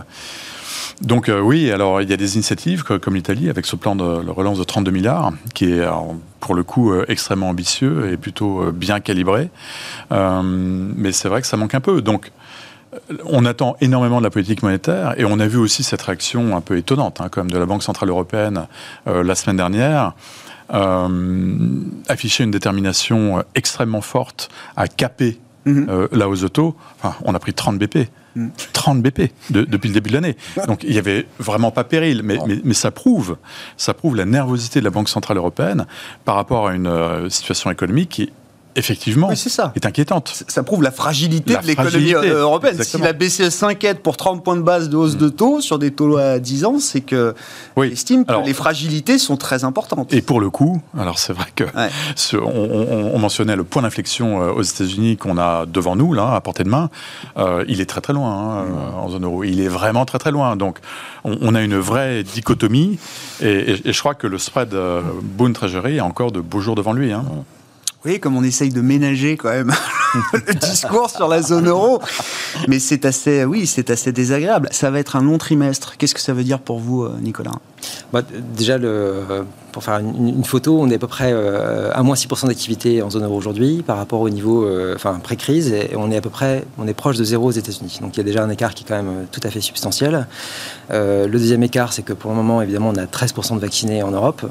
Donc 1.03 1.29
euh, 1.29 1.41
oui, 1.41 1.71
alors 1.71 2.03
il 2.03 2.11
y 2.11 2.13
a 2.13 2.17
des 2.17 2.35
initiatives 2.35 2.83
comme 2.83 3.15
l'Italie 3.15 3.49
avec 3.49 3.67
ce 3.67 3.77
plan 3.77 3.95
de 3.95 4.31
relance 4.31 4.59
de 4.59 4.65
32 4.65 4.91
milliards 4.91 5.33
qui 5.55 5.73
est 5.73 5.87
pour 6.41 6.55
le 6.55 6.65
coup 6.65 6.93
euh, 6.93 7.05
extrêmement 7.09 7.49
ambitieux 7.49 8.11
et 8.13 8.17
plutôt 8.17 8.73
bien 8.73 9.01
calibré. 9.01 9.51
mais 10.11 11.13
c'est 11.13 11.29
vrai 11.29 11.41
que 11.41 11.47
ça 11.47 11.57
manque 11.57 11.75
un 11.75 11.81
peu. 11.81 12.03
Donc 12.03 12.33
on 13.27 13.45
attend 13.45 13.77
énormément 13.81 14.19
de 14.19 14.25
la 14.25 14.31
politique 14.31 14.63
monétaire 14.63 15.15
et 15.19 15.25
on 15.25 15.39
a 15.39 15.47
vu 15.47 15.59
aussi 15.59 15.83
cette 15.83 16.03
réaction 16.03 16.57
un 16.57 16.61
peu 16.61 16.77
étonnante, 16.79 17.21
hein, 17.21 17.29
comme 17.29 17.51
de 17.51 17.59
la 17.59 17.67
Banque 17.67 17.83
centrale 17.83 18.09
européenne 18.09 18.67
la 19.07 19.35
semaine 19.35 19.59
dernière, 19.59 20.15
euh, 20.75 21.09
afficher 22.09 22.45
une 22.45 22.51
détermination 22.51 23.39
euh, 23.39 23.43
extrêmement 23.55 24.03
forte 24.03 24.51
à 24.77 24.87
caper 24.87 25.39
mhm. 25.65 25.87
euh, 25.89 26.09
la 26.13 26.29
hausse 26.29 26.43
de 26.43 26.49
taux. 26.49 26.77
Enfin, 27.01 27.17
on 27.25 27.35
a 27.35 27.39
pris 27.39 27.55
30 27.55 27.79
BP. 27.79 28.11
30 28.73 29.03
BP 29.03 29.31
depuis 29.51 29.89
le 29.89 29.95
début 29.95 30.11
de 30.11 30.15
l'année. 30.15 30.37
Donc 30.67 30.83
il 30.83 30.91
n'y 30.91 30.99
avait 30.99 31.27
vraiment 31.39 31.71
pas 31.71 31.85
péril, 31.85 32.23
mais, 32.23 32.39
mais, 32.65 32.75
ça 32.75 32.91
prouve, 32.91 33.37
ça 33.77 33.95
prouve 33.95 34.17
la 34.17 34.25
nervosité 34.25 34.81
de 34.81 34.85
la 34.85 34.91
Banque 34.91 35.09
centrale 35.09 35.37
européenne 35.37 35.87
par 36.25 36.37
rapport 36.37 36.69
à 36.69 36.75
une 36.75 37.29
situation 37.31 37.71
économique 37.71 38.09
qui 38.11 38.23
effectivement, 38.79 39.35
c'est 39.35 39.49
ça. 39.49 39.73
est 39.75 39.87
inquiétante. 39.87 40.45
Ça 40.49 40.63
prouve 40.63 40.83
la 40.83 40.91
fragilité 40.91 41.57
de 41.57 41.67
l'économie 41.67 42.15
euh, 42.15 42.43
européenne. 42.43 42.83
Si 42.83 42.99
la 42.99 43.13
BCE 43.13 43.51
s'inquiète 43.51 44.03
pour 44.03 44.17
30 44.17 44.43
points 44.43 44.57
de 44.57 44.63
base 44.63 44.89
de 44.89 44.97
hausse 44.97 45.17
de 45.17 45.29
taux 45.29 45.61
sur 45.61 45.79
des 45.79 45.91
taux 45.91 46.17
à 46.17 46.39
10 46.39 46.65
ans, 46.65 46.79
c'est 46.79 47.01
que 47.01 47.35
oui. 47.77 47.93
estime 47.93 48.25
que 48.25 48.45
les 48.45 48.55
fragilités 48.55 49.19
sont 49.19 49.37
très 49.37 49.65
importantes. 49.65 50.13
Et 50.13 50.23
pour 50.23 50.41
le 50.41 50.51
coup, 50.51 50.81
alors 50.99 51.19
c'est 51.19 51.33
vrai 51.33 51.47
que 51.55 51.65
on, 52.37 53.19
mentionnait 53.19 53.57
le 53.57 53.65
point 53.65 53.83
d'inflexion 53.83 54.43
euh, 54.43 54.53
aux 54.53 54.63
États-Unis 54.63 55.17
qu'on 55.17 55.39
a 55.39 55.67
devant 55.67 55.97
nous, 55.97 56.15
là, 56.15 56.35
à 56.35 56.41
portée 56.41 56.63
de 56.63 56.69
main. 56.69 56.89
Euh, 57.37 57.65
il 57.69 57.81
est 57.81 57.87
très 57.87 58.01
très 58.01 58.13
loin 58.13 58.31
hein, 58.31 58.67
en 58.97 59.09
zone 59.11 59.25
euro. 59.25 59.43
Il 59.43 59.61
est 59.61 59.69
vraiment 59.69 60.05
très 60.05 60.19
très 60.19 60.31
loin. 60.31 60.57
Donc 60.57 60.79
on, 61.25 61.55
a 61.55 61.63
une 61.63 61.79
vraie 61.79 62.23
dichotomie 62.23 62.99
et, 63.43 63.77
je 63.85 63.99
crois 63.99 64.15
que 64.15 64.27
le 64.27 64.39
spread 64.39 64.75
Bund 65.23 65.55
Treasury 65.55 65.99
a 65.99 66.05
encore 66.05 66.31
de 66.31 66.41
beaux 66.41 66.61
jours 66.61 66.77
devant 66.77 66.93
lui. 66.93 67.13
Hein. 67.13 67.25
Oui, 68.05 68.21
comme 68.21 68.37
on 68.37 68.45
essaye 68.45 68.71
de 68.71 68.81
ménager 68.81 69.37
quand 69.37 69.49
même 69.49 69.73
le 70.33 70.55
discours 70.55 71.11
sur 71.11 71.27
la 71.27 71.43
zone 71.43 71.67
euro. 71.67 72.01
Mais 72.69 72.79
c'est 72.79 73.05
assez, 73.05 73.45
oui, 73.45 73.67
c'est 73.67 73.91
assez 73.91 74.13
désagréable. 74.13 74.69
Ça 74.71 74.91
va 74.91 75.01
être 75.01 75.17
un 75.17 75.23
long 75.23 75.37
trimestre. 75.37 75.97
Qu'est-ce 75.97 76.15
que 76.15 76.21
ça 76.21 76.33
veut 76.33 76.45
dire 76.45 76.61
pour 76.61 76.79
vous, 76.79 77.03
euh, 77.03 77.19
Nicolas? 77.21 77.53
Bah, 78.13 78.23
Déjà, 78.57 78.79
pour 79.73 79.85
faire 79.85 79.99
une, 79.99 80.45
photo, 80.45 80.79
on 80.81 80.89
est 80.91 80.95
à 80.95 80.99
peu 80.99 81.07
près 81.07 81.31
euh, 81.33 81.91
à 81.93 82.03
moins 82.03 82.15
6% 82.15 82.47
d'activité 82.47 83.03
en 83.03 83.11
zone 83.11 83.25
euro 83.25 83.37
aujourd'hui 83.37 83.83
par 83.87 83.99
rapport 83.99 84.21
au 84.21 84.31
niveau 84.31 84.65
euh, 84.65 84.97
pré-crise 85.23 85.73
et 85.73 85.91
on 85.95 86.11
est 86.11 86.17
à 86.17 86.21
peu 86.21 86.31
près 86.31 86.65
on 86.79 86.87
est 86.87 86.95
proche 86.95 87.17
de 87.17 87.25
zéro 87.25 87.49
aux 87.49 87.53
États-Unis. 87.53 87.99
Donc 88.01 88.17
il 88.17 88.19
y 88.19 88.21
a 88.21 88.25
déjà 88.25 88.43
un 88.43 88.51
écart 88.51 88.75
qui 88.75 88.85
est 88.85 88.87
quand 88.89 88.97
même 88.97 89.27
tout 89.31 89.41
à 89.45 89.51
fait 89.51 89.61
substantiel. 89.61 90.27
le 90.91 91.29
deuxième 91.29 91.63
écart, 91.63 91.93
c'est 91.93 92.03
que 92.03 92.13
pour 92.13 92.31
le 92.31 92.37
moment, 92.37 92.63
évidemment, 92.63 92.91
on 92.91 92.97
a 92.97 93.05
13% 93.05 93.55
de 93.55 93.61
vaccinés 93.61 94.03
en 94.03 94.11
Europe 94.11 94.43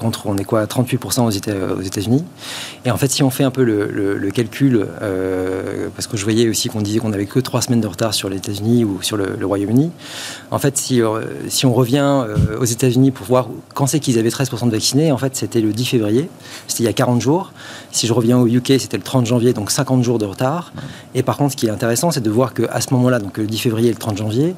contre 0.00 0.26
on 0.26 0.36
est 0.36 0.44
quoi 0.44 0.64
38% 0.64 1.22
aux 1.26 1.80
États-Unis. 1.80 2.24
Et 2.84 2.90
en 2.90 2.96
fait, 2.96 3.10
si 3.10 3.22
on 3.22 3.30
fait 3.30 3.44
un 3.44 3.50
peu 3.50 3.64
le, 3.64 4.30
calcul, 4.30 4.86
parce 5.94 6.06
que 6.06 6.16
je 6.16 6.24
voyais 6.24 6.48
aussi 6.48 6.68
qu'on 6.68 6.80
disait 6.80 6.98
qu'on 6.98 7.10
n'avait 7.10 7.26
que 7.26 7.38
3 7.38 7.62
semaines 7.62 7.80
de 7.80 7.86
retard 7.86 8.14
sur 8.14 8.28
les 8.28 8.38
États-Unis 8.38 8.84
ou 8.84 9.02
sur 9.02 9.16
le, 9.16 9.44
Royaume-Uni, 9.44 9.90
en 10.50 10.58
fait, 10.58 10.76
si, 10.78 11.00
si 11.48 11.66
on 11.66 11.74
revient 11.74 12.24
aux 12.58 12.64
États-Unis 12.64 12.71
pour 13.14 13.26
voir 13.26 13.48
quand 13.74 13.86
c'est 13.86 14.00
qu'ils 14.00 14.18
avaient 14.18 14.28
13% 14.28 14.66
de 14.66 14.70
vaccinés, 14.70 15.12
en 15.12 15.18
fait, 15.18 15.36
c'était 15.36 15.60
le 15.60 15.72
10 15.72 15.84
février, 15.84 16.28
c'était 16.66 16.84
il 16.84 16.86
y 16.86 16.88
a 16.88 16.92
40 16.92 17.20
jours. 17.20 17.52
Si 17.90 18.06
je 18.06 18.12
reviens 18.12 18.38
au 18.38 18.46
UK, 18.46 18.74
c'était 18.78 18.96
le 18.96 19.02
30 19.02 19.26
janvier, 19.26 19.52
donc 19.52 19.70
50 19.70 20.02
jours 20.02 20.18
de 20.18 20.24
retard. 20.24 20.72
Et 21.14 21.22
par 21.22 21.36
contre, 21.36 21.52
ce 21.52 21.56
qui 21.56 21.66
est 21.66 21.70
intéressant, 21.70 22.10
c'est 22.10 22.20
de 22.20 22.30
voir 22.30 22.54
qu'à 22.54 22.80
ce 22.80 22.92
moment-là, 22.94 23.18
donc 23.18 23.38
le 23.38 23.46
10 23.46 23.58
février 23.58 23.88
et 23.88 23.92
le 23.92 23.98
30 23.98 24.18
janvier, 24.18 24.54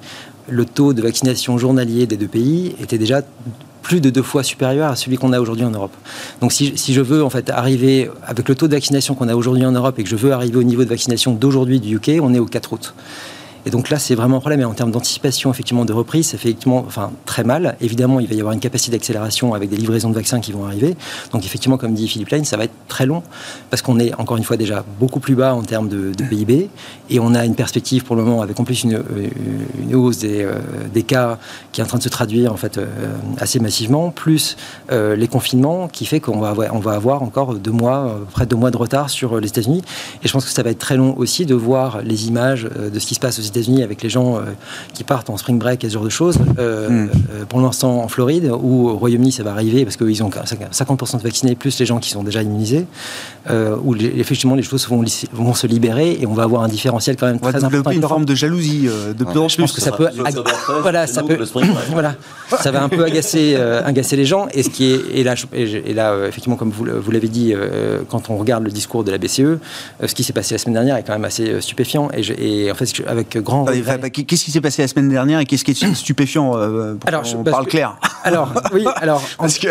le 0.48 0.64
taux 0.64 0.92
de 0.92 1.02
vaccination 1.02 1.56
journalier 1.58 2.06
des 2.06 2.16
deux 2.16 2.28
pays 2.28 2.74
était 2.80 2.98
déjà 2.98 3.22
plus 3.82 4.00
de 4.00 4.10
deux 4.10 4.22
fois 4.22 4.42
supérieur 4.42 4.90
à 4.90 4.96
celui 4.96 5.16
qu'on 5.16 5.32
a 5.32 5.40
aujourd'hui 5.40 5.64
en 5.64 5.70
Europe. 5.70 5.94
Donc 6.40 6.52
si, 6.52 6.72
si, 6.76 6.94
je 6.94 7.00
veux 7.00 7.22
en 7.22 7.30
fait 7.30 7.50
arriver 7.50 8.10
avec 8.26 8.48
le 8.48 8.54
taux 8.54 8.66
de 8.66 8.74
vaccination 8.74 9.14
qu'on 9.14 9.28
a 9.28 9.36
aujourd'hui 9.36 9.64
en 9.64 9.72
Europe 9.72 9.98
et 9.98 10.04
que 10.04 10.08
je 10.08 10.16
veux 10.16 10.32
arriver 10.32 10.56
au 10.56 10.62
niveau 10.62 10.84
de 10.84 10.88
vaccination 10.88 11.34
d'aujourd'hui 11.34 11.80
du 11.80 11.96
UK, 11.96 12.12
on 12.22 12.34
est 12.34 12.38
au 12.38 12.46
4 12.46 12.72
août. 12.72 12.94
Et 13.66 13.70
donc 13.70 13.90
là, 13.90 13.98
c'est 13.98 14.14
vraiment 14.14 14.36
un 14.36 14.40
problème. 14.40 14.60
Et 14.60 14.64
en 14.64 14.74
termes 14.74 14.90
d'anticipation, 14.90 15.50
effectivement, 15.50 15.84
de 15.84 15.92
reprise, 15.92 16.28
ça 16.28 16.38
fait 16.38 16.50
effectivement, 16.50 16.84
enfin, 16.86 17.10
très 17.24 17.44
mal. 17.44 17.76
Évidemment, 17.80 18.20
il 18.20 18.28
va 18.28 18.34
y 18.34 18.40
avoir 18.40 18.52
une 18.52 18.60
capacité 18.60 18.92
d'accélération 18.92 19.54
avec 19.54 19.70
des 19.70 19.76
livraisons 19.76 20.10
de 20.10 20.14
vaccins 20.14 20.40
qui 20.40 20.52
vont 20.52 20.64
arriver. 20.64 20.96
Donc 21.32 21.44
effectivement, 21.44 21.76
comme 21.76 21.94
dit 21.94 22.06
Philippe 22.06 22.28
Lane, 22.28 22.44
ça 22.44 22.56
va 22.56 22.64
être 22.64 22.74
très 22.88 23.06
long 23.06 23.22
parce 23.70 23.82
qu'on 23.82 23.98
est 23.98 24.14
encore 24.14 24.36
une 24.36 24.44
fois 24.44 24.56
déjà 24.56 24.84
beaucoup 25.00 25.20
plus 25.20 25.34
bas 25.34 25.54
en 25.54 25.62
termes 25.62 25.88
de, 25.88 26.12
PIB 26.28 26.70
et 27.10 27.20
on 27.20 27.34
a 27.34 27.44
une 27.44 27.54
perspective 27.54 28.04
pour 28.04 28.16
le 28.16 28.22
moment 28.22 28.40
avec 28.40 28.58
en 28.58 28.64
plus 28.64 28.84
une, 28.84 29.02
une 29.82 29.94
hausse 29.94 30.18
des, 30.18 30.42
euh, 30.42 30.54
des, 30.92 31.02
cas 31.02 31.38
qui 31.72 31.80
est 31.80 31.84
en 31.84 31.86
train 31.86 31.98
de 31.98 32.02
se 32.02 32.08
traduire 32.08 32.52
en 32.52 32.56
fait 32.56 32.78
euh, 32.78 32.86
assez 33.38 33.58
massivement, 33.58 34.10
plus 34.10 34.56
euh, 34.90 35.16
les 35.16 35.28
confinements 35.28 35.88
qui 35.88 36.06
fait 36.06 36.20
qu'on 36.20 36.38
va 36.38 36.50
avoir, 36.50 36.74
on 36.74 36.78
va 36.78 36.92
avoir 36.92 37.22
encore 37.22 37.54
deux 37.54 37.72
mois, 37.72 38.20
près 38.32 38.44
de 38.44 38.50
deux 38.50 38.56
mois 38.56 38.70
de 38.70 38.76
retard 38.76 39.10
sur 39.10 39.38
les 39.40 39.48
États-Unis. 39.48 39.82
Et 40.22 40.28
je 40.28 40.32
pense 40.32 40.44
que 40.44 40.50
ça 40.50 40.62
va 40.62 40.70
être 40.70 40.78
très 40.78 40.96
long 40.96 41.14
aussi 41.18 41.46
de 41.46 41.54
voir 41.54 42.02
les 42.02 42.28
images 42.28 42.64
de 42.64 42.98
ce 42.98 43.06
qui 43.06 43.14
se 43.14 43.20
passe 43.20 43.38
aux 43.38 43.42
États-Unis 43.42 43.53
États-Unis 43.54 43.82
avec 43.82 44.02
les 44.02 44.08
gens 44.08 44.36
euh, 44.36 44.40
qui 44.92 45.04
partent 45.04 45.30
en 45.30 45.36
spring 45.36 45.58
break 45.58 45.84
et 45.84 45.88
ce 45.88 45.94
genre 45.94 46.04
de 46.04 46.08
choses. 46.08 46.38
Euh, 46.58 46.88
hmm. 46.88 47.10
euh, 47.32 47.44
pour 47.48 47.60
l'instant 47.60 48.02
en 48.02 48.08
Floride, 48.08 48.50
ou 48.50 48.88
au 48.88 48.96
Royaume-Uni, 48.96 49.32
ça 49.32 49.42
va 49.42 49.52
arriver 49.52 49.84
parce 49.84 49.96
qu'ils 49.96 50.22
ont 50.22 50.30
50% 50.30 51.18
de 51.18 51.22
vaccinés 51.22 51.54
plus 51.54 51.78
les 51.78 51.86
gens 51.86 51.98
qui 51.98 52.10
sont 52.10 52.22
déjà 52.22 52.42
immunisés, 52.42 52.86
où 53.50 53.94
effectivement 53.96 54.54
les 54.54 54.62
choses 54.62 54.88
vont, 54.88 55.04
vont, 55.32 55.54
se 55.54 55.66
libérer 55.66 56.18
et 56.20 56.26
on 56.26 56.34
va 56.34 56.44
avoir 56.44 56.62
un 56.62 56.68
différentiel 56.68 57.16
quand 57.16 57.26
même 57.26 57.38
on 57.40 57.50
très 57.50 57.60
va 57.60 57.66
important. 57.66 57.90
une 57.90 58.02
forme 58.02 58.24
de 58.24 58.34
jalousie 58.34 58.88
de 58.88 59.24
plus 59.24 59.38
en 59.38 59.48
Je 59.48 59.56
pense 59.58 59.72
que 59.72 59.80
ça 59.80 59.92
peut, 59.92 60.08
voilà, 60.82 61.06
ça 61.06 61.22
peut, 61.22 61.38
voilà, 61.90 62.14
ça 62.60 62.70
va 62.70 62.82
un 62.82 62.88
peu 62.88 63.04
agacer, 63.04 63.56
agacer 63.56 64.16
les 64.16 64.24
gens. 64.24 64.48
Et 64.52 64.62
ce 64.62 64.70
qui 64.70 64.92
est, 64.92 65.00
et 65.12 65.24
là, 65.24 65.34
et 65.52 65.94
là 65.94 66.26
effectivement, 66.26 66.56
comme 66.56 66.70
vous, 66.70 66.86
vous 67.00 67.10
l'avez 67.10 67.28
dit, 67.28 67.54
quand 68.08 68.30
on 68.30 68.36
regarde 68.36 68.64
le 68.64 68.70
discours 68.70 69.04
de 69.04 69.10
la 69.10 69.18
BCE, 69.18 69.58
ce 70.04 70.14
qui 70.14 70.24
s'est 70.24 70.32
passé 70.32 70.54
la 70.54 70.58
semaine 70.58 70.74
dernière 70.74 70.96
est 70.96 71.02
quand 71.02 71.12
même 71.12 71.24
assez 71.24 71.60
stupéfiant. 71.60 72.10
Et, 72.16 72.64
et 72.66 72.70
en 72.72 72.74
fait, 72.74 72.88
avec 73.06 73.38
grand 73.44 73.64
regret- 73.64 74.10
Qu'est-ce 74.10 74.44
qui 74.44 74.50
s'est 74.50 74.60
passé 74.60 74.82
la 74.82 74.88
semaine 74.88 75.08
dernière 75.08 75.38
et 75.40 75.44
qu'est-ce 75.46 75.64
qui 75.64 75.70
est 75.72 75.94
stupéfiant 75.94 76.56
euh, 76.56 76.94
pour 76.94 77.08
Alors, 77.08 77.24
je- 77.24 77.36
parce 77.36 77.50
parle 77.50 77.64
que- 77.66 77.70
clair 77.70 77.96
Alors, 78.24 78.52
oui, 78.72 78.84
alors, 78.96 79.22
en- 79.38 79.42
Parce 79.42 79.58
que 79.58 79.68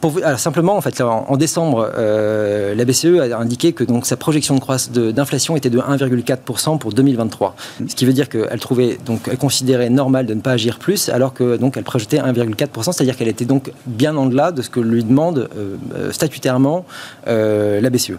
pour 0.00 0.10
vous- 0.10 0.20
alors, 0.24 0.38
simplement, 0.40 0.76
en 0.76 0.80
fait, 0.80 1.00
en, 1.00 1.26
en 1.28 1.36
décembre, 1.36 1.90
euh, 1.96 2.74
la 2.74 2.84
BCE 2.84 3.18
a 3.32 3.38
indiqué 3.38 3.72
que 3.72 3.84
donc 3.84 4.06
sa 4.06 4.16
projection 4.16 4.54
de 4.54 4.60
croissance 4.60 4.90
d'inflation 4.90 5.56
était 5.56 5.70
de 5.70 5.78
1,4% 5.78 6.78
pour 6.78 6.92
2023. 6.92 7.54
Ce 7.88 7.94
qui 7.94 8.04
veut 8.06 8.12
dire 8.12 8.28
qu'elle 8.28 8.58
trouvait 8.60 8.98
donc 9.04 9.28
elle 9.30 9.38
considérait 9.38 9.90
normal 9.90 10.26
de 10.26 10.34
ne 10.34 10.40
pas 10.40 10.52
agir 10.52 10.78
plus, 10.78 11.08
alors 11.08 11.34
que 11.34 11.56
donc 11.56 11.76
elle 11.76 11.84
projetait 11.84 12.18
1,4%, 12.18 12.92
c'est-à-dire 12.92 13.16
qu'elle 13.16 13.28
était 13.28 13.44
donc 13.44 13.70
bien 13.86 14.16
en 14.16 14.26
delà 14.26 14.50
de 14.52 14.62
ce 14.62 14.70
que 14.70 14.80
lui 14.80 15.04
demande 15.04 15.48
euh, 15.56 16.10
statutairement 16.12 16.84
la 17.26 17.90
BCE. 17.90 18.12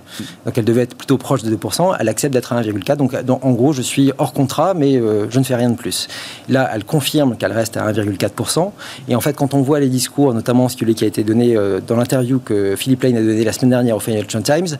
Donc 0.46 0.58
elle 0.58 0.66
devait 0.66 0.82
être 0.84 0.96
plutôt 0.96 1.18
proche 1.18 1.44
de 1.44 1.56
2%, 1.56 1.96
elle 2.00 2.10
accepte 2.10 2.34
d'être 2.34 2.54
à 2.54 2.62
1,4%. 2.62 2.96
Donc, 2.98 3.24
donc, 3.24 3.44
en 3.44 3.52
gros, 3.52 3.74
je 3.74 3.82
suis 3.82 4.12
hors 4.18 4.34
contrat, 4.34 4.74
mais 4.74 4.83
euh, 4.84 5.28
je 5.30 5.40
ne 5.40 5.44
fais 5.44 5.56
rien 5.56 5.70
de 5.70 5.76
plus. 5.76 6.08
Là, 6.50 6.70
elle 6.74 6.84
confirme 6.84 7.36
qu'elle 7.38 7.52
reste 7.52 7.78
à 7.78 7.92
1,4%. 7.92 8.72
Et 9.08 9.16
en 9.16 9.22
fait, 9.22 9.34
quand 9.34 9.54
on 9.54 9.62
voit 9.62 9.80
les 9.80 9.90
discours, 9.90 10.34
notamment 10.34 10.70
celui 10.70 10.96
qui 10.96 11.04
a 11.04 11.08
été 11.08 11.24
donné 11.24 11.56
euh, 11.56 11.80
dans 11.86 11.96
l'interview 11.96 12.40
que 12.40 12.76
Philippe 12.76 13.04
Lane 13.04 13.18
a 13.18 13.22
donné 13.22 13.44
la 13.44 13.54
semaine 13.54 13.72
dernière 13.72 13.96
au 13.96 14.00
Financial 14.00 14.44
Times, 14.44 14.78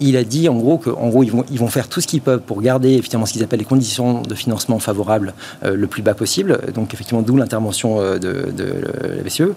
il 0.00 0.16
a 0.16 0.24
dit 0.24 0.48
en 0.48 0.56
gros 0.56 0.78
qu'en 0.78 1.08
gros, 1.08 1.22
ils 1.22 1.30
vont, 1.30 1.68
faire 1.68 1.88
tout 1.88 2.00
ce 2.00 2.06
qu'ils 2.06 2.20
peuvent 2.20 2.40
pour 2.40 2.60
garder 2.60 2.94
effectivement 2.94 3.26
ce 3.26 3.32
qu'ils 3.32 3.42
appellent 3.42 3.58
les 3.58 3.64
conditions 3.64 4.22
de 4.22 4.34
financement 4.34 4.78
favorables 4.78 5.34
euh, 5.64 5.74
le 5.74 5.86
plus 5.86 6.02
bas 6.02 6.14
possible. 6.14 6.58
Donc, 6.74 6.94
effectivement, 6.94 7.22
d'où 7.22 7.36
l'intervention 7.36 8.00
de, 8.00 8.18
de 8.18 8.74
la 9.16 9.22
BCE. 9.22 9.54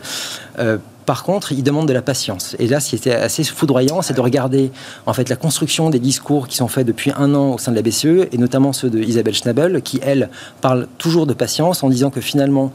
Par 1.07 1.23
contre, 1.23 1.53
ils 1.53 1.63
demandent 1.63 1.87
de 1.87 1.93
la 1.93 2.01
patience. 2.01 2.57
Et 2.59 2.67
là, 2.67 2.81
ce 2.81 2.89
qui 2.89 2.95
était 2.95 3.13
assez 3.13 3.45
foudroyant, 3.45 4.01
c'est 4.01 4.13
de 4.13 4.19
regarder 4.19 4.73
en 5.05 5.13
fait 5.13 5.29
la 5.29 5.37
construction 5.37 5.89
des 5.89 5.99
discours 5.99 6.49
qui 6.49 6.57
sont 6.57 6.67
faits 6.67 6.85
depuis 6.85 7.13
un 7.17 7.33
an 7.33 7.53
au 7.53 7.57
sein 7.57 7.71
de 7.71 7.77
la 7.77 7.81
BCE, 7.81 8.27
et 8.29 8.37
notamment 8.37 8.73
ceux 8.73 8.89
de 8.89 8.99
Isabelle 8.99 9.33
Schnabel, 9.33 9.81
qui 9.81 10.01
elle 10.03 10.29
parle 10.59 10.85
toujours 10.97 11.25
de 11.25 11.33
patience 11.33 11.81
en 11.81 11.87
disant 11.87 12.09
que 12.09 12.19
finalement, 12.19 12.73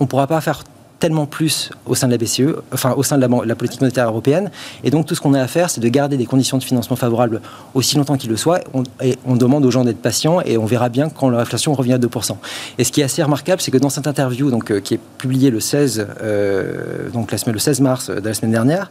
on 0.00 0.04
ne 0.04 0.08
pourra 0.08 0.26
pas 0.26 0.40
faire 0.40 0.64
tellement 1.04 1.26
plus 1.26 1.68
au 1.84 1.94
sein 1.94 2.06
de 2.06 2.12
la 2.12 2.16
BCE, 2.16 2.56
enfin 2.72 2.94
au 2.96 3.02
sein 3.02 3.18
de 3.18 3.26
la, 3.46 3.54
politique 3.54 3.82
monétaire 3.82 4.08
européenne. 4.08 4.50
Et 4.84 4.90
donc 4.90 5.04
tout 5.04 5.14
ce 5.14 5.20
qu'on 5.20 5.34
a 5.34 5.42
à 5.42 5.46
faire, 5.46 5.68
c'est 5.68 5.82
de 5.82 5.88
garder 5.88 6.16
des 6.16 6.24
conditions 6.24 6.56
de 6.56 6.64
financement 6.64 6.96
favorables 6.96 7.42
aussi 7.74 7.98
longtemps 7.98 8.16
qu'il 8.16 8.30
le 8.30 8.38
soit. 8.38 8.60
On- 8.72 8.84
et 9.02 9.18
on 9.26 9.36
demande 9.36 9.66
aux 9.66 9.70
gens 9.70 9.84
d'être 9.84 10.00
patients 10.00 10.40
et 10.40 10.56
on 10.56 10.64
verra 10.64 10.88
bien 10.88 11.10
quand 11.10 11.28
l'inflation 11.28 11.74
revient 11.74 11.92
à 11.92 11.98
2%. 11.98 12.38
Et 12.78 12.84
ce 12.84 12.90
qui 12.90 13.02
est 13.02 13.04
assez 13.04 13.22
remarquable, 13.22 13.60
c'est 13.60 13.70
que 13.70 13.76
dans 13.76 13.90
cette 13.90 14.06
interview 14.06 14.50
donc, 14.50 14.70
euh, 14.70 14.80
qui 14.80 14.94
est 14.94 15.00
publiée 15.18 15.50
le 15.50 15.60
16, 15.60 16.06
euh, 16.22 17.10
donc 17.10 17.32
la 17.32 17.36
semaine, 17.36 17.52
le 17.52 17.60
16 17.60 17.80
mars 17.82 18.08
de 18.08 18.26
la 18.26 18.32
semaine 18.32 18.52
dernière, 18.52 18.90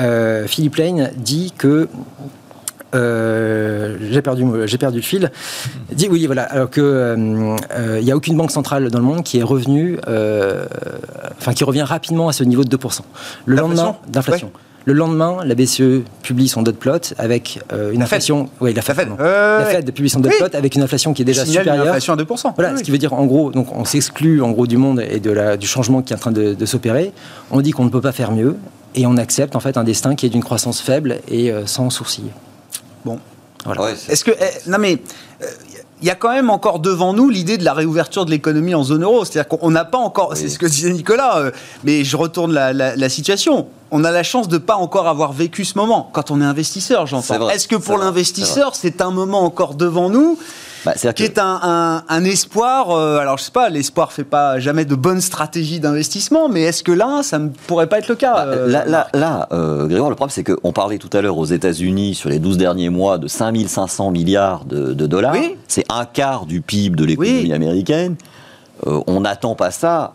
euh, 0.00 0.48
Philippe 0.48 0.74
Lane 0.74 1.12
dit 1.16 1.52
que 1.56 1.88
euh, 2.94 3.96
j'ai 4.10 4.22
perdu, 4.22 4.44
j'ai 4.66 4.78
perdu 4.78 4.98
le 4.98 5.02
fil. 5.02 5.30
Dit 5.92 6.08
oui, 6.10 6.26
voilà, 6.26 6.42
alors 6.44 6.70
que 6.70 6.80
euh, 6.80 7.56
euh, 7.72 7.98
il 8.00 8.04
n'y 8.04 8.12
a 8.12 8.16
aucune 8.16 8.36
banque 8.36 8.50
centrale 8.50 8.90
dans 8.90 8.98
le 8.98 9.04
monde 9.04 9.22
qui 9.22 9.38
est 9.38 9.42
revenue, 9.42 9.98
enfin 11.38 11.52
qui 11.54 11.64
revient 11.64 11.82
rapidement 11.82 12.28
à 12.28 12.32
ce 12.32 12.44
niveau 12.44 12.64
de 12.64 12.76
2%. 12.76 13.00
Le 13.46 13.56
lendemain, 13.56 13.96
d'inflation. 14.08 14.50
Le 14.86 14.92
lendemain, 14.92 15.38
la 15.46 15.54
BCE 15.54 16.02
publie 16.22 16.46
son 16.46 16.60
dot 16.60 16.76
plot 16.76 17.14
avec 17.16 17.58
euh, 17.72 17.90
une 17.92 18.00
La 18.00 18.04
Fed. 18.04 18.16
inflation. 18.16 18.50
Oui, 18.60 18.74
la 18.74 18.82
Fed. 18.82 18.96
Fed. 18.96 19.08
pardon. 19.08 19.22
Euh, 19.24 19.60
la 19.60 19.64
ouais. 19.66 19.72
Fed 19.76 19.92
publie 19.94 20.10
son 20.10 20.20
dot 20.20 20.30
Oui. 20.30 20.36
plot 20.38 20.54
avec 20.58 20.74
une 20.74 20.82
inflation 20.82 21.14
qui 21.14 21.22
est 21.22 21.24
déjà 21.24 21.46
signale 21.46 21.62
une 21.64 21.72
supérieure. 21.72 21.86
inflation 21.94 22.12
à 22.12 22.16
2%. 22.16 22.52
Voilà, 22.54 22.72
Oui, 22.72 22.78
ce 22.80 22.84
qui 22.84 22.90
veut 22.90 22.98
dire 22.98 23.14
en 23.14 23.24
gros, 23.24 23.50
donc 23.50 23.74
on 23.74 23.86
s'exclut 23.86 24.42
en 24.42 24.50
gros 24.50 24.66
du 24.66 24.76
monde 24.76 25.00
et 25.00 25.20
de 25.20 25.30
la, 25.30 25.56
du 25.56 25.66
changement 25.66 26.02
qui 26.02 26.12
est 26.12 26.16
en 26.16 26.18
train 26.18 26.32
de, 26.32 26.52
de 26.52 26.66
s'opérer. 26.66 27.12
On 27.50 27.62
dit 27.62 27.70
qu'on 27.70 27.84
ne 27.86 27.88
peut 27.88 28.02
pas 28.02 28.12
faire 28.12 28.30
mieux 28.32 28.56
et 28.94 29.06
on 29.06 29.16
accepte 29.16 29.56
en 29.56 29.60
fait 29.60 29.78
un 29.78 29.84
destin 29.84 30.16
qui 30.16 30.26
est 30.26 30.28
d'une 30.28 30.44
croissance 30.44 30.82
faible 30.82 31.16
et 31.28 31.50
euh, 31.50 31.64
sans 31.64 31.88
sourciller. 31.88 32.30
Bon. 33.04 33.18
Voilà. 33.64 33.82
Ouais, 33.82 33.94
c'est- 33.96 34.12
Est-ce 34.12 34.24
que 34.24 34.30
eh, 34.32 34.68
non 34.70 34.78
mais 34.78 34.98
euh, 35.42 35.46
il 36.02 36.06
y 36.06 36.10
a 36.10 36.14
quand 36.14 36.30
même 36.32 36.50
encore 36.50 36.80
devant 36.80 37.14
nous 37.14 37.30
l'idée 37.30 37.56
de 37.56 37.64
la 37.64 37.72
réouverture 37.72 38.26
de 38.26 38.30
l'économie 38.30 38.74
en 38.74 38.82
zone 38.84 39.04
euro. 39.04 39.24
C'est-à-dire 39.24 39.48
qu'on 39.48 39.70
n'a 39.70 39.86
pas 39.86 39.96
encore, 39.98 40.36
c'est 40.36 40.48
ce 40.50 40.58
que 40.58 40.66
disait 40.66 40.92
Nicolas, 40.92 41.38
euh, 41.38 41.50
mais 41.84 42.04
je 42.04 42.16
retourne 42.16 42.52
la, 42.52 42.72
la- 42.74 42.94
la 42.96 43.08
situation. 43.08 43.68
On 43.90 44.04
a 44.04 44.10
la 44.10 44.22
chance 44.22 44.48
de 44.48 44.58
pas 44.58 44.74
encore 44.76 45.06
avoir 45.08 45.32
vécu 45.32 45.64
ce 45.64 45.78
moment. 45.78 46.10
Quand 46.12 46.30
on 46.30 46.40
est 46.42 46.44
investisseur, 46.44 47.06
j'entends. 47.06 47.22
Est-ce 47.54 47.68
que 47.68 47.76
pour 47.76 47.96
l'investisseur, 48.04 48.74
c'est 48.74 49.00
un 49.00 49.10
moment 49.12 49.42
encore 49.44 49.74
devant 49.76 50.10
nous 50.10 50.38
Bah, 50.84 50.92
qui 50.94 51.12
que- 51.14 51.22
est 51.22 51.38
un, 51.38 51.60
un- 51.62 52.02
un 52.08 52.24
espoir 52.24 52.90
euh, 52.90 53.18
Alors 53.18 53.38
je 53.38 53.44
sais 53.44 53.50
pas, 53.50 53.68
l'espoir 53.70 54.12
fait 54.12 54.24
pas 54.24 54.58
jamais 54.58 54.84
de 54.84 54.94
bonnes 54.94 55.20
stratégies 55.20 55.80
d'investissement, 55.80 56.48
mais 56.48 56.62
est-ce 56.62 56.82
que 56.84 56.92
là, 56.92 57.22
ça 57.22 57.38
ne 57.38 57.48
pourrait 57.48 57.86
pas 57.86 57.98
être 57.98 58.08
le 58.08 58.14
cas 58.16 58.34
Bah, 58.34 58.44
euh, 58.46 58.68
là, 58.68 58.84
là, 58.84 59.08
là, 59.14 59.48
euh, 59.52 59.86
Grégoire, 59.86 60.10
le 60.10 60.16
problème, 60.16 60.32
c'est 60.32 60.44
qu'on 60.44 60.72
parlait 60.72 60.98
tout 60.98 61.10
à 61.12 61.22
l'heure 61.22 61.38
aux 61.38 61.44
États-Unis 61.46 62.14
sur 62.14 62.28
les 62.28 62.38
12 62.38 62.58
derniers 62.58 62.90
mois 62.90 63.18
de 63.18 63.28
5500 63.28 64.10
milliards 64.10 64.64
de, 64.66 64.92
de 64.92 65.06
dollars. 65.06 65.32
Oui. 65.34 65.56
C'est 65.68 65.84
un 65.90 66.04
quart 66.04 66.46
du 66.46 66.60
PIB 66.60 66.96
de 66.96 67.04
l'économie 67.04 67.42
Oui. 67.44 67.52
américaine. 67.52 68.16
On 68.84 69.20
n'attend 69.20 69.54
pas 69.54 69.70
ça 69.70 70.12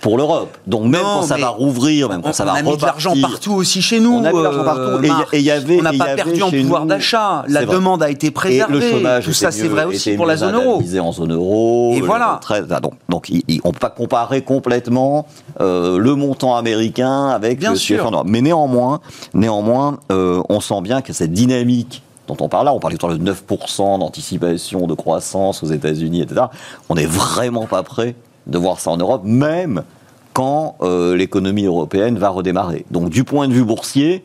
pour 0.00 0.16
l'Europe. 0.16 0.56
Donc 0.66 0.82
même 0.82 1.02
Non, 1.02 1.16
quand 1.20 1.22
ça 1.22 1.36
va 1.36 1.48
rouvrir, 1.48 2.08
même 2.08 2.22
quand 2.22 2.30
on, 2.30 2.32
ça 2.32 2.44
on 2.44 2.46
va 2.46 2.52
a 2.54 2.62
mis 2.62 2.76
de 2.76 2.82
l'argent 2.84 3.12
partout 3.20 3.52
aussi 3.52 3.82
chez 3.82 4.00
nous. 4.00 4.12
On 4.14 4.24
a 4.24 4.32
mis 4.32 4.38
de 4.38 4.42
l'argent 4.42 4.64
partout. 4.64 5.02
Et 5.02 5.06
il 5.06 5.06
y 5.06 5.10
a- 5.10 5.14
Marc. 5.14 5.34
et 5.34 5.38
il 5.38 5.44
y 5.44 5.50
avait- 5.50 5.78
on 5.78 5.82
n'a 5.82 5.92
pas 5.92 6.14
perdu 6.14 6.42
en 6.42 6.50
pouvoir 6.50 6.86
d'achat. 6.86 7.44
La 7.48 7.64
demande 7.66 8.02
a 8.02 8.10
été 8.10 8.28
Et 8.28 8.30
préservée. 8.30 8.74
le 8.74 8.80
chômage 8.80 9.24
Tout 9.24 9.32
ça, 9.32 9.50
c'est 9.50 9.68
vrai 9.68 9.84
aussi 9.84 10.12
pour 10.16 10.26
la 10.26 10.36
zone 10.36 10.54
euro. 10.54 10.74
indemnisé 10.76 11.00
en 11.00 11.12
zone 11.12 11.32
euro. 11.32 11.92
Et 11.94 12.00
voilà. 12.00 12.40
donc, 12.82 13.28
on 13.30 13.68
ne 13.68 13.72
peut 13.72 13.78
pas 13.78 13.90
comparer 13.90 14.42
complètement 14.42 15.26
euh, 15.60 15.98
le 15.98 16.14
montant 16.14 16.56
américain 16.56 17.28
avec 17.28 17.58
Bien 17.58 17.70
le 17.72 17.76
sûr. 17.76 18.22
Mais 18.24 18.40
néanmoins, 18.40 19.00
néanmoins 19.34 19.98
euh, 20.12 20.42
on 20.48 20.60
sent 20.60 20.80
bien 20.82 21.02
que 21.02 21.12
cette 21.12 21.32
dynamique 21.32 22.02
dont 22.28 22.36
on 22.40 22.48
parle 22.48 22.66
là, 22.66 22.72
on 22.72 22.78
parlait 22.78 22.96
tout 22.96 23.06
à 23.06 23.08
l'heure 23.08 23.18
de 23.18 23.24
9% 23.24 23.98
d'anticipation 23.98 24.86
de 24.86 24.94
croissance 24.94 25.62
aux 25.62 25.66
États-Unis, 25.66 26.22
etc. 26.22 26.42
On 26.88 26.94
n'est 26.94 27.06
vraiment 27.06 27.66
pas 27.66 27.82
prêt 27.82 28.14
de 28.50 28.58
voir 28.58 28.80
ça 28.80 28.90
en 28.90 28.96
Europe, 28.96 29.22
même 29.24 29.84
quand 30.32 30.76
euh, 30.82 31.16
l'économie 31.16 31.64
européenne 31.64 32.18
va 32.18 32.28
redémarrer. 32.28 32.84
Donc 32.90 33.08
du 33.10 33.24
point 33.24 33.48
de 33.48 33.52
vue 33.52 33.64
boursier, 33.64 34.24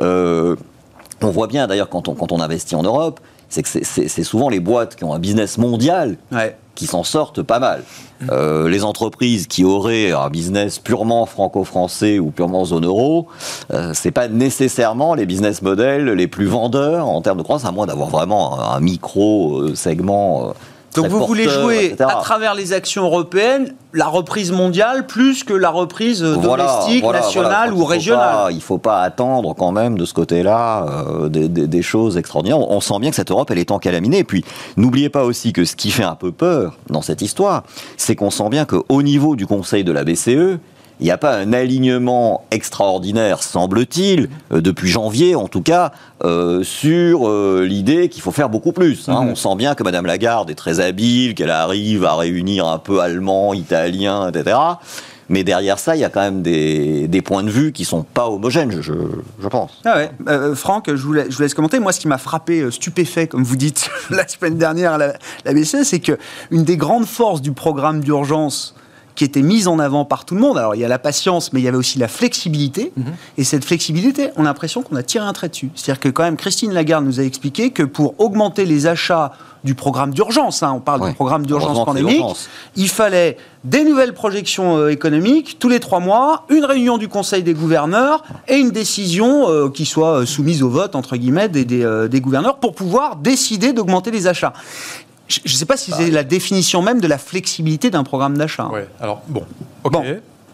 euh, 0.00 0.56
on 1.22 1.30
voit 1.30 1.46
bien 1.48 1.66
d'ailleurs 1.66 1.88
quand 1.88 2.08
on, 2.08 2.14
quand 2.14 2.32
on 2.32 2.40
investit 2.40 2.74
en 2.74 2.82
Europe, 2.82 3.20
c'est 3.48 3.62
que 3.62 3.68
c'est- 3.68 4.22
souvent 4.22 4.48
les 4.48 4.60
boîtes 4.60 4.94
qui 4.94 5.02
ont 5.04 5.12
un 5.12 5.18
business 5.18 5.58
mondial 5.58 6.16
Ouais. 6.30 6.56
qui 6.76 6.86
s'en 6.86 7.02
sortent 7.02 7.42
pas 7.42 7.58
mal. 7.58 7.82
Euh, 8.30 8.68
les 8.68 8.84
entreprises 8.84 9.48
qui 9.48 9.64
auraient 9.64 10.12
un 10.12 10.30
business 10.30 10.78
purement 10.78 11.26
franco-français 11.26 12.20
ou 12.20 12.30
purement 12.30 12.64
zone 12.64 12.86
euro, 12.86 13.26
euh, 13.72 13.90
c'est 13.92 14.12
pas 14.12 14.28
nécessairement 14.28 15.14
les 15.14 15.26
business 15.26 15.62
models 15.62 16.04
les 16.10 16.28
plus 16.28 16.46
vendeurs 16.46 17.08
en 17.08 17.20
termes 17.22 17.38
de 17.38 17.42
croissance, 17.42 17.68
à 17.68 17.72
moins 17.72 17.86
d'avoir 17.86 18.08
vraiment 18.08 18.60
un, 18.60 18.76
un 18.76 18.80
micro 18.80 19.58
euh, 19.62 19.74
segment. 19.74 20.52
Donc 20.96 21.06
vous 21.06 21.24
voulez 21.24 21.48
jouer 21.48 21.86
etc. 21.92 22.10
à 22.10 22.20
travers 22.20 22.54
les 22.54 22.72
actions 22.72 23.04
européennes 23.04 23.74
la 23.92 24.06
reprise 24.06 24.50
mondiale 24.52 25.06
plus 25.06 25.44
que 25.44 25.52
la 25.52 25.70
reprise 25.70 26.22
euh, 26.22 26.36
domestique, 26.36 27.02
voilà, 27.02 27.20
nationale 27.20 27.70
voilà. 27.70 27.74
ou 27.74 27.84
régionale. 27.84 28.34
pas- 28.34 28.50
Il 28.50 28.56
ne 28.56 28.60
faut 28.60 28.78
pas 28.78 29.00
attendre 29.02 29.54
quand 29.56 29.72
même 29.72 29.98
de 29.98 30.04
ce 30.04 30.14
côté-là 30.14 30.86
euh, 31.08 31.28
des, 31.28 31.48
des- 31.48 31.66
des 31.66 31.82
choses 31.82 32.16
extraordinaires. 32.16 32.58
On, 32.58 32.76
on 32.76 32.80
sent 32.80 32.98
bien 33.00 33.10
que 33.10 33.16
cette 33.16 33.30
Europe, 33.30 33.50
elle 33.50 33.58
est 33.58 33.70
encalaminée. 33.70 34.18
Et 34.18 34.24
puis, 34.24 34.44
n'oubliez 34.76 35.08
pas 35.10 35.24
aussi 35.24 35.52
que 35.52 35.64
ce 35.64 35.74
qui 35.76 35.90
fait 35.90 36.04
un 36.04 36.14
peu 36.16 36.30
peur 36.32 36.76
dans 36.88 37.02
cette 37.02 37.22
histoire, 37.22 37.62
c'est 37.96 38.14
qu'on 38.16 38.30
sent 38.30 38.48
bien 38.48 38.64
qu'au 38.64 39.02
niveau 39.02 39.34
du 39.36 39.46
Conseil 39.46 39.82
de 39.84 39.92
la 39.92 40.04
BCE, 40.04 40.58
il 41.00 41.04
n'y 41.04 41.10
a 41.10 41.18
pas 41.18 41.36
un 41.36 41.52
alignement 41.52 42.44
extraordinaire, 42.50 43.42
semble-t-il, 43.42 44.28
euh, 44.52 44.60
depuis 44.60 44.88
janvier 44.90 45.34
en 45.34 45.48
tout 45.48 45.62
cas, 45.62 45.92
euh, 46.24 46.62
sur 46.62 47.28
euh, 47.28 47.64
l'idée 47.68 48.08
qu'il 48.08 48.22
faut 48.22 48.32
faire 48.32 48.48
beaucoup 48.48 48.72
plus. 48.72 49.08
hein. 49.08 49.22
Mhm. 49.24 49.30
On 49.30 49.34
sent 49.34 49.56
bien 49.56 49.74
que 49.74 49.82
Madame 49.82 50.06
Lagarde 50.06 50.50
est 50.50 50.54
très 50.54 50.80
habile, 50.80 51.34
qu'elle 51.34 51.50
arrive 51.50 52.04
à 52.04 52.14
réunir 52.16 52.66
un 52.66 52.78
peu 52.78 53.00
allemand, 53.00 53.54
italien, 53.54 54.28
etc. 54.30 54.56
Mais 55.32 55.44
derrière 55.44 55.78
ça, 55.78 55.94
il 55.94 56.00
y 56.00 56.04
a 56.04 56.08
quand 56.10 56.22
même 56.22 56.42
des, 56.42 57.06
des 57.06 57.22
points 57.22 57.44
de 57.44 57.50
vue 57.50 57.70
qui 57.70 57.84
sont 57.84 58.02
pas 58.02 58.28
homogènes, 58.28 58.82
je, 58.82 58.92
je 59.40 59.46
pense. 59.48 59.80
Ah 59.84 59.94
ouais. 59.96 60.10
Euh, 60.28 60.56
Franck, 60.56 60.86
je 60.88 61.00
vous, 61.00 61.12
la- 61.12 61.30
je 61.30 61.36
vous 61.36 61.42
laisse 61.42 61.54
commenter. 61.54 61.78
Moi, 61.78 61.92
ce 61.92 62.00
qui 62.00 62.08
m'a 62.08 62.18
frappé, 62.18 62.68
stupéfait, 62.72 63.28
comme 63.28 63.44
vous 63.44 63.54
dites 63.54 63.88
la 64.10 64.26
semaine 64.26 64.58
dernière 64.58 64.94
à 64.94 64.98
la, 64.98 65.12
la 65.44 65.52
BCE, 65.54 65.84
c'est 65.84 66.00
que 66.00 66.18
une 66.50 66.64
des 66.64 66.76
grandes 66.76 67.06
forces 67.06 67.42
du 67.42 67.52
programme 67.52 68.00
d'urgence 68.00 68.74
qui 69.20 69.24
était 69.26 69.42
mise 69.42 69.68
en 69.68 69.78
avant 69.78 70.06
par 70.06 70.24
tout 70.24 70.34
le 70.34 70.40
monde, 70.40 70.56
alors 70.56 70.74
il 70.74 70.80
y 70.80 70.84
a 70.86 70.88
la 70.88 70.98
patience, 70.98 71.52
mais 71.52 71.60
il 71.60 71.64
y 71.64 71.68
avait 71.68 71.76
aussi 71.76 71.98
la 71.98 72.08
flexibilité. 72.08 72.90
Et 73.36 73.44
cette 73.44 73.66
flexibilité, 73.66 74.30
on 74.36 74.44
a 74.44 74.44
l'impression 74.44 74.80
qu'on 74.80 74.96
a 74.96 75.02
tiré 75.02 75.26
un 75.26 75.32
trait 75.34 75.50
dessus. 75.50 75.68
C'est-à-dire 75.74 76.00
que 76.00 76.08
quand 76.08 76.22
même, 76.22 76.38
Christine 76.38 76.72
Lagarde 76.72 77.04
nous 77.04 77.20
a 77.20 77.22
expliqué 77.22 77.68
que 77.70 77.82
pour 77.82 78.14
augmenter 78.18 78.64
les 78.64 78.86
achats 78.86 79.32
du 79.62 79.74
programme 79.74 80.14
d'urgence, 80.14 80.62
hein, 80.62 80.72
on 80.74 80.80
parle 80.80 81.02
Ouais. 81.02 81.10
du 81.10 81.14
programme 81.16 81.44
d'urgence 81.44 81.84
pandémique, 81.84 82.24
il 82.76 82.88
fallait 82.88 83.36
des 83.62 83.84
nouvelles 83.84 84.14
projections 84.14 84.78
euh, 84.78 84.88
économiques 84.88 85.58
tous 85.58 85.68
les 85.68 85.80
trois 85.80 86.00
mois, 86.00 86.46
une 86.48 86.64
réunion 86.64 86.96
du 86.96 87.08
Conseil 87.08 87.42
des 87.42 87.52
gouverneurs 87.52 88.22
et 88.48 88.56
une 88.56 88.70
décision 88.70 89.50
euh, 89.50 89.68
qui 89.68 89.84
soit 89.84 90.20
euh, 90.20 90.24
soumise 90.24 90.62
au 90.62 90.70
vote, 90.70 90.94
entre 90.96 91.18
guillemets, 91.18 91.50
des, 91.50 91.66
des, 91.66 91.84
euh, 91.84 92.08
des 92.08 92.22
gouverneurs 92.22 92.56
pour 92.56 92.74
pouvoir 92.74 93.16
décider 93.16 93.74
d'augmenter 93.74 94.10
les 94.10 94.26
achats. 94.28 94.54
Je 95.30 95.52
ne 95.52 95.58
sais 95.58 95.66
pas 95.66 95.76
si 95.76 95.92
c'est 95.92 96.10
la 96.10 96.24
définition 96.24 96.82
même 96.82 97.00
de 97.00 97.06
la 97.06 97.18
flexibilité 97.18 97.90
d'un 97.90 98.04
programme 98.04 98.36
d'achat. 98.36 98.66
Ouais, 98.68 98.88
alors 99.00 99.22
bon, 99.28 99.44
ok. 99.84 99.92
Bon. 99.92 100.04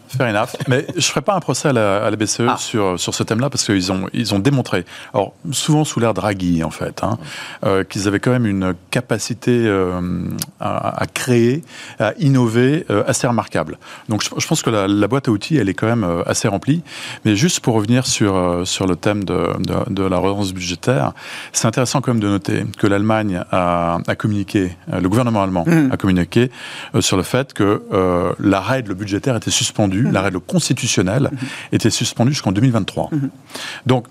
Fair 0.07 0.27
enough. 0.27 0.55
Mais 0.67 0.85
je 0.91 0.97
ne 0.97 1.01
ferai 1.01 1.21
pas 1.21 1.35
un 1.35 1.39
procès 1.39 1.69
à 1.69 1.73
la, 1.73 2.15
BCE 2.15 2.41
ah. 2.47 2.57
sur, 2.57 2.99
sur 2.99 3.13
ce 3.13 3.23
thème-là 3.23 3.49
parce 3.49 3.65
qu'ils 3.65 3.91
ont, 3.91 4.07
ils 4.13 4.33
ont 4.33 4.39
démontré, 4.39 4.85
alors 5.13 5.33
souvent 5.51 5.83
sous 5.83 5.99
l'air 5.99 6.13
Draghi 6.13 6.63
en 6.63 6.71
fait, 6.71 7.03
hein, 7.03 7.17
euh, 7.65 7.83
qu'ils 7.83 8.07
avaient 8.07 8.19
quand 8.19 8.31
même 8.31 8.45
une 8.45 8.73
capacité 8.91 9.51
euh, 9.65 10.01
à, 10.59 11.05
créer, 11.13 11.63
à 11.99 12.13
innover 12.19 12.85
euh, 12.89 13.03
assez 13.07 13.27
remarquable. 13.27 13.77
Donc 14.09 14.23
je, 14.23 14.47
pense 14.47 14.61
que 14.61 14.69
la, 14.69 15.07
boîte 15.07 15.27
à 15.27 15.31
outils, 15.31 15.57
elle 15.57 15.69
est 15.69 15.73
quand 15.73 15.87
même 15.87 16.05
assez 16.25 16.47
remplie. 16.47 16.83
Mais 17.25 17.35
juste 17.35 17.59
pour 17.59 17.75
revenir 17.75 18.05
sur, 18.07 18.61
sur 18.65 18.87
le 18.87 18.95
thème 18.95 19.23
de, 19.23 19.47
de, 19.89 20.03
la 20.03 20.17
relance 20.17 20.53
budgétaire, 20.53 21.13
c'est 21.51 21.67
intéressant 21.67 22.01
quand 22.01 22.13
même 22.13 22.21
de 22.21 22.29
noter 22.29 22.65
que 22.77 22.87
l'Allemagne 22.87 23.41
a, 23.51 23.99
a, 24.07 24.15
communiqué, 24.15 24.75
le 24.91 25.07
gouvernement 25.09 25.43
allemand 25.43 25.65
mmh. 25.67 25.91
a 25.91 25.97
communiqué 25.97 26.51
sur 26.99 27.17
le 27.17 27.23
fait 27.23 27.53
que 27.53 27.83
la 28.39 28.61
règle 28.61 28.93
budgétaire 28.93 29.35
était 29.35 29.51
suspendue 29.51 29.96
Mhm. 30.03 30.11
la 30.11 30.21
règle 30.21 30.39
constitutionnelle 30.39 31.29
mhm. 31.31 31.37
était 31.71 31.89
suspendue 31.89 32.31
jusqu'en 32.31 32.51
2023. 32.51 33.09
Mhm. 33.11 33.29
Donc, 33.85 34.07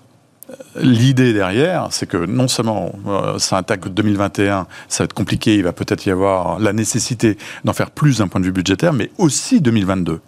L'idée 0.79 1.33
derrière, 1.33 1.87
c'est 1.89 2.05
que 2.05 2.17
non 2.17 2.47
seulement 2.47 2.93
euh, 3.07 3.37
ça 3.37 3.57
attaque 3.57 3.89
2021, 3.89 4.67
ça 4.87 5.03
va 5.03 5.05
être 5.05 5.13
compliqué, 5.13 5.55
il 5.55 5.63
va 5.63 5.73
peut-être 5.73 6.05
y 6.05 6.11
avoir 6.11 6.59
la 6.59 6.71
nécessité 6.71 7.37
d'en 7.65 7.73
faire 7.73 7.91
plus 7.91 8.19
d'un 8.19 8.27
point 8.27 8.39
de 8.39 8.45
vue 8.45 8.51
budgétaire, 8.51 8.93
mais 8.93 9.11
aussi 9.17 9.59
2022. 9.59 10.21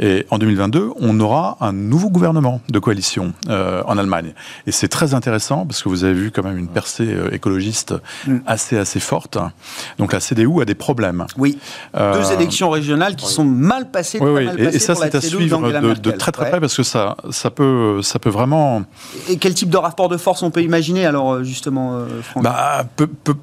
Et 0.00 0.26
en 0.30 0.38
2022, 0.38 0.90
on 0.98 1.20
aura 1.20 1.58
un 1.60 1.72
nouveau 1.72 2.10
gouvernement 2.10 2.60
de 2.70 2.78
coalition 2.80 3.34
euh, 3.48 3.82
en 3.86 3.98
Allemagne. 3.98 4.32
Et 4.66 4.72
c'est 4.72 4.88
très 4.88 5.14
intéressant 5.14 5.64
parce 5.64 5.82
que 5.82 5.88
vous 5.88 6.02
avez 6.02 6.14
vu 6.14 6.30
quand 6.32 6.42
même 6.42 6.58
une 6.58 6.68
percée 6.68 7.08
euh, 7.08 7.32
écologiste 7.32 7.94
assez 8.46 8.78
assez 8.78 8.98
forte. 8.98 9.38
Donc 9.98 10.12
la 10.12 10.20
CDU 10.20 10.60
a 10.60 10.64
des 10.64 10.74
problèmes. 10.74 11.26
Oui. 11.36 11.58
Deux 11.94 12.32
élections 12.32 12.70
régionales 12.70 13.14
qui 13.14 13.26
sont 13.26 13.44
mal 13.44 13.90
passées. 13.90 14.18
Oui, 14.20 14.30
oui. 14.30 14.48
et, 14.58 14.78
ça, 14.78 14.94
c'est 14.94 15.14
à 15.14 15.20
suivre 15.20 15.60
de, 15.94 16.10
très 16.10 16.32
très 16.32 16.50
près 16.50 16.60
parce 16.60 16.76
que 16.76 16.82
ça 16.82 17.16
ça 17.30 17.50
peut 17.50 18.00
ça 18.02 18.18
peut 18.18 18.30
vraiment. 18.30 18.82
Et 19.28 19.36
quel 19.52 19.58
type 19.58 19.70
de 19.70 19.76
rapport 19.76 20.08
de 20.08 20.16
force 20.16 20.42
on 20.42 20.50
peut 20.50 20.62
imaginer 20.62 21.04
alors 21.04 21.34
euh, 21.34 21.42
justement, 21.42 21.96
euh, 21.96 22.06
Franck 22.22 22.42
bah, 22.42 22.84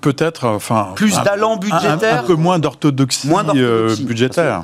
Peut-être, 0.02 0.48
enfin... 0.48 0.90
Plus 0.96 1.22
d'allant 1.22 1.58
budgétaire 1.58 2.24
un, 2.24 2.26
peu 2.26 2.34
moins 2.34 2.58
d'orthodoxie 2.58 3.30
euh, 3.56 3.96
budgétaire. 4.02 4.64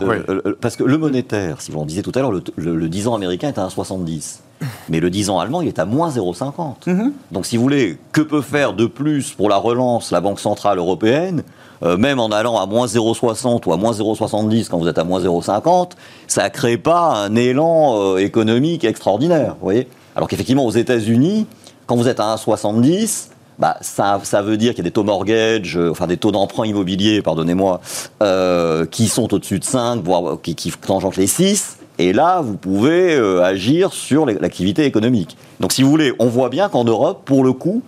Parce 0.60 0.76
que, 0.76 0.84
le 0.84 0.98
monétaire, 0.98 1.62
si 1.62 1.72
vous 1.72 1.80
en 1.80 1.86
disiez 1.86 2.02
tout 2.02 2.12
à 2.16 2.20
l'heure, 2.22 2.32
le, 2.32 2.90
10 2.90 3.08
ans 3.08 3.16
américain 3.16 3.50
est 3.50 3.60
à 3.60 3.68
1,70. 3.68 4.40
Mais 4.90 5.00
le 5.00 5.12
10 5.12 5.30
ans 5.30 5.40
allemand, 5.40 5.62
il 5.62 5.68
est 5.68 5.78
à 5.78 5.86
moins 5.86 6.10
0,50. 6.10 6.90
Mhm. 6.90 7.12
Donc 7.32 7.46
si 7.46 7.58
vous 7.58 7.64
voulez, 7.64 8.00
que 8.12 8.22
peut 8.22 8.42
faire 8.42 8.74
de 8.74 8.88
plus 8.88 9.32
pour 9.32 9.50
la 9.50 9.58
relance 9.58 10.12
la 10.12 10.22
Banque 10.22 10.40
Centrale 10.40 10.80
Européenne 10.80 11.44
même 11.82 12.20
en 12.20 12.30
allant 12.30 12.58
à 12.58 12.66
moins 12.66 12.88
0,60 12.88 13.68
ou 13.68 13.74
à 13.74 13.78
moins 13.78 13.92
0,70 13.92 14.70
quand 14.70 14.80
vous 14.80 14.88
êtes 14.88 14.98
à 14.98 15.04
moins 15.04 15.20
0,50, 15.20 15.92
ça 16.26 16.46
ne 16.46 16.50
crée 16.50 16.78
pas 16.78 17.14
un 17.14 17.36
élan 17.36 18.18
économique 18.18 18.86
extraordinaire. 18.86 19.56
Vous 19.60 19.66
voyez 19.66 19.88
alors 20.16 20.28
qu'effectivement, 20.28 20.66
aux 20.66 20.72
États-Unis, 20.72 21.46
quand 21.88 21.96
vous 21.96 22.08
êtes 22.08 22.20
à 22.20 22.36
1,70, 22.36 23.30
bah, 23.60 23.78
ça, 23.82 24.20
veut 24.42 24.58
dire 24.58 24.72
qu'il 24.72 24.80
y 24.80 24.88
a 24.88 24.90
des 24.90 24.92
taux 24.92 25.04
mortgage, 25.04 25.78
euh, 25.78 25.92
enfin 25.92 26.08
des 26.08 26.18
taux 26.18 26.32
d'emprunt 26.32 26.66
immobilier, 26.66 27.22
pardonnez-moi, 27.22 27.80
euh, 28.22 28.86
qui 28.86 29.08
sont 29.08 29.34
au-dessus 29.34 29.60
de 29.60 29.64
5, 29.64 30.04
voire 30.04 30.42
qui, 30.42 30.56
qui 30.56 30.72
tangentent 30.72 31.18
les 31.18 31.28
6. 31.28 31.78
Et 31.98 32.12
là, 32.12 32.42
vous 32.42 32.58
pouvez 32.58 33.16
euh, 33.16 33.42
agir 33.42 33.94
sur 33.94 34.26
l'activité 34.26 34.86
économique. 34.86 35.38
Donc, 35.62 35.72
si 35.72 35.84
vous 35.84 35.90
voulez, 35.90 36.14
on 36.20 36.28
voit 36.28 36.50
bien 36.50 36.68
qu'en 36.68 36.84
Europe, 36.84 37.22
pour 37.24 37.44
le 37.44 37.54
coup, 37.54 37.82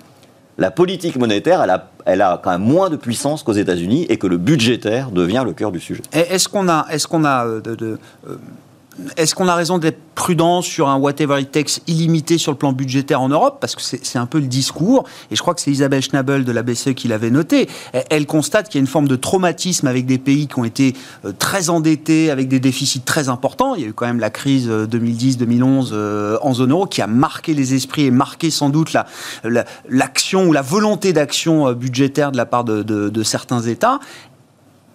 la 0.58 0.72
politique 0.72 1.18
monétaire, 1.18 1.62
elle 1.62 1.70
a, 1.70 1.90
elle 2.06 2.26
quand 2.42 2.52
même 2.52 2.62
moins 2.62 2.90
de 2.90 2.96
puissance 2.96 3.44
qu'aux 3.44 3.54
États-Unis 3.54 4.06
et 4.10 4.18
que 4.18 4.28
le 4.28 4.38
budgétaire 4.38 5.12
devient 5.12 5.44
le 5.46 5.54
cœur 5.54 5.72
du 5.72 5.80
sujet. 5.80 6.02
Est-ce 6.14 6.48
qu'on 6.48 6.68
a, 6.70 6.88
est-ce 9.16 9.36
qu'on 9.36 9.48
a 9.48 9.56
raison 9.56 9.78
d'être 9.78 10.00
prudent 10.16 10.62
sur 10.62 10.90
un 10.90 10.98
whatever 10.98 11.40
it 11.40 11.52
takes 11.52 11.82
illimité 11.88 12.38
sur 12.38 12.52
le 12.52 12.58
plan 12.58 12.74
budgétaire 12.74 13.22
en 13.22 13.30
Europe? 13.30 13.58
Parce 13.62 13.76
que 13.76 13.82
c'est 13.82 14.18
un 14.18 14.26
peu 14.26 14.40
le 14.40 14.48
discours, 14.48 15.06
et 15.32 15.36
je 15.36 15.42
crois 15.42 15.54
que 15.54 15.62
c'est 15.62 15.72
Isabelle 15.72 16.02
Schnabel 16.02 16.44
de 16.44 16.52
la 16.52 16.64
BCE 16.64 16.94
qui 16.96 17.08
l'avait 17.08 17.30
noté. 17.30 17.70
Elle, 18.10 18.26
constate 18.26 18.70
qu'il 18.70 18.80
y 18.80 18.80
a 18.80 18.82
une 18.82 18.88
forme 18.88 19.08
de 19.08 19.16
traumatisme 19.16 19.88
avec 19.88 20.06
des 20.06 20.18
pays 20.18 20.48
qui 20.48 20.60
ont 20.60 20.66
été 20.66 20.96
euh, 21.26 21.32
très 21.38 21.70
endettés, 21.70 22.32
avec 22.32 22.48
des 22.48 22.60
déficits 22.60 23.02
très 23.02 23.30
importants. 23.30 23.76
Il 23.76 23.82
y 23.82 23.86
a 23.86 23.88
eu 23.88 23.94
quand 23.94 24.08
même 24.08 24.20
la 24.20 24.30
crise 24.30 24.68
2010-2011 24.70 25.90
euh, 25.92 25.98
euh, 25.98 26.38
en 26.42 26.54
zone 26.54 26.72
euro 26.72 26.86
qui 26.86 27.02
a 27.02 27.08
marqué 27.08 27.54
les 27.54 27.74
esprits 27.74 28.06
et 28.06 28.12
marqué 28.12 28.50
sans 28.50 28.70
doute 28.70 28.96
l'action 29.90 30.42
la, 30.42 30.48
ou 30.48 30.54
la 30.54 30.62
volonté 30.62 31.14
d'action 31.14 31.72
budgétaire 31.74 32.32
de 32.32 32.38
la 32.38 32.46
part 32.46 32.64
de, 32.64 32.82
de 32.84 33.24
certains 33.24 33.62
États. 33.62 34.00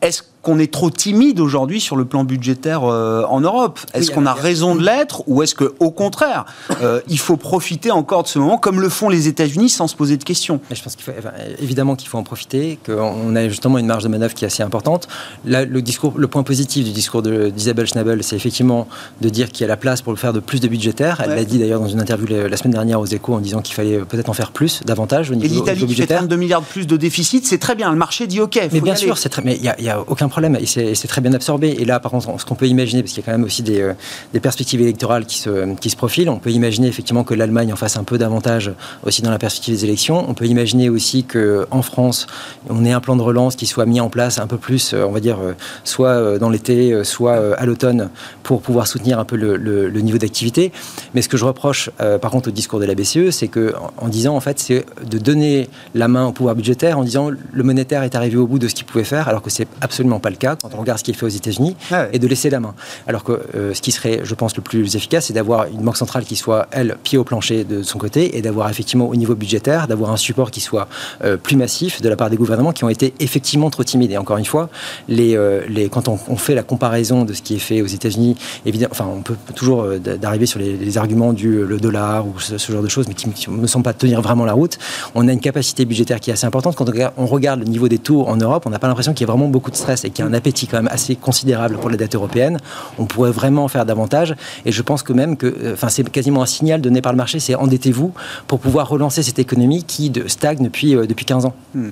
Est-ce 0.00 0.22
qu'on 0.42 0.58
est 0.58 0.72
trop 0.72 0.90
timide 0.90 1.40
aujourd'hui 1.40 1.80
sur 1.80 1.96
le 1.96 2.04
plan 2.04 2.24
budgétaire 2.24 2.82
euh, 2.84 3.24
en 3.28 3.40
Europe 3.40 3.78
Est-ce 3.94 4.10
qu'on 4.10 4.26
a 4.26 4.34
raison 4.34 4.74
de 4.74 4.84
l'être 4.84 5.22
ou 5.28 5.42
est-ce 5.42 5.54
que, 5.54 5.72
au 5.78 5.90
contraire, 5.90 6.44
euh, 6.82 7.00
il 7.08 7.18
faut 7.18 7.36
profiter 7.36 7.92
encore 7.92 8.24
de 8.24 8.28
ce 8.28 8.40
moment 8.40 8.58
comme 8.58 8.80
le 8.80 8.88
font 8.88 9.08
les 9.08 9.28
États-Unis 9.28 9.68
sans 9.68 9.86
se 9.86 9.94
poser 9.94 10.16
de 10.16 10.24
questions? 10.24 10.60
Je 10.70 10.82
pense 10.82 10.96
qu'il 10.96 11.04
faut 11.04 11.12
évidemment 11.60 11.94
qu'il 11.94 12.08
faut 12.08 12.18
en 12.18 12.24
profiter, 12.24 12.78
qu'on 12.84 13.36
a 13.36 13.48
justement 13.48 13.78
une 13.78 13.86
marge 13.86 14.02
de 14.02 14.08
manœuvre 14.08 14.34
qui 14.34 14.44
est 14.44 14.48
assez 14.48 14.64
importante. 14.64 15.06
Là, 15.44 15.64
le 15.64 15.80
discours, 15.80 16.14
le 16.16 16.26
point 16.26 16.42
positif 16.42 16.84
du 16.84 16.90
discours 16.90 17.22
d'Isabelle 17.22 17.86
Schnabel, 17.86 18.24
c'est 18.24 18.34
effectivement 18.34 18.88
de 19.20 19.28
dire 19.28 19.50
qu'il 19.50 19.62
y 19.62 19.64
a 19.64 19.68
la 19.68 19.76
place 19.76 20.02
pour 20.02 20.12
le 20.12 20.18
faire 20.18 20.32
de 20.32 20.40
plus 20.40 20.60
de 20.60 20.66
budgétaire. 20.66 21.20
Elle 21.24 21.30
l'a 21.30 21.44
dit 21.44 21.58
d'ailleurs 21.58 21.80
dans 21.80 21.88
une 21.88 22.00
interview 22.00 22.26
la, 22.26 22.56
semaine 22.56 22.72
dernière 22.72 23.00
aux 23.00 23.06
Échos 23.06 23.34
en 23.34 23.40
disant 23.40 23.60
qu'il 23.60 23.76
fallait 23.76 23.98
peut-être 23.98 24.28
en 24.28 24.34
faire 24.34 24.50
plus, 24.50 24.82
davantage 24.84 25.30
au 25.30 25.36
niveau, 25.36 25.46
Et 25.46 25.56
l'Italie 25.56 25.86
qui 25.86 25.94
fait 25.94 26.06
32 26.06 26.34
milliards 26.34 26.62
de 26.62 26.66
plus 26.66 26.86
de 26.86 26.96
déficit, 26.96 27.46
c'est 27.46 27.58
très 27.58 27.76
bien. 27.76 27.90
Le 27.90 27.96
marché 27.96 28.26
dit 28.26 28.40
OK. 28.40 28.58
mais 28.72 28.80
bien 28.80 28.96
sûr, 28.96 29.18
c'est 29.18 29.28
très, 29.28 29.42
mais 29.42 29.56
il 29.56 29.72
n'y 29.80 29.88
a, 29.88 29.98
a 29.98 30.00
aucun 30.00 30.28
problème 30.32 30.56
et 30.60 30.66
c'est 30.66 31.08
très 31.08 31.20
bien 31.20 31.32
absorbé. 31.32 31.76
Et 31.78 31.84
là, 31.84 32.00
par 32.00 32.10
contre, 32.10 32.40
ce 32.40 32.44
qu'on 32.44 32.54
peut 32.54 32.66
imaginer, 32.66 33.02
parce 33.02 33.12
qu'il 33.12 33.22
y 33.22 33.24
a 33.24 33.26
quand 33.26 33.36
même 33.36 33.44
aussi 33.44 33.62
des, 33.62 33.80
euh, 33.80 33.94
perspectives 34.40 34.80
électorales 34.80 35.26
qui 35.26 35.38
se, 35.38 35.74
qui 35.76 35.90
se 35.90 35.96
profilent, 35.96 36.30
on 36.30 36.38
peut 36.38 36.50
imaginer 36.50 36.88
effectivement 36.88 37.22
que 37.22 37.34
l'Allemagne 37.34 37.72
en 37.72 37.76
fasse 37.76 37.96
un 37.96 38.04
peu 38.04 38.18
davantage 38.18 38.72
aussi 39.04 39.22
dans 39.22 39.30
la 39.30 39.38
perspective 39.38 39.74
des 39.74 39.84
élections. 39.84 40.24
On 40.28 40.34
peut 40.34 40.46
imaginer 40.46 40.88
aussi 40.88 41.24
qu'en 41.24 41.82
France, 41.82 42.26
on 42.68 42.84
ait 42.84 42.92
un 42.92 43.00
plan 43.00 43.14
de 43.14 43.22
relance 43.22 43.54
qui 43.54 43.66
soit 43.66 43.86
mis 43.86 44.00
en 44.00 44.08
place 44.10 44.38
un 44.38 44.46
peu 44.46 44.56
plus, 44.56 44.94
euh, 44.94 45.04
on 45.04 45.12
va 45.12 45.20
dire, 45.20 45.38
euh, 45.40 45.52
soit 45.84 46.38
dans 46.38 46.50
l'été, 46.50 47.04
soit 47.04 47.56
à 47.56 47.66
l'automne, 47.66 48.08
pour 48.42 48.62
pouvoir 48.62 48.86
soutenir 48.86 49.18
un 49.18 49.24
peu 49.24 49.36
le, 49.36 50.00
niveau 50.00 50.18
d'activité. 50.18 50.72
Mais 51.14 51.22
ce 51.22 51.28
que 51.28 51.36
je 51.36 51.44
reproche, 51.44 51.90
par 52.20 52.30
contre, 52.30 52.48
au 52.48 52.52
discours 52.52 52.80
de 52.80 52.86
la 52.86 52.94
BCE, 52.94 53.30
c'est 53.30 53.48
que 53.48 53.74
en 53.98 54.08
disant, 54.08 54.34
en 54.34 54.40
fait, 54.40 54.58
c'est 54.58 54.84
de 55.08 55.18
donner 55.18 55.68
la 55.94 56.08
main 56.08 56.26
au 56.26 56.32
pouvoir 56.32 56.54
budgétaire 56.54 56.98
en 56.98 57.04
disant 57.04 57.30
le 57.30 57.62
monétaire 57.62 58.02
est 58.02 58.14
arrivé 58.14 58.36
au 58.36 58.46
bout 58.46 58.58
de 58.58 58.68
ce 58.68 58.74
qu'il 58.74 58.86
pouvait 58.86 59.04
faire, 59.04 59.28
alors 59.28 59.42
que 59.42 59.50
c'est 59.50 59.68
absolument 59.80 60.20
pas 60.22 60.30
le 60.30 60.36
cas 60.36 60.56
quand 60.56 60.70
on 60.74 60.78
regarde 60.78 60.98
ce 60.98 61.04
qui 61.04 61.10
est 61.10 61.14
fait 61.14 61.26
aux 61.26 61.28
États-Unis, 61.28 61.76
ah 61.90 62.06
et 62.12 62.18
de 62.18 62.26
laisser 62.26 62.48
la 62.48 62.60
main. 62.60 62.74
Alors 63.06 63.24
que 63.24 63.32
euh, 63.54 63.74
ce 63.74 63.82
qui 63.82 63.92
serait, 63.92 64.20
je 64.24 64.34
pense, 64.34 64.56
le 64.56 64.62
plus 64.62 64.96
efficace, 64.96 65.26
c'est 65.26 65.32
d'avoir 65.32 65.66
une 65.66 65.82
banque 65.82 65.96
centrale 65.96 66.24
qui 66.24 66.36
soit, 66.36 66.66
elle, 66.70 66.96
pied 67.02 67.18
au 67.18 67.24
plancher 67.24 67.64
de 67.64 67.82
son 67.82 67.98
côté, 67.98 68.38
et 68.38 68.42
d'avoir 68.42 68.70
effectivement 68.70 69.08
au 69.08 69.16
niveau 69.16 69.34
budgétaire, 69.34 69.88
d'avoir 69.88 70.10
un 70.12 70.16
support 70.16 70.50
qui 70.50 70.60
soit 70.60 70.88
euh, 71.24 71.36
plus 71.36 71.56
massif 71.56 72.00
de 72.00 72.08
la 72.08 72.16
part 72.16 72.30
des 72.30 72.36
gouvernements 72.36 72.72
qui 72.72 72.84
ont 72.84 72.88
été 72.88 73.12
effectivement 73.20 73.70
trop 73.70 73.84
timides. 73.84 74.12
Et 74.12 74.16
encore 74.16 74.38
une 74.38 74.44
fois, 74.44 74.70
les, 75.08 75.36
euh, 75.36 75.62
les, 75.68 75.88
quand 75.88 76.08
on, 76.08 76.16
fait 76.36 76.54
la 76.54 76.62
comparaison 76.62 77.24
de 77.24 77.34
ce 77.34 77.42
qui 77.42 77.56
est 77.56 77.58
fait 77.58 77.82
aux 77.82 77.86
États-Unis, 77.86 78.36
évidemment, 78.64 78.92
enfin, 78.92 79.06
on 79.06 79.20
peut 79.20 79.36
toujours 79.54 79.86
d'arriver 79.98 80.46
sur 80.46 80.58
les, 80.58 80.98
arguments 80.98 81.32
du 81.32 81.64
le 81.64 81.78
dollar 81.78 82.26
ou 82.26 82.38
ce, 82.38 82.56
genre 82.72 82.82
de 82.82 82.88
choses, 82.88 83.06
mais 83.08 83.14
qui 83.14 83.28
ne 83.50 83.56
me 83.56 83.66
semblent 83.66 83.84
pas 83.84 83.92
tenir 83.92 84.20
vraiment 84.20 84.44
la 84.44 84.52
route. 84.52 84.78
On 85.14 85.26
a 85.28 85.32
une 85.32 85.40
capacité 85.40 85.84
budgétaire 85.84 86.20
qui 86.20 86.30
est 86.30 86.34
assez 86.34 86.46
importante. 86.46 86.76
Quand 86.76 86.86
on 87.16 87.26
regarde 87.26 87.60
le 87.60 87.66
niveau 87.66 87.88
des 87.88 87.98
taux 87.98 88.26
en 88.26 88.36
Europe, 88.36 88.64
on 88.66 88.70
n'a 88.70 88.78
pas 88.78 88.88
l'impression 88.88 89.14
qu'il 89.14 89.26
y 89.26 89.30
a 89.30 89.32
vraiment 89.32 89.48
beaucoup 89.48 89.70
de 89.70 89.76
stress 89.76 90.04
et 90.04 90.10
qu'il 90.12 90.24
y 90.24 90.28
a 90.28 90.30
un 90.30 90.34
appétit 90.34 90.66
quand 90.66 90.76
même 90.76 90.92
assez 90.92 91.16
considérable 91.16 91.76
pour 91.78 91.90
la 91.90 91.96
dette 91.96 92.14
européenne. 92.14 92.58
On 92.98 93.06
pourrait 93.06 93.30
vraiment 93.30 93.68
faire 93.68 93.86
davantage. 93.86 94.34
Et 94.64 94.72
je 94.72 94.82
pense 94.82 95.02
que 95.02 95.12
même 95.12 95.36
que, 95.36 95.46
euh, 95.46 95.74
enfin, 95.74 95.88
c'est 95.88 96.08
quasiment 96.10 96.42
un 96.42 96.46
signal 96.46 96.80
donné 96.80 97.02
par 97.02 97.12
le 97.12 97.16
marché, 97.16 97.40
c'est 97.40 97.54
endettez-vous 97.54 98.12
pour 98.46 98.60
pouvoir 98.60 98.88
relancer 98.88 99.22
cette 99.22 99.38
économie 99.38 99.84
qui 99.84 100.12
stagne 100.26 100.62
depuis, 100.62 100.94
euh, 100.94 101.06
depuis 101.06 101.24
15 101.24 101.46
ans. 101.46 101.54
Hmm. 101.74 101.90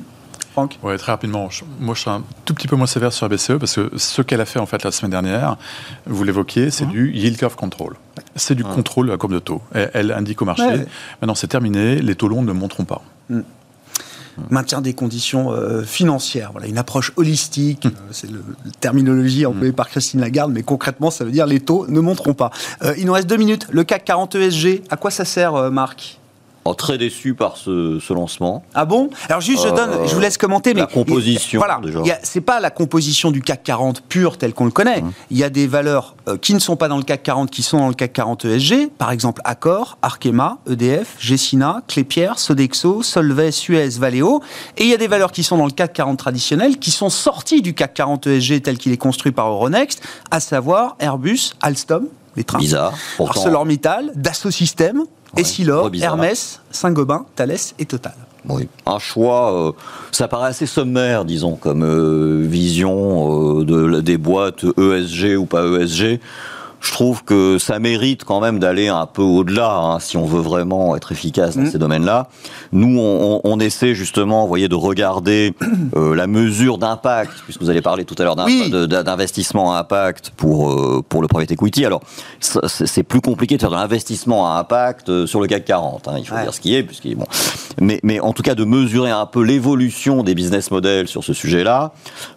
Franck? 0.52 0.78
Oui, 0.82 0.96
très 0.96 1.12
rapidement. 1.12 1.48
moi, 1.78 1.94
je 1.94 2.00
suis 2.00 2.10
un 2.10 2.24
tout 2.44 2.54
petit 2.54 2.66
peu 2.66 2.74
moins 2.74 2.88
sévère 2.88 3.12
sur 3.12 3.28
la 3.28 3.36
BCE 3.36 3.58
parce 3.58 3.76
que 3.76 3.90
ce 3.96 4.20
qu'elle 4.20 4.40
a 4.40 4.44
fait 4.44 4.58
en 4.58 4.66
fait 4.66 4.82
la 4.82 4.90
semaine 4.90 5.12
dernière, 5.12 5.56
vous 6.06 6.24
l'évoquiez, 6.24 6.70
c'est 6.70 6.86
hmm. 6.86 6.90
du 6.90 7.12
yield 7.12 7.36
curve 7.36 7.54
control. 7.54 7.94
C'est 8.34 8.54
du 8.54 8.64
contrôle 8.64 9.06
de 9.06 9.12
la 9.12 9.16
courbe 9.16 9.32
de 9.32 9.38
taux. 9.38 9.62
Elle, 9.72 10.12
indique 10.12 10.42
au 10.42 10.44
marché, 10.44 10.86
maintenant 11.20 11.34
c'est 11.34 11.46
terminé, 11.46 11.96
les 11.96 12.14
taux 12.14 12.28
longs 12.28 12.42
ne 12.42 12.52
monteront 12.52 12.84
pas. 12.84 13.02
Maintien 14.50 14.80
des 14.80 14.94
conditions 14.94 15.52
euh, 15.52 15.82
financières. 15.82 16.50
Voilà, 16.52 16.66
une 16.66 16.78
approche 16.78 17.12
holistique, 17.16 17.86
hum. 17.86 17.92
euh, 17.92 18.08
c'est 18.12 18.30
la 18.30 18.38
terminologie 18.80 19.46
employée 19.46 19.70
hum. 19.70 19.76
par 19.76 19.88
Christine 19.88 20.20
Lagarde, 20.20 20.52
mais 20.52 20.62
concrètement, 20.62 21.10
ça 21.10 21.24
veut 21.24 21.30
dire 21.30 21.46
les 21.46 21.60
taux 21.60 21.86
ne 21.88 22.00
monteront 22.00 22.34
pas. 22.34 22.50
Euh, 22.82 22.94
il 22.98 23.06
nous 23.06 23.12
reste 23.12 23.28
deux 23.28 23.36
minutes. 23.36 23.66
Le 23.70 23.84
CAC 23.84 24.04
40 24.04 24.34
ESG, 24.36 24.82
à 24.90 24.96
quoi 24.96 25.10
ça 25.10 25.24
sert, 25.24 25.70
Marc? 25.70 26.19
Oh, 26.66 26.74
très 26.74 26.98
déçu 26.98 27.34
par 27.34 27.56
ce, 27.56 28.12
lancement. 28.12 28.62
Ah 28.74 28.84
bon? 28.84 29.08
Alors 29.28 29.40
juste, 29.40 29.64
je 29.64 29.74
donne, 29.74 30.06
je 30.06 30.14
vous 30.14 30.20
laisse 30.20 30.36
commenter. 30.36 30.74
La 30.74 30.86
composition. 30.86 31.58
voilà, 31.58 31.80
c'est 32.22 32.42
pas 32.42 32.60
la 32.60 32.70
composition 32.70 33.30
du 33.30 33.40
CAC 33.40 33.62
40 33.62 34.02
pur 34.02 34.36
tel 34.36 34.52
qu'on 34.52 34.66
le 34.66 34.70
connaît. 34.70 35.00
Hum. 35.00 35.12
Il 35.30 35.38
y 35.38 35.44
a 35.44 35.48
des 35.48 35.66
valeurs 35.66 36.16
euh, 36.28 36.36
qui 36.36 36.52
ne 36.52 36.58
sont 36.58 36.76
pas 36.76 36.88
dans 36.88 36.98
le 36.98 37.02
CAC 37.02 37.22
40, 37.22 37.50
qui 37.50 37.62
sont 37.62 37.78
dans 37.78 37.88
le 37.88 37.94
CAC 37.94 38.12
40 38.12 38.44
ESG. 38.44 38.90
Par 38.98 39.10
exemple, 39.10 39.40
Accor, 39.44 39.96
Arkema, 40.02 40.58
EDF, 40.68 41.16
Gessina, 41.18 41.82
Clépierre, 41.88 42.38
Sodexo, 42.38 43.02
Solvay, 43.02 43.52
Suez, 43.52 43.88
Valeo. 43.98 44.42
Et 44.76 44.84
il 44.84 44.90
y 44.90 44.94
a 44.94 44.98
des 44.98 45.08
valeurs 45.08 45.32
qui 45.32 45.42
sont 45.42 45.56
dans 45.56 45.66
le 45.66 45.72
CAC 45.72 45.94
40 45.94 46.18
traditionnel, 46.18 46.78
qui 46.78 46.90
sont 46.90 47.08
sorties 47.10 47.62
du 47.62 47.72
CAC 47.72 47.94
40 47.94 48.26
ESG 48.26 48.62
tel 48.62 48.76
qu'il 48.76 48.92
est 48.92 48.98
construit 48.98 49.32
par 49.32 49.48
Euronext, 49.48 50.02
à 50.30 50.40
savoir 50.40 50.96
Airbus, 50.98 51.52
Alstom, 51.62 52.08
les 52.36 52.44
trains. 52.44 52.58
Bizarre. 52.58 52.92
Pourtant, 53.16 53.40
ArcelorMittal, 53.40 54.12
Dassault 54.14 54.50
Systèmes, 54.50 55.04
Essilor. 55.36 55.90
Hermès, 56.00 56.60
Saint-Gobain, 56.70 57.26
Thales 57.36 57.56
et 57.78 57.86
Total. 57.86 58.14
Oui. 58.48 58.68
Un 58.86 58.98
choix, 58.98 59.68
euh, 59.68 59.72
ça 60.12 60.28
paraît 60.28 60.48
assez 60.48 60.66
sommaire, 60.66 61.24
disons, 61.24 61.56
comme 61.56 61.84
euh, 61.84 62.46
vision 62.46 63.60
euh, 63.60 63.64
de, 63.64 64.00
des 64.00 64.16
boîtes 64.16 64.64
ESG 64.78 65.36
ou 65.36 65.44
pas 65.44 65.64
ESG. 65.66 66.20
Je 66.80 66.92
trouve 66.92 67.24
que 67.24 67.58
ça 67.58 67.78
mérite 67.78 68.24
quand 68.24 68.40
même 68.40 68.58
d'aller 68.58 68.88
un 68.88 69.06
peu 69.06 69.22
au-delà, 69.22 69.76
hein, 69.76 69.98
si 70.00 70.16
on 70.16 70.24
veut 70.24 70.40
vraiment 70.40 70.96
être 70.96 71.12
efficace 71.12 71.56
dans 71.56 71.62
Mm. 71.64 71.70
ces 71.70 71.78
domaines-là. 71.78 72.28
Nous, 72.72 72.98
on, 72.98 73.60
essaie 73.60 73.94
justement, 73.94 74.42
vous 74.42 74.48
voyez, 74.48 74.68
de 74.68 74.74
regarder 74.74 75.52
euh, 75.96 76.14
la 76.14 76.26
mesure 76.26 76.78
d'impact, 76.78 77.32
puisque 77.44 77.60
vous 77.60 77.68
allez 77.68 77.82
parler 77.82 78.04
tout 78.06 78.14
à 78.18 78.24
l'heure 78.24 78.36
Oui. 78.46 78.70
de- 78.70 78.86
de- 78.86 79.02
d'investissement 79.02 79.74
à 79.74 79.80
impact 79.80 80.30
pour 80.36 80.70
euh, 80.70 81.02
pour 81.06 81.20
le 81.20 81.28
private 81.28 81.50
equity. 81.50 81.84
Alors, 81.84 82.00
c'est 82.40 83.02
plus 83.02 83.20
compliqué 83.20 83.56
de 83.56 83.60
faire 83.60 83.70
de 83.70 83.76
l'investissement 83.76 84.46
à 84.50 84.58
impact 84.58 85.08
euh, 85.10 85.26
sur 85.26 85.40
le 85.40 85.46
CAC 85.46 85.64
40. 85.66 86.08
hein, 86.08 86.14
il 86.18 86.26
faut 86.26 86.34
Ouais. 86.34 86.42
dire 86.42 86.54
ce 86.54 86.60
qui 86.60 86.74
est, 86.74 86.82
puisqu'il 86.82 87.16
bon. 87.16 87.26
Mais, 87.80 88.00
mais 88.02 88.20
en 88.20 88.32
tout 88.32 88.42
cas, 88.42 88.54
de 88.54 88.64
mesurer 88.64 89.10
un 89.10 89.26
peu 89.26 89.42
l'évolution 89.42 90.22
des 90.22 90.34
business 90.34 90.70
models 90.70 91.08
sur 91.08 91.22
ce 91.24 91.32
sujet-là. 91.34 91.92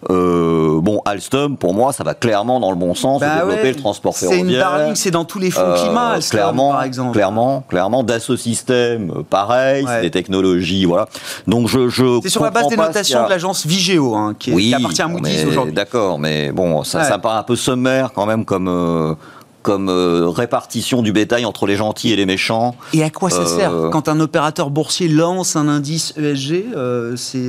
Euh, 0.10 0.80
bon, 0.82 1.02
Alstom, 1.06 1.58
pour 1.58 1.74
moi, 1.74 1.94
ça 1.94 2.04
va 2.04 2.14
clairement 2.14 2.60
dans 2.60 2.70
le 2.72 2.78
bon 2.78 2.94
sens 2.96 3.22
de 3.22 3.26
Bah 3.26 3.40
développer 3.40 3.62
ouais, 3.64 3.70
le 3.72 3.76
transport 3.76 4.16
C'est 4.34 4.40
une 4.40 4.52
darling, 4.52 4.96
c'est 4.96 5.12
dans 5.12 5.26
tous 5.26 5.40
les 5.40 5.52
fonds 5.52 5.62
Euh, 5.62 5.76
climat, 5.84 6.10
Alstom, 6.12 6.38
clairement, 6.40 6.72
par 6.72 6.84
exemple. 6.84 7.12
clairement, 7.14 7.64
clairement, 7.68 8.04
Dassault 8.04 8.38
Systèmes, 8.38 9.12
euh, 9.16 9.24
pareil, 9.30 9.86
c'est 9.88 10.02
des 10.02 10.12
technologies, 10.12 10.86
voilà. 10.86 11.08
Donc 11.48 11.68
je, 11.68 11.90
je 11.90 12.20
C'est 12.24 12.30
sur 12.30 12.44
la 12.44 12.50
base 12.52 12.68
des 12.68 12.78
notations 12.78 13.24
de 13.26 13.30
l'agence 13.30 13.66
Vigéo, 13.66 14.16
hein, 14.16 14.34
qui, 14.38 14.52
est- 14.52 14.54
oui, 14.54 14.68
qui 14.70 14.76
appartient 14.76 15.02
à 15.02 15.08
Moody's 15.08 15.46
aujourd'hui. 15.46 15.74
D'accord, 15.74 16.20
mais 16.20 16.52
bon, 16.52 16.84
ça, 16.84 17.00
Ouais. 17.00 17.04
ça 17.06 17.18
paraît 17.18 17.38
un 17.40 17.44
peu 17.44 17.56
sommaire 17.56 18.12
quand 18.14 18.26
même 18.26 18.46
comme. 18.46 18.68
euh, 18.68 19.14
comme 19.62 19.88
euh, 19.88 20.28
répartition 20.28 21.02
du 21.02 21.14
bétail 21.14 21.46
entre 21.46 21.66
les 21.68 21.78
gentils 21.78 22.12
et 22.12 22.18
les 22.18 22.26
méchants. 22.26 22.76
Et 22.92 23.02
à 23.02 23.10
quoi 23.10 23.30
ça 23.30 23.44
Euh, 23.44 23.46
sert 23.46 23.72
Quand 23.94 24.10
un 24.10 24.20
opérateur 24.20 24.70
boursier 24.70 25.08
lance 25.08 25.56
un 25.56 25.70
indice 25.70 26.14
ESG, 26.18 26.66
euh, 26.76 27.16
c'est. 27.16 27.48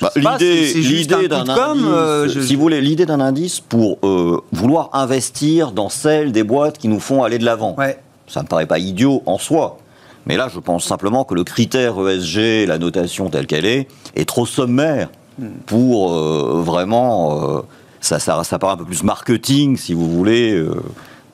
Bah, 0.00 0.10
l'idée, 0.16 1.28
d'un 1.28 1.48
indice, 1.48 1.84
euh, 1.86 2.28
je- 2.28 2.40
si 2.40 2.54
vous 2.54 2.62
voulez, 2.62 2.80
l'idée 2.80 3.06
d'un 3.06 3.20
indice 3.20 3.60
pour 3.60 3.98
euh, 4.04 4.40
vouloir 4.52 4.90
investir 4.94 5.72
dans 5.72 5.88
celles 5.88 6.32
des 6.32 6.42
boîtes 6.42 6.78
qui 6.78 6.88
nous 6.88 7.00
font 7.00 7.22
aller 7.22 7.38
de 7.38 7.44
l'avant. 7.44 7.74
Ouais. 7.76 7.98
Ça 8.26 8.42
me 8.42 8.46
paraît 8.48 8.66
pas 8.66 8.78
idiot 8.78 9.22
en 9.26 9.38
soi. 9.38 9.78
Mais 10.26 10.36
là, 10.36 10.48
je 10.52 10.58
pense 10.60 10.84
simplement 10.84 11.24
que 11.24 11.34
le 11.34 11.44
critère 11.44 11.94
ESG, 12.08 12.66
la 12.66 12.78
notation 12.78 13.28
telle 13.30 13.46
qu'elle 13.46 13.66
est, 13.66 13.88
est 14.16 14.24
trop 14.28 14.46
sommaire 14.46 15.08
Hmm. 15.38 15.46
pour 15.64 16.12
euh, 16.12 16.60
vraiment. 16.62 17.56
euh, 17.58 17.60
ça, 18.00 18.18
ça, 18.18 18.42
ça 18.44 18.58
paraît 18.58 18.72
un 18.74 18.76
peu 18.76 18.84
plus 18.84 19.02
marketing, 19.04 19.76
si 19.78 19.94
vous 19.94 20.10
voulez, 20.10 20.52
euh, 20.52 20.74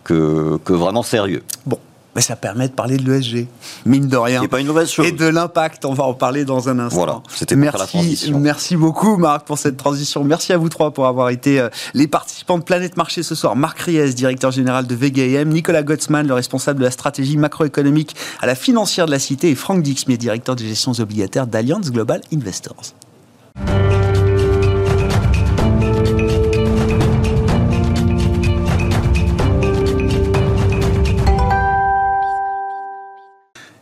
que, 0.05 0.59
que 0.65 0.73
vraiment 0.73 1.03
sérieux. 1.03 1.43
Bon, 1.65 1.79
mais 2.17 2.23
ça 2.23 2.35
permet 2.35 2.67
de 2.67 2.73
parler 2.73 2.97
de 2.97 3.13
l'ESG, 3.13 3.47
mine 3.85 4.09
de 4.09 4.17
rien. 4.17 4.41
C'est 4.41 4.49
pas 4.49 4.59
une 4.59 4.69
mauvaise 4.69 4.91
chose. 4.91 5.07
Et 5.07 5.13
de 5.13 5.27
l'impact, 5.27 5.85
on 5.85 5.93
va 5.93 6.05
en 6.05 6.15
parler 6.15 6.47
dans 6.47 6.71
un 6.71 6.79
instant. 6.79 6.97
Voilà, 6.97 7.23
c'était 7.29 7.55
faire 7.57 7.65
la 7.65 7.79
merci, 7.81 7.99
transition. 7.99 8.41
merci 8.41 8.77
beaucoup 8.77 9.19
Marc 9.19 9.47
pour 9.47 9.59
cette 9.59 9.77
transition. 9.77 10.25
Merci 10.25 10.55
à 10.55 10.57
vous 10.57 10.71
trois 10.71 10.95
pour 10.95 11.07
avoir 11.07 11.29
été 11.29 11.61
euh, 11.61 11.69
les 11.93 12.09
participants 12.09 12.57
de 12.57 12.65
Planète 12.65 12.97
Marché 12.97 13.23
ce 13.23 13.35
soir. 13.35 13.55
Marc 13.55 13.81
Ries, 13.81 14.15
directeur 14.15 14.51
général 14.51 14.87
de 14.87 14.95
VGM, 14.95 15.51
Nicolas 15.51 15.83
Gottsman, 15.83 16.27
le 16.27 16.33
responsable 16.33 16.79
de 16.81 16.85
la 16.87 16.91
stratégie 16.91 17.37
macroéconomique 17.37 18.17
à 18.41 18.47
la 18.47 18.55
financière 18.55 19.05
de 19.05 19.11
la 19.11 19.19
Cité, 19.19 19.51
et 19.51 19.55
Franck 19.55 19.83
Dixmier, 19.83 20.17
directeur 20.17 20.57
de 20.57 20.61
gestion 20.61 20.93
obligataire 20.93 21.47
d'Allianz 21.47 21.91
Global 21.91 22.23
Investors. 22.33 22.95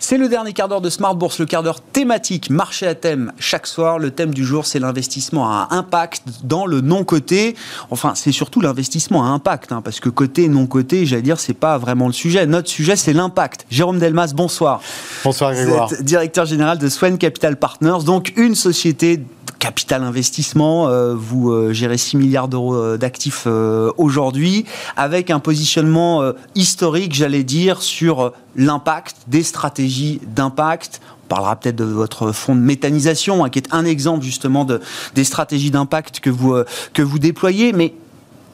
C'est 0.07 0.19
le 0.19 0.29
dernier 0.29 0.53
quart 0.53 0.69
d'heure 0.69 0.83
de 0.83 0.91
Smart 0.91 1.15
Bourse, 1.15 1.39
le 1.39 1.47
quart 1.47 1.63
d'heure 1.63 1.81
thématique, 1.81 2.51
marché 2.51 2.87
à 2.87 2.95
thème 2.95 3.33
chaque 3.39 3.67
soir. 3.67 3.99
Le 3.99 4.11
thème 4.11 4.35
du 4.35 4.45
jour, 4.45 4.67
c'est 4.67 4.79
l'investissement 4.79 5.49
à 5.49 5.69
impact 5.71 6.25
dans 6.43 6.67
le 6.67 6.83
non-coté. 6.83 7.57
Enfin, 7.91 8.13
c'est 8.15 8.31
surtout 8.31 8.61
l'investissement 8.61 9.25
à 9.25 9.29
impact, 9.29 9.73
hein, 9.73 9.81
parce 9.83 10.01
que 10.01 10.11
côté, 10.11 10.49
non-coté, 10.49 11.07
j'allais 11.07 11.23
dire, 11.23 11.41
c'est 11.41 11.55
pas 11.55 11.79
vraiment 11.79 12.07
le 12.07 12.13
sujet. 12.13 12.45
Notre 12.45 12.69
sujet, 12.69 12.97
c'est 12.97 13.15
l'impact. 13.15 13.65
Jérôme 13.71 13.99
Delmas, 13.99 14.35
bonsoir. 14.35 14.83
Bonsoir 15.25 15.53
Vous 15.55 15.63
Grégoire. 15.63 15.91
êtes 15.91 16.03
directeur 16.03 16.45
général 16.45 16.77
de 16.77 16.91
Swen 16.91 17.17
Capital 17.17 17.57
Partners, 17.57 18.05
donc 18.05 18.35
une 18.37 18.55
société 18.55 19.23
capital 19.65 20.03
investissement. 20.03 20.89
Euh, 20.89 21.15
vous 21.15 21.51
euh, 21.51 21.73
gérez 21.73 21.97
6 21.97 22.19
milliards 22.19 22.49
d'euros 22.49 22.75
euh, 22.75 22.99
d'actifs 22.99 23.47
aujourd'hui, 23.97 24.67
avec 24.95 25.31
un 25.31 25.41
positionnement 25.41 26.33
historique, 26.55 27.15
j'allais 27.15 27.45
dire, 27.45 27.81
sur 27.81 28.33
l'impact, 28.57 29.17
des 29.27 29.43
stratégies 29.43 30.21
d'impact. 30.27 31.01
On 31.25 31.29
parlera 31.29 31.57
peut-être 31.57 31.77
de 31.77 31.85
votre 31.85 32.33
fonds 32.33 32.55
de 32.55 32.61
méthanisation, 32.61 33.43
hein, 33.43 33.49
qui 33.49 33.59
est 33.59 33.73
un 33.73 33.87
exemple 33.87 34.23
justement 34.23 34.67
de, 34.67 34.81
des 35.15 35.25
stratégies 35.25 35.71
d'impact 35.71 36.21
que 36.21 36.31
vous, 36.31 36.55
que 36.93 37.03
vous 37.03 37.19
déployez. 37.19 37.73
Mais 37.73 37.95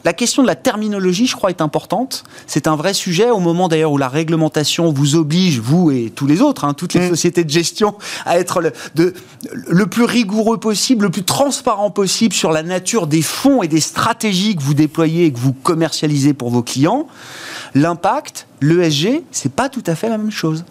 la 0.05 0.13
question 0.13 0.43
de 0.43 0.47
la 0.47 0.55
terminologie, 0.57 1.27
je 1.27 1.37
crois, 1.37 1.51
est 1.51 1.61
importante. 1.61 2.25
C'est 2.47 2.67
un 2.67 2.77
vrai 2.77 2.95
sujet 2.95 3.31
au 3.31 3.39
moment 3.39 3.69
d'ailleurs 3.69 3.93
où 3.93 3.99
la 3.99 4.09
réglementation 4.09 4.93
vous 4.93 5.15
oblige, 5.17 5.61
vous 5.61 5.91
et 5.91 6.11
tous 6.15 6.27
les 6.27 6.41
autres, 6.41 6.65
hein, 6.65 6.73
toutes 6.75 6.95
les 6.95 7.09
sociétés 7.09 7.45
de 7.45 7.51
gestion, 7.51 7.95
à 8.25 8.39
être 8.39 8.61
le, 8.61 8.73
de- 8.95 9.13
le 9.53 9.87
plus 9.87 10.05
rigoureux 10.05 10.59
possible, 10.59 11.05
le 11.05 11.11
plus 11.11 11.25
transparent 11.25 11.91
possible 11.91 12.35
sur 12.35 12.51
la 12.51 12.63
nature 12.63 13.07
des 13.07 13.23
fonds 13.23 13.63
et 13.63 13.69
des 13.69 13.81
stratégies 13.81 14.57
que 14.57 14.63
vous 14.63 14.75
déployez 14.75 15.27
et 15.27 15.33
que 15.33 15.39
vous 15.39 15.53
commercialisez 15.53 16.33
pour 16.33 16.51
vos 16.51 16.63
clients. 16.63 17.07
L'impact, 17.75 18.47
l'ESG, 18.61 19.23
c'est 19.31 19.53
pas 19.53 19.69
tout 19.69 19.85
à 19.87 19.95
fait 19.95 20.09
la 20.09 20.19
même 20.19 20.31
chose. 20.31 20.65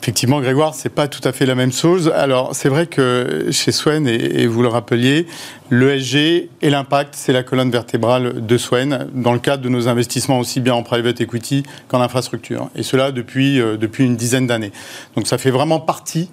Effectivement, 0.00 0.40
Grégoire, 0.40 0.74
c'est 0.74 0.90
pas 0.90 1.08
tout 1.08 1.26
à 1.26 1.32
fait 1.32 1.44
la 1.44 1.56
même 1.56 1.72
chose. 1.72 2.12
Alors, 2.14 2.54
c'est 2.54 2.68
vrai 2.68 2.86
que 2.86 3.48
chez 3.50 3.72
Swen, 3.72 4.06
et, 4.06 4.46
vous 4.46 4.62
le 4.62 4.68
rappeliez, 4.68 5.26
l'ESG 5.70 6.48
et 6.62 6.70
l'impact, 6.70 7.14
c'est 7.16 7.32
la 7.32 7.42
colonne 7.42 7.70
vertébrale 7.70 8.46
de 8.46 8.58
Swen, 8.58 9.08
dans 9.12 9.32
le 9.32 9.40
cadre 9.40 9.62
de 9.62 9.68
nos 9.68 9.88
investissements 9.88 10.38
aussi 10.38 10.60
bien 10.60 10.74
en 10.74 10.84
private 10.84 11.20
equity 11.20 11.64
qu'en 11.88 12.00
infrastructure. 12.00 12.70
Et 12.76 12.84
cela 12.84 13.10
depuis, 13.10 13.60
euh, 13.60 13.76
depuis 13.76 14.04
une 14.04 14.16
dizaine 14.16 14.46
d'années. 14.46 14.72
Donc, 15.16 15.26
ça 15.26 15.36
fait 15.36 15.50
vraiment 15.50 15.80
partie 15.80 16.30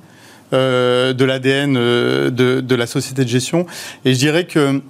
euh, 0.53 1.13
de 1.13 1.26
l'ADN 1.26 1.76
euh, 1.76 2.30
de, 2.30 2.76
la 2.76 2.86
société 2.86 3.24
de 3.24 3.30
gestion. 3.30 3.66
Et 4.05 4.13
je 4.13 4.20
dirais 4.20 4.45
que 4.45 4.82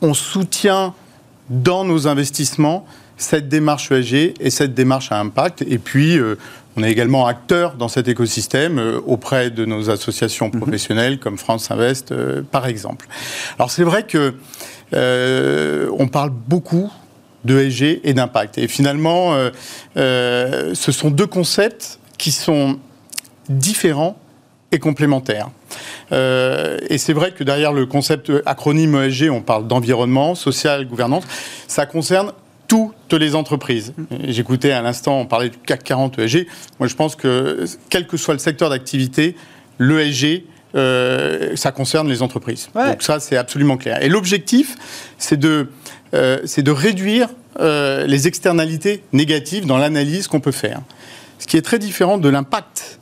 on 0.00 0.14
soutient 0.14 0.94
dans 1.50 1.84
nos 1.84 2.08
investissements 2.08 2.86
cette 3.18 3.50
démarche 3.50 3.92
ESG 3.92 4.32
et 4.40 4.48
cette 4.48 4.72
démarche 4.72 5.12
à 5.12 5.20
impact. 5.20 5.62
Et 5.68 5.76
puis, 5.76 6.18
on 6.80 6.82
est 6.82 6.90
également 6.90 7.26
acteur 7.26 7.74
dans 7.74 7.88
cet 7.88 8.08
écosystème 8.08 8.78
euh, 8.78 9.00
auprès 9.06 9.50
de 9.50 9.66
nos 9.66 9.90
associations 9.90 10.50
professionnelles 10.50 11.18
comme 11.18 11.36
France 11.36 11.70
Invest, 11.70 12.12
euh, 12.12 12.42
par 12.42 12.66
exemple. 12.66 13.06
Alors, 13.58 13.70
c'est 13.70 13.84
vrai 13.84 14.04
que 14.04 14.34
euh, 14.94 15.90
on 15.98 16.08
parle 16.08 16.30
beaucoup 16.30 16.90
de 17.44 17.58
ESG 17.58 18.00
et 18.04 18.14
d'impact. 18.14 18.58
Et 18.58 18.68
finalement, 18.68 19.34
ce 19.96 20.92
sont 20.92 21.10
deux 21.10 21.26
concepts 21.26 21.98
qui 22.18 22.32
sont 22.32 22.78
différents 23.48 24.18
et 24.72 24.78
complémentaires. 24.78 25.48
Euh, 26.12 26.78
et 26.88 26.98
c'est 26.98 27.12
vrai 27.12 27.32
que 27.32 27.44
derrière 27.44 27.72
le 27.72 27.86
concept 27.86 28.30
acronyme 28.46 28.94
ESG, 28.94 29.30
on 29.30 29.40
parle 29.40 29.66
d'environnement, 29.66 30.34
social, 30.34 30.86
gouvernance. 30.86 31.24
Ça 31.66 31.86
concerne 31.86 32.32
toutes 32.70 33.14
les 33.14 33.34
entreprises. 33.34 33.92
J'écoutais 34.28 34.70
à 34.70 34.80
l'instant, 34.80 35.18
on 35.18 35.26
parlait 35.26 35.48
du 35.48 35.58
CAC 35.58 35.82
40 35.82 36.20
ESG. 36.20 36.46
Moi, 36.78 36.86
je 36.86 36.94
pense 36.94 37.16
que 37.16 37.64
quel 37.88 38.06
que 38.06 38.16
soit 38.16 38.32
le 38.32 38.38
secteur 38.38 38.70
d'activité, 38.70 39.34
l'ESG, 39.80 40.44
euh, 40.76 41.56
ça 41.56 41.72
concerne 41.72 42.08
les 42.08 42.22
entreprises. 42.22 42.68
Ouais. 42.76 42.90
Donc 42.90 43.02
ça, 43.02 43.18
c'est 43.18 43.36
absolument 43.36 43.76
clair. 43.76 44.00
Et 44.04 44.08
l'objectif, 44.08 44.76
c'est 45.18 45.36
de, 45.36 45.66
euh, 46.14 46.38
de 46.44 46.70
réduire 46.70 47.28
euh, 47.58 48.06
les 48.06 48.28
externalités 48.28 49.02
négatives 49.12 49.66
dans 49.66 49.76
l'analyse 49.76 50.28
qu'on 50.28 50.38
peut 50.38 50.52
faire. 50.52 50.80
Ce 51.40 51.48
qui 51.48 51.56
est 51.56 51.62
très 51.62 51.80
différent 51.80 52.18
de 52.18 52.28
l'impact 52.28 53.00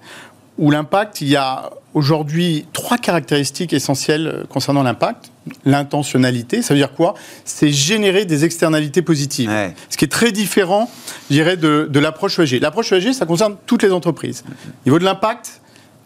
où 0.56 0.70
l'impact, 0.70 1.20
il 1.20 1.28
y 1.28 1.36
a 1.36 1.70
aujourd'hui 1.92 2.66
trois 2.72 2.96
caractéristiques 2.96 3.74
essentielles 3.74 4.44
concernant 4.48 4.82
l'impact. 4.82 5.30
L'intentionnalité, 5.64 6.62
ça 6.62 6.74
veut 6.74 6.80
dire 6.80 6.92
quoi? 6.92 7.14
C'est 7.44 7.70
générer 7.70 8.24
des 8.24 8.44
externalités 8.44 9.02
positives. 9.02 9.48
Ouais. 9.48 9.74
Ce 9.90 9.96
qui 9.96 10.04
est 10.04 10.08
très 10.08 10.32
différent, 10.32 10.90
je 11.30 11.34
dirais, 11.34 11.56
de, 11.56 11.88
de 11.90 12.00
l'approche 12.00 12.38
ESG. 12.38 12.60
L'approche 12.60 12.92
ESG, 12.92 13.12
ça 13.12 13.26
concerne 13.26 13.56
toutes 13.66 13.82
les 13.82 13.92
entreprises. 13.92 14.44
Au 14.48 14.86
niveau 14.86 14.98
de 14.98 15.04
l'impact, 15.04 15.60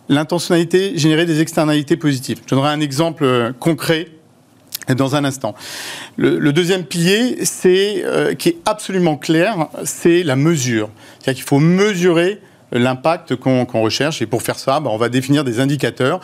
l'intentionnalité, 0.08 0.96
générer 0.96 1.26
des 1.26 1.40
externalités 1.40 1.96
positives. 1.96 2.40
Je 2.44 2.54
donnerai 2.54 2.70
un 2.70 2.80
exemple 2.80 3.24
euh, 3.24 3.52
concret 3.58 4.08
dans 4.88 5.14
un 5.14 5.24
instant. 5.24 5.54
Le, 6.16 6.38
le 6.38 6.52
deuxième 6.52 6.84
pilier, 6.84 7.44
c'est 7.44 8.02
euh, 8.04 8.34
qui 8.34 8.50
est 8.50 8.58
absolument 8.66 9.16
clair, 9.16 9.68
c'est 9.84 10.22
la 10.22 10.36
mesure. 10.36 10.90
C'est-à-dire 11.18 11.42
qu'il 11.42 11.48
faut 11.48 11.60
mesurer 11.60 12.40
l'impact 12.72 13.36
qu'on 13.36 13.64
qu'on 13.64 13.82
recherche. 13.82 14.22
Et 14.22 14.26
pour 14.26 14.42
faire 14.42 14.58
ça, 14.58 14.80
bah, 14.80 14.90
on 14.92 14.96
va 14.96 15.08
définir 15.08 15.44
des 15.44 15.60
indicateurs 15.60 16.20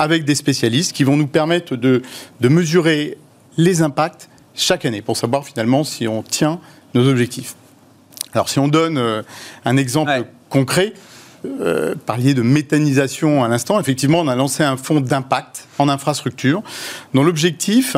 avec 0.00 0.24
des 0.24 0.34
spécialistes 0.34 0.92
qui 0.94 1.04
vont 1.04 1.16
nous 1.16 1.26
permettre 1.26 1.76
de, 1.76 2.00
de 2.40 2.48
mesurer 2.48 3.18
les 3.58 3.82
impacts 3.82 4.30
chaque 4.54 4.86
année 4.86 5.02
pour 5.02 5.16
savoir 5.16 5.44
finalement 5.44 5.84
si 5.84 6.08
on 6.08 6.22
tient 6.22 6.58
nos 6.94 7.06
objectifs. 7.06 7.54
Alors 8.32 8.48
si 8.48 8.58
on 8.58 8.66
donne 8.66 8.96
euh, 8.96 9.22
un 9.66 9.76
exemple 9.76 10.10
Ouais. 10.10 10.24
concret, 10.48 10.94
euh, 11.44 11.94
parliez 12.06 12.32
de 12.32 12.40
méthanisation 12.42 13.44
à 13.44 13.48
l'instant, 13.48 13.78
effectivement 13.78 14.20
on 14.20 14.28
a 14.28 14.34
lancé 14.36 14.62
un 14.62 14.78
fonds 14.78 15.00
d'impact 15.02 15.68
en 15.78 15.88
infrastructure 15.90 16.62
dont 17.12 17.22
l'objectif 17.22 17.94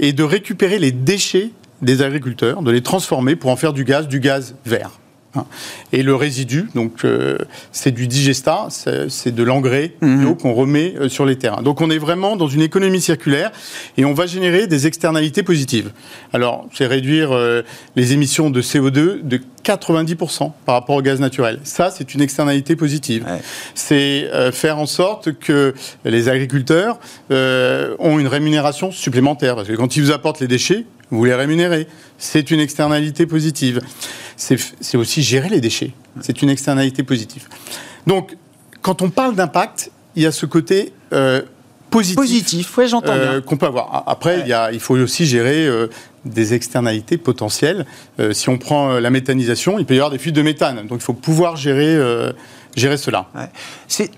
est 0.00 0.12
de 0.12 0.24
récupérer 0.24 0.80
les 0.80 0.90
déchets 0.90 1.50
des 1.80 2.02
agriculteurs, 2.02 2.62
de 2.62 2.72
les 2.72 2.82
transformer 2.82 3.36
pour 3.36 3.50
en 3.50 3.56
faire 3.56 3.72
du 3.72 3.84
gaz, 3.84 4.08
du 4.08 4.18
gaz 4.18 4.56
vert. 4.64 4.90
Hein. 5.36 5.46
Et 5.92 6.02
le 6.02 6.14
résidu, 6.14 6.68
donc 6.74 7.04
euh, 7.04 7.38
c'est 7.72 7.92
du 7.92 8.06
digesta, 8.06 8.68
c'est 8.70 9.34
de 9.34 9.42
l'engrais 9.42 9.92
bio 10.00 10.34
qu'on 10.34 10.54
remet 10.54 10.94
euh, 10.96 11.08
sur 11.08 11.24
les 11.24 11.36
terrains. 11.36 11.62
Donc 11.62 11.80
on 11.80 11.90
est 11.90 11.98
vraiment 11.98 12.36
dans 12.36 12.48
une 12.48 12.62
économie 12.62 13.00
circulaire 13.00 13.52
et 13.96 14.04
on 14.04 14.14
va 14.14 14.26
générer 14.26 14.66
des 14.66 14.86
externalités 14.86 15.42
positives. 15.42 15.92
Alors 16.32 16.66
c'est 16.72 16.86
réduire 16.86 17.32
euh, 17.32 17.62
les 17.96 18.12
émissions 18.12 18.50
de 18.50 18.62
CO2 18.62 19.22
de 19.22 19.40
90% 19.66 20.52
par 20.64 20.74
rapport 20.76 20.96
au 20.96 21.02
gaz 21.02 21.20
naturel. 21.20 21.58
Ça, 21.64 21.90
c'est 21.90 22.14
une 22.14 22.20
externalité 22.20 22.76
positive. 22.76 23.24
Ouais. 23.24 23.40
C'est 23.74 24.28
euh, 24.32 24.52
faire 24.52 24.78
en 24.78 24.86
sorte 24.86 25.32
que 25.32 25.74
les 26.04 26.28
agriculteurs 26.28 27.00
euh, 27.30 27.96
ont 27.98 28.18
une 28.18 28.28
rémunération 28.28 28.92
supplémentaire. 28.92 29.56
Parce 29.56 29.68
que 29.68 29.74
quand 29.74 29.96
ils 29.96 30.04
vous 30.04 30.12
apportent 30.12 30.40
les 30.40 30.48
déchets, 30.48 30.84
vous 31.10 31.24
les 31.24 31.34
rémunérez. 31.34 31.88
C'est 32.18 32.50
une 32.50 32.60
externalité 32.60 33.26
positive. 33.26 33.80
C'est 34.36 34.58
c'est 34.80 34.96
aussi 34.96 35.22
gérer 35.22 35.48
les 35.48 35.60
déchets. 35.60 35.92
C'est 36.20 36.42
une 36.42 36.50
externalité 36.50 37.02
positive. 37.02 37.48
Donc, 38.06 38.36
quand 38.82 39.02
on 39.02 39.10
parle 39.10 39.34
d'impact, 39.34 39.90
il 40.14 40.22
y 40.22 40.26
a 40.26 40.32
ce 40.32 40.46
côté 40.46 40.92
euh, 41.12 41.42
positif, 41.90 42.16
Positif, 42.16 42.78
ouais, 42.78 42.88
j'entends 42.88 43.12
euh, 43.12 43.32
bien. 43.32 43.40
qu'on 43.40 43.56
peut 43.56 43.66
avoir. 43.66 44.04
Après, 44.06 44.40
il, 44.40 44.48
y 44.48 44.52
a, 44.52 44.72
il 44.72 44.80
faut 44.80 44.96
aussi 44.96 45.26
gérer 45.26 45.66
euh, 45.66 45.88
des 46.24 46.54
externalités 46.54 47.16
potentielles. 47.16 47.86
Euh, 48.20 48.32
si 48.32 48.48
on 48.48 48.58
prend 48.58 48.98
la 48.98 49.10
méthanisation, 49.10 49.78
il 49.78 49.86
peut 49.86 49.94
y 49.94 49.98
avoir 49.98 50.10
des 50.10 50.18
fuites 50.18 50.34
de 50.34 50.42
méthane. 50.42 50.86
Donc, 50.86 50.98
il 51.00 51.04
faut 51.04 51.12
pouvoir 51.12 51.56
gérer, 51.56 51.98
gérer 52.76 52.98
cela. 52.98 53.26
Ouais. 53.34 53.48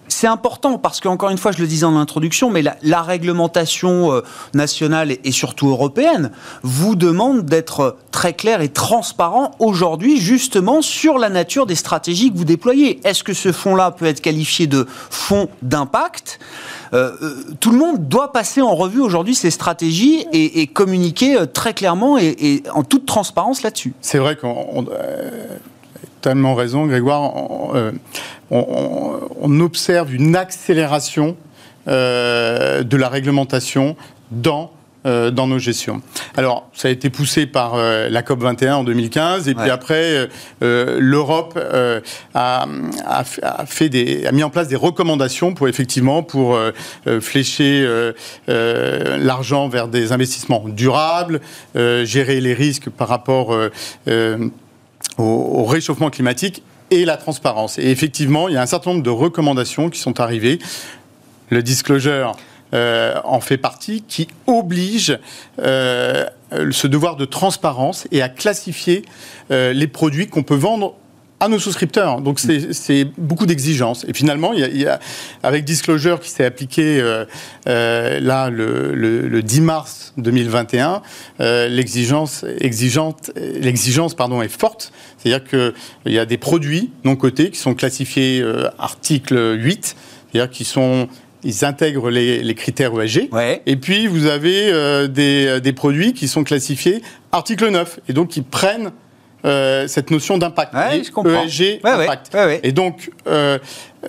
C'est 0.08 0.26
important 0.26 0.78
parce 0.78 1.00
qu'encore 1.00 1.30
une 1.30 1.38
fois, 1.38 1.52
je 1.52 1.60
le 1.60 1.68
disais 1.68 1.84
en 1.86 1.96
introduction, 1.96 2.50
mais 2.50 2.60
la, 2.60 2.76
la 2.82 3.02
réglementation 3.02 4.12
euh, 4.12 4.22
nationale 4.52 5.12
et, 5.12 5.20
et 5.22 5.30
surtout 5.30 5.68
européenne 5.68 6.32
vous 6.62 6.96
demande 6.96 7.44
d'être 7.44 7.96
très 8.10 8.32
clair 8.32 8.60
et 8.60 8.68
transparent 8.68 9.52
aujourd'hui 9.60 10.18
justement 10.18 10.82
sur 10.82 11.18
la 11.18 11.28
nature 11.28 11.66
des 11.66 11.76
stratégies 11.76 12.32
que 12.32 12.36
vous 12.36 12.44
déployez. 12.44 13.00
Est-ce 13.06 13.22
que 13.22 13.32
ce 13.32 13.52
fonds-là 13.52 13.92
peut 13.92 14.06
être 14.06 14.20
qualifié 14.20 14.66
de 14.66 14.86
fonds 14.88 15.48
d'impact? 15.62 16.40
Euh, 16.94 17.12
euh, 17.22 17.34
tout 17.60 17.70
le 17.70 17.78
monde 17.78 18.08
doit 18.08 18.32
passer 18.32 18.60
en 18.60 18.74
revue 18.74 19.00
aujourd'hui 19.00 19.36
ces 19.36 19.50
stratégies 19.50 20.26
et, 20.32 20.62
et 20.62 20.66
communiquer 20.66 21.36
euh, 21.36 21.46
très 21.46 21.74
clairement 21.74 22.18
et, 22.18 22.34
et 22.40 22.62
en 22.74 22.82
toute 22.82 23.06
transparence 23.06 23.62
là-dessus. 23.62 23.92
C'est 24.00 24.18
vrai 24.18 24.34
qu'on 24.36 24.86
on, 26.18 26.20
tellement 26.22 26.54
raison, 26.54 26.86
Grégoire. 26.86 27.22
On, 27.36 27.70
euh, 27.74 27.92
on- 28.50 29.60
observe 29.60 30.14
une 30.14 30.36
accélération 30.36 31.36
euh, 31.88 32.82
de 32.82 32.96
la 32.96 33.08
réglementation 33.08 33.96
dans 34.30 34.70
euh, 35.06 35.30
dans 35.30 35.46
nos 35.46 35.58
gestions. 35.60 36.02
Alors, 36.36 36.68
ça 36.74 36.88
a 36.88 36.90
été 36.90 37.08
poussé 37.08 37.46
par 37.46 37.74
euh, 37.76 38.08
la 38.08 38.22
COP 38.22 38.40
21 38.42 38.76
en 38.76 38.84
2015, 38.84 39.48
et 39.48 39.54
puis 39.54 39.70
après, 39.70 40.28
euh, 40.62 40.98
l'Europe 41.00 41.56
a, 42.34 42.66
a 43.06 43.24
fait- 43.24 43.42
a 43.44 43.64
fait 43.64 43.88
des, 43.88 44.26
a 44.26 44.32
mis 44.32 44.42
en 44.42 44.50
place 44.50 44.66
des 44.68 44.76
recommandations 44.76 45.54
pour 45.54 45.68
effectivement 45.68 46.22
pour 46.24 46.58
flécher 47.20 47.86
l'argent 48.48 49.68
vers 49.68 49.86
des 49.88 50.10
investissements 50.12 50.64
durables, 50.66 51.40
gérer 51.76 52.40
les 52.40 52.52
risques 52.54 52.90
par 52.90 53.08
rapport 53.08 53.54
au, 55.18 55.22
au 55.22 55.64
réchauffement 55.64 56.10
climatique 56.10 56.62
et 56.90 57.04
la 57.04 57.16
transparence. 57.16 57.78
Et 57.78 57.90
effectivement, 57.90 58.48
il 58.48 58.54
y 58.54 58.56
a 58.56 58.62
un 58.62 58.66
certain 58.66 58.92
nombre 58.92 59.02
de 59.02 59.10
recommandations 59.10 59.90
qui 59.90 60.00
sont 60.00 60.20
arrivées. 60.20 60.58
Le 61.50 61.62
disclosure 61.62 62.36
euh, 62.74 63.14
en 63.24 63.40
fait 63.40 63.56
partie, 63.56 64.04
qui 64.06 64.28
oblige 64.46 65.18
euh, 65.58 66.26
ce 66.70 66.86
devoir 66.86 67.16
de 67.16 67.24
transparence 67.24 68.06
et 68.12 68.20
à 68.20 68.28
classifier 68.28 69.06
euh, 69.50 69.72
les 69.72 69.86
produits 69.86 70.26
qu'on 70.26 70.42
peut 70.42 70.54
vendre 70.54 70.94
à 71.40 71.48
nos 71.48 71.58
souscripteurs. 71.58 72.20
Donc 72.20 72.40
c'est 72.40 73.04
beaucoup 73.16 73.46
d'exigences. 73.46 74.04
Et 74.08 74.12
finalement, 74.12 74.52
il 74.52 74.60
y 74.60 74.64
a, 74.64 74.68
il 74.68 74.80
y 74.80 74.86
a- 74.86 74.98
avec 75.42 75.64
Disclosure 75.64 76.18
qui 76.20 76.30
s'est 76.30 76.44
appliqué 76.44 77.00
euh, 77.00 77.24
euh, 77.68 78.18
là 78.20 78.50
le, 78.50 78.94
le- 78.94 79.28
le 79.28 79.42
10 79.42 79.60
mars 79.60 80.12
2021, 80.16 81.02
euh, 81.40 81.68
l'exigence 81.68 82.44
exigeante, 82.60 83.30
l'exigence 83.36 84.14
pardon 84.14 84.42
est 84.42 84.48
forte. 84.48 84.92
C'est-à-dire 85.18 85.44
que 85.48 85.74
il 86.06 86.12
y 86.12 86.18
a 86.18 86.26
des 86.26 86.38
produits 86.38 86.90
non 87.04 87.14
cotés 87.16 87.50
qui 87.50 87.58
sont 87.58 87.74
classifiés 87.74 88.40
euh, 88.42 88.68
article 88.78 89.56
8, 89.60 89.96
c'est-à-dire 90.32 90.50
qui 90.50 90.64
sont 90.64 91.08
ils 91.44 91.64
intègrent 91.64 92.10
les, 92.10 92.42
les 92.42 92.54
critères 92.56 93.00
ESG. 93.00 93.28
Ouais. 93.30 93.62
Et 93.64 93.76
puis, 93.76 94.08
vous 94.08 94.26
avez 94.26 94.72
euh, 94.72 95.06
des, 95.06 95.60
des 95.60 95.72
produits 95.72 96.12
qui 96.12 96.26
sont 96.26 96.42
classifiés 96.42 97.00
article 97.30 97.70
9, 97.70 98.00
et 98.08 98.12
donc 98.12 98.30
qui 98.30 98.42
prennent 98.42 98.90
euh, 99.44 99.86
cette 99.86 100.10
notion 100.10 100.38
d'impact. 100.38 100.74
Ouais. 100.74 100.98
ESG, 101.00 101.80
Ouais, 101.84 101.94
ouais, 101.94 102.04
impact. 102.04 102.34
ouais. 102.34 102.60
Et 102.62 102.72
donc, 102.72 103.10
euh, 103.26 103.58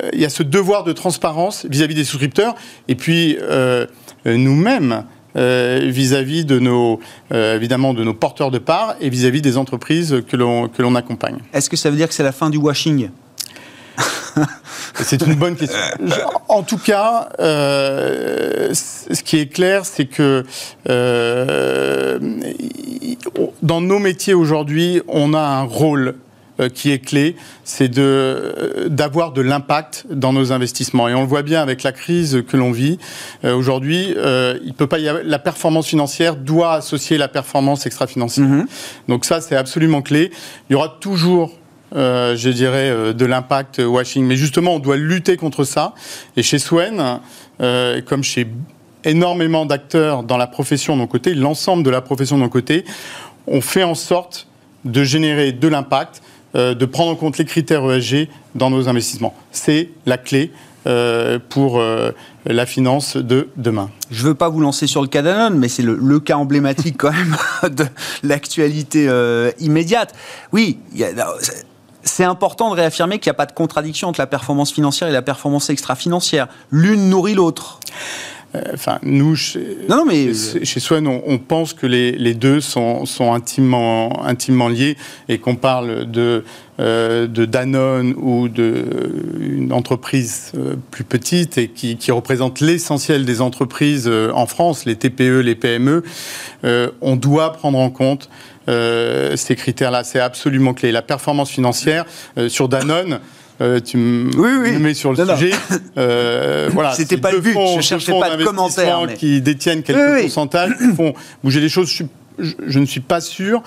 euh, 0.02 0.10
il 0.14 0.20
y 0.20 0.26
a 0.26 0.30
ce 0.30 0.44
devoir 0.44 0.84
de 0.84 0.92
transparence 0.92 1.66
vis-à-vis 1.70 1.96
des 1.96 2.04
souscripteurs, 2.04 2.56
et 2.88 2.96
puis 2.96 3.38
euh, 3.42 3.86
nous-mêmes, 4.26 5.04
vis-à-vis 5.36 6.44
de 6.46 6.60
nos, 6.60 7.00
évidemment, 7.32 7.94
de 7.94 8.04
nos 8.04 8.14
porteurs 8.14 8.52
de 8.52 8.58
parts 8.58 8.96
et 9.00 9.10
vis-à-vis 9.10 9.42
des 9.42 9.58
entreprises 9.58 10.22
que 10.28 10.36
l'on 10.36 10.68
que 10.68 10.82
l'on 10.82 10.96
accompagne. 10.96 11.38
Est-ce 11.54 11.70
que 11.70 11.78
ça 11.78 11.90
veut 11.90 11.96
dire 11.96 12.08
que 12.10 12.14
c'est 12.14 12.24
la 12.24 12.32
fin 12.34 12.50
du 12.50 12.58
washing? 12.58 13.10
C'est 14.96 15.22
une 15.26 15.36
bonne 15.36 15.56
question. 15.56 15.78
En 16.48 16.64
tout 16.64 16.78
cas, 16.78 17.30
euh, 17.40 18.74
ce 18.74 19.24
qui 19.24 19.38
est 19.40 19.48
clair, 19.48 19.86
c'est 19.86 20.06
que 20.06 20.44
euh, 20.90 22.20
dans 23.62 23.82
nos 23.82 24.00
métiers 24.00 24.34
aujourd'hui, 24.34 25.02
on 25.08 25.34
a 25.34 25.40
un 25.42 25.64
rôle 25.64 26.16
euh, 26.60 26.68
qui 26.68 26.92
est 26.92 27.00
clé, 27.00 27.38
c'est 27.64 27.88
de 27.88 28.88
d'avoir 28.90 29.32
de 29.32 29.42
l'impact 29.42 30.06
dans 30.10 30.34
nos 30.34 30.52
investissements. 30.52 31.08
Et 31.08 31.14
on 31.14 31.22
le 31.22 31.28
voit 31.28 31.44
bien 31.44 31.62
avec 31.62 31.84
la 31.84 31.94
crise 31.94 32.44
que 32.48 32.58
l'on 32.58 32.72
vit 32.72 33.00
Euh, 33.46 33.56
aujourd'hui. 33.56 34.14
euh, 34.18 34.60
il 34.66 34.74
peut 34.74 34.88
pas 34.88 35.00
y 35.00 35.08
avoir, 35.08 35.24
la 35.26 35.40
performance 35.40 35.88
financière 35.88 36.36
doit 36.36 36.74
associer 36.74 37.18
la 37.18 37.30
performance 37.30 37.86
extra-financière. 37.86 38.46
Mhm. 38.48 38.68
Donc 39.08 39.24
ça, 39.24 39.40
c'est 39.40 39.56
absolument 39.56 40.02
clé. 40.02 40.32
Il 40.70 40.74
y 40.74 40.76
aura 40.76 40.98
toujours 41.00 41.52
euh, 41.96 42.36
je 42.36 42.50
dirais, 42.50 42.90
euh, 42.90 43.14
de 43.14 43.26
l'impact 43.26 43.80
washing. 43.80 44.26
Mais 44.26 44.36
justement, 44.36 44.76
on 44.76 44.80
doit 44.80 44.98
lutter 44.98 45.38
contre 45.38 45.64
ça. 45.64 45.94
Et 46.38 46.44
chez 46.44 46.60
Swen, 46.60 47.20
euh, 47.62 48.02
comme 48.02 48.24
chez 48.24 48.48
énormément 49.04 49.66
d'acteurs 49.66 50.24
dans 50.24 50.38
la 50.38 50.48
profession 50.48 50.96
de 50.96 51.02
nos 51.02 51.08
côtés, 51.08 51.34
l'ensemble 51.34 51.84
de 51.84 51.90
la 51.90 52.02
profession 52.02 52.38
de 52.38 52.44
nos 52.44 52.50
côtés, 52.50 52.86
on 53.48 53.62
fait 53.62 53.84
en 53.84 53.96
sorte 53.96 54.48
de 54.86 55.04
générer 55.04 55.52
de 55.52 55.68
l'impact, 55.68 56.22
de 56.54 56.86
prendre 56.86 57.12
en 57.12 57.16
compte 57.16 57.38
les 57.38 57.46
critères 57.46 57.90
ESG 57.90 58.28
dans 58.56 58.70
nos 58.70 58.90
investissements. 58.90 59.34
C'est 59.52 59.90
la 60.06 60.18
clé 60.18 60.52
pour 61.50 61.82
la 62.46 62.66
finance 62.66 63.18
de 63.18 63.50
demain. 63.56 63.90
Je 64.12 64.24
veux 64.24 64.36
pas 64.36 64.50
vous 64.50 64.60
lancer 64.60 64.88
sur 64.88 65.02
le 65.02 65.08
cas 65.08 65.22
Danone, 65.22 65.58
mais 65.58 65.68
c'est 65.70 65.84
le, 65.84 66.20
cas 66.20 66.36
emblématique 66.36 66.96
quand 66.98 67.12
même 67.12 67.36
de 67.72 67.86
l'actualité 68.24 69.10
immédiate. 69.60 70.14
Oui, 70.52 70.80
y 70.94 71.04
a- 71.04 71.14
c'est- 72.10 72.24
important 72.24 72.70
de 72.70 72.76
réaffirmer 72.76 73.20
qu'il 73.20 73.30
n'y 73.30 73.36
a 73.36 73.42
pas 73.42 73.46
de 73.46 73.52
contradiction 73.54 74.08
entre 74.10 74.20
la 74.20 74.28
performance 74.28 74.72
financière 74.72 75.08
et 75.10 75.12
la 75.14 75.22
performance 75.22 75.70
extra-financière. 75.70 76.48
L'une 76.72 77.10
nourrit 77.10 77.34
l'autre. 77.36 77.80
Euh, 78.56 78.62
Enfin, 78.74 78.98
nous, 79.04 79.36
chez, 79.36 79.78
Non, 79.90 79.98
non, 79.98 80.06
mais 80.06 80.34
chez 80.34 80.66
chez 80.66 80.80
Swen, 80.80 81.06
on, 81.08 81.22
on 81.28 81.38
pense 81.38 81.74
que 81.74 81.86
les, 81.86 82.14
les 82.14 82.34
deux 82.34 82.62
sont, 82.62 83.06
sont 83.06 83.32
intimement, 83.34 84.26
intimement 84.26 84.70
liés 84.70 84.98
et 85.28 85.38
qu'on 85.38 85.56
parle 85.56 86.10
de, 86.10 86.44
euh, 86.80 87.28
de 87.28 87.46
Danone 87.46 88.16
ou 88.18 88.48
d'une 88.48 89.72
entreprise 89.72 90.52
euh, 90.58 90.74
plus 90.90 91.04
petite 91.04 91.60
et 91.60 91.68
qui, 91.68 91.96
qui 91.98 92.12
représente 92.12 92.60
l'essentiel 92.60 93.24
des 93.24 93.40
entreprises 93.42 94.08
euh, 94.08 94.32
en 94.34 94.48
France, 94.48 94.86
les 94.86 94.96
TPE, 94.96 95.42
les 95.42 95.54
PME, 95.56 96.04
on 97.02 97.16
doit 97.18 97.54
prendre 97.54 97.78
en 97.78 97.92
compte 97.92 98.30
euh, 98.68 99.36
ces 99.36 99.56
critères-là. 99.56 100.04
C'est 100.04 100.20
absolument 100.20 100.74
clé. 100.74 100.92
La 100.92 101.02
performance 101.02 101.50
financière 101.50 102.06
euh, 102.38 102.50
sur 102.50 102.68
Danone. 102.70 103.20
euh, 103.62 103.80
tu 103.82 103.98
me 103.98 104.30
Oui, 104.38 104.50
oui. 104.62 104.72
me 104.74 104.80
mets 104.80 104.94
sur 104.94 105.12
le 105.12 105.18
Non, 105.18 105.26
non. 105.26 105.36
sujet. 105.38 105.52
Euh, 105.98 106.70
voilà, 106.74 106.94
C'était 106.94 107.18
pas 107.18 107.32
le 107.32 107.40
but. 107.40 107.54
fonds- 107.54 107.76
Je 107.78 107.82
cherchais 107.82 108.18
pas 108.18 108.36
de 108.38 108.44
commentaire, 108.46 109.02
mais- 109.06 109.14
qui 109.16 109.42
détiennent 109.42 109.84
quelques 109.84 110.00
oui. 110.16 110.22
pourcentages, 110.22 110.72
qui 110.78 110.96
font 110.96 111.14
bouger 111.44 111.60
les 111.60 111.68
choses. 111.70 111.90
Je, 111.90 111.94
suis- 111.96 112.08
je- 112.40 112.80
ne 112.80 112.86
suis 112.86 113.00
pas 113.02 113.22
sûr 113.22 113.62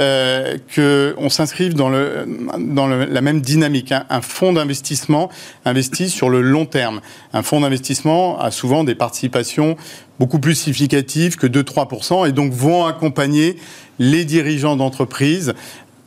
euh, 0.00 0.56
qu'on 0.74 1.28
s'inscrive 1.28 1.74
dans, 1.74 1.88
la 1.90 3.20
même 3.20 3.40
dynamique. 3.40 3.92
hein. 3.92 4.04
Un 4.10 4.20
fonds 4.20 4.52
d'investissement 4.52 5.30
investit 5.64 6.10
sur 6.10 6.28
le 6.30 6.40
long 6.40 6.66
terme. 6.66 7.00
Un 7.32 7.42
fonds 7.42 7.60
d'investissement 7.60 8.38
a 8.40 8.50
souvent 8.50 8.84
des 8.84 8.94
participations 8.94 9.76
beaucoup 10.18 10.38
plus 10.38 10.54
significatives 10.54 11.36
que 11.36 11.46
2-3%, 11.46 12.28
et 12.28 12.32
donc 12.32 12.52
vont 12.52 12.86
accompagner 12.86 13.56
les 13.98 14.24
dirigeants 14.24 14.76
d'entreprise 14.76 15.54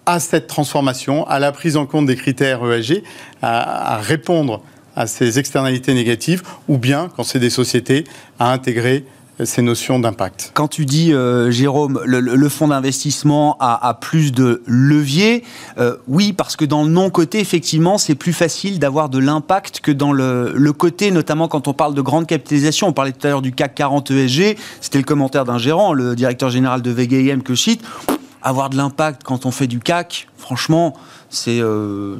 à 0.06 0.20
cette 0.20 0.48
transformation, 0.48 1.28
à 1.28 1.40
la 1.40 1.52
prise 1.52 1.76
en 1.76 1.86
compte 1.86 2.06
des 2.06 2.16
critères 2.16 2.62
ESG, 2.72 3.04
à, 3.42 3.96
à 3.96 3.98
répondre 3.98 4.62
à 4.96 5.06
ces 5.06 5.38
externalités 5.38 5.94
négatives, 5.94 6.42
ou 6.68 6.78
bien, 6.78 7.10
quand 7.16 7.24
c'est 7.24 7.40
des 7.40 7.50
sociétés, 7.52 8.06
à 8.40 8.52
intégrer 8.52 9.04
ces 9.46 9.62
notions 9.62 10.00
d'impact. 10.00 10.52
Quand 10.54 10.68
tu 10.68 10.86
dis, 10.86 11.14
euh, 11.14 11.52
Jérôme, 11.52 12.02
le, 12.06 12.20
le 12.20 12.50
fonds 12.50 12.70
d'investissement 12.70 13.58
a, 13.60 13.94
plus 13.94 14.32
de 14.32 14.64
levier, 14.66 15.44
euh, 15.78 15.98
oui, 16.08 16.34
parce 16.34 16.56
que 16.56 16.66
dans 16.66 16.84
le 16.84 16.90
non-côté, 16.90 17.40
effectivement, 17.40 17.98
c'est 17.98 18.16
plus 18.16 18.34
facile 18.34 18.80
d'avoir 18.80 19.10
de 19.10 19.20
l'impact 19.20 19.82
que 19.82 19.92
dans 19.92 20.12
le, 20.12 20.54
le, 20.54 20.74
côté, 20.74 21.12
notamment 21.12 21.48
quand 21.48 21.68
on 21.68 21.74
parle 21.74 21.94
de 21.94 22.02
grande 22.02 22.28
capitalisation. 22.28 22.88
On 22.88 22.94
parlait 22.94 23.12
tout 23.12 23.26
à 23.26 23.30
l'heure 23.30 23.42
du 23.42 23.52
CAC 23.52 23.76
40 23.76 24.12
ESG, 24.12 24.58
c'était 24.82 24.98
le 24.98 25.04
commentaire 25.04 25.46
d'un 25.46 25.58
gérant, 25.58 25.94
le 25.94 26.16
directeur 26.16 26.50
général 26.50 26.82
de 26.82 26.92
VGIM 26.92 27.42
que 27.42 27.54
je 27.54 27.62
cite. 27.62 27.84
Avoir 28.42 28.70
de 28.70 28.78
l'impact 28.78 29.24
quand 29.24 29.46
on 29.46 29.52
fait 29.52 29.68
du 29.68 29.80
CAC, 29.80 30.28
franchement, 30.38 30.94
c'est 31.30 31.60
euh, 31.60 32.18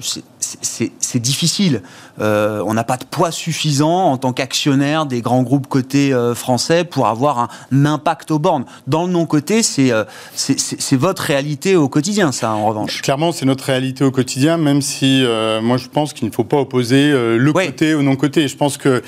c'est 0.62 1.20
difficile. 1.20 1.82
Euh, 2.20 2.64
on 2.66 2.74
n'a 2.74 2.84
pas 2.84 2.98
de 2.98 3.06
poids 3.06 3.32
suffisant 3.32 4.12
en 4.12 4.18
tant 4.18 4.34
qu'actionnaire 4.34 5.06
des 5.06 5.22
grands 5.22 5.44
groupes 5.44 5.68
cotés 5.68 6.14
euh, 6.14 6.34
français 6.36 6.84
pour 6.84 7.08
avoir 7.08 7.40
un, 7.72 7.86
impact 7.86 8.32
aux 8.32 8.40
bornes. 8.40 8.66
Dans 8.88 9.06
le 9.06 9.12
non-côté, 9.12 9.62
euh, 9.80 10.04
c'est 10.36 10.96
votre 10.96 11.22
réalité 11.22 11.76
au 11.76 11.90
quotidien, 11.90 12.32
ça, 12.32 12.52
en 12.52 12.66
revanche. 12.66 13.02
Clairement, 13.02 13.32
c'est 13.32 13.46
notre 13.46 13.66
réalité 13.66 14.04
au 14.04 14.12
quotidien, 14.12 14.58
même 14.58 14.82
si 14.82 15.24
euh, 15.24 15.62
moi 15.62 15.78
je 15.78 15.88
pense 15.88 16.14
qu'il 16.14 16.28
ne 16.28 16.34
faut 16.34 16.44
pas 16.44 16.58
opposer 16.58 17.12
euh, 17.12 17.38
le 17.38 17.52
ouais. 17.52 17.68
côté 17.68 17.94
au 17.94 18.02
non-côté. 18.02 18.48
Je 18.48 18.56
pense 18.56 18.78
que, 18.78 19.02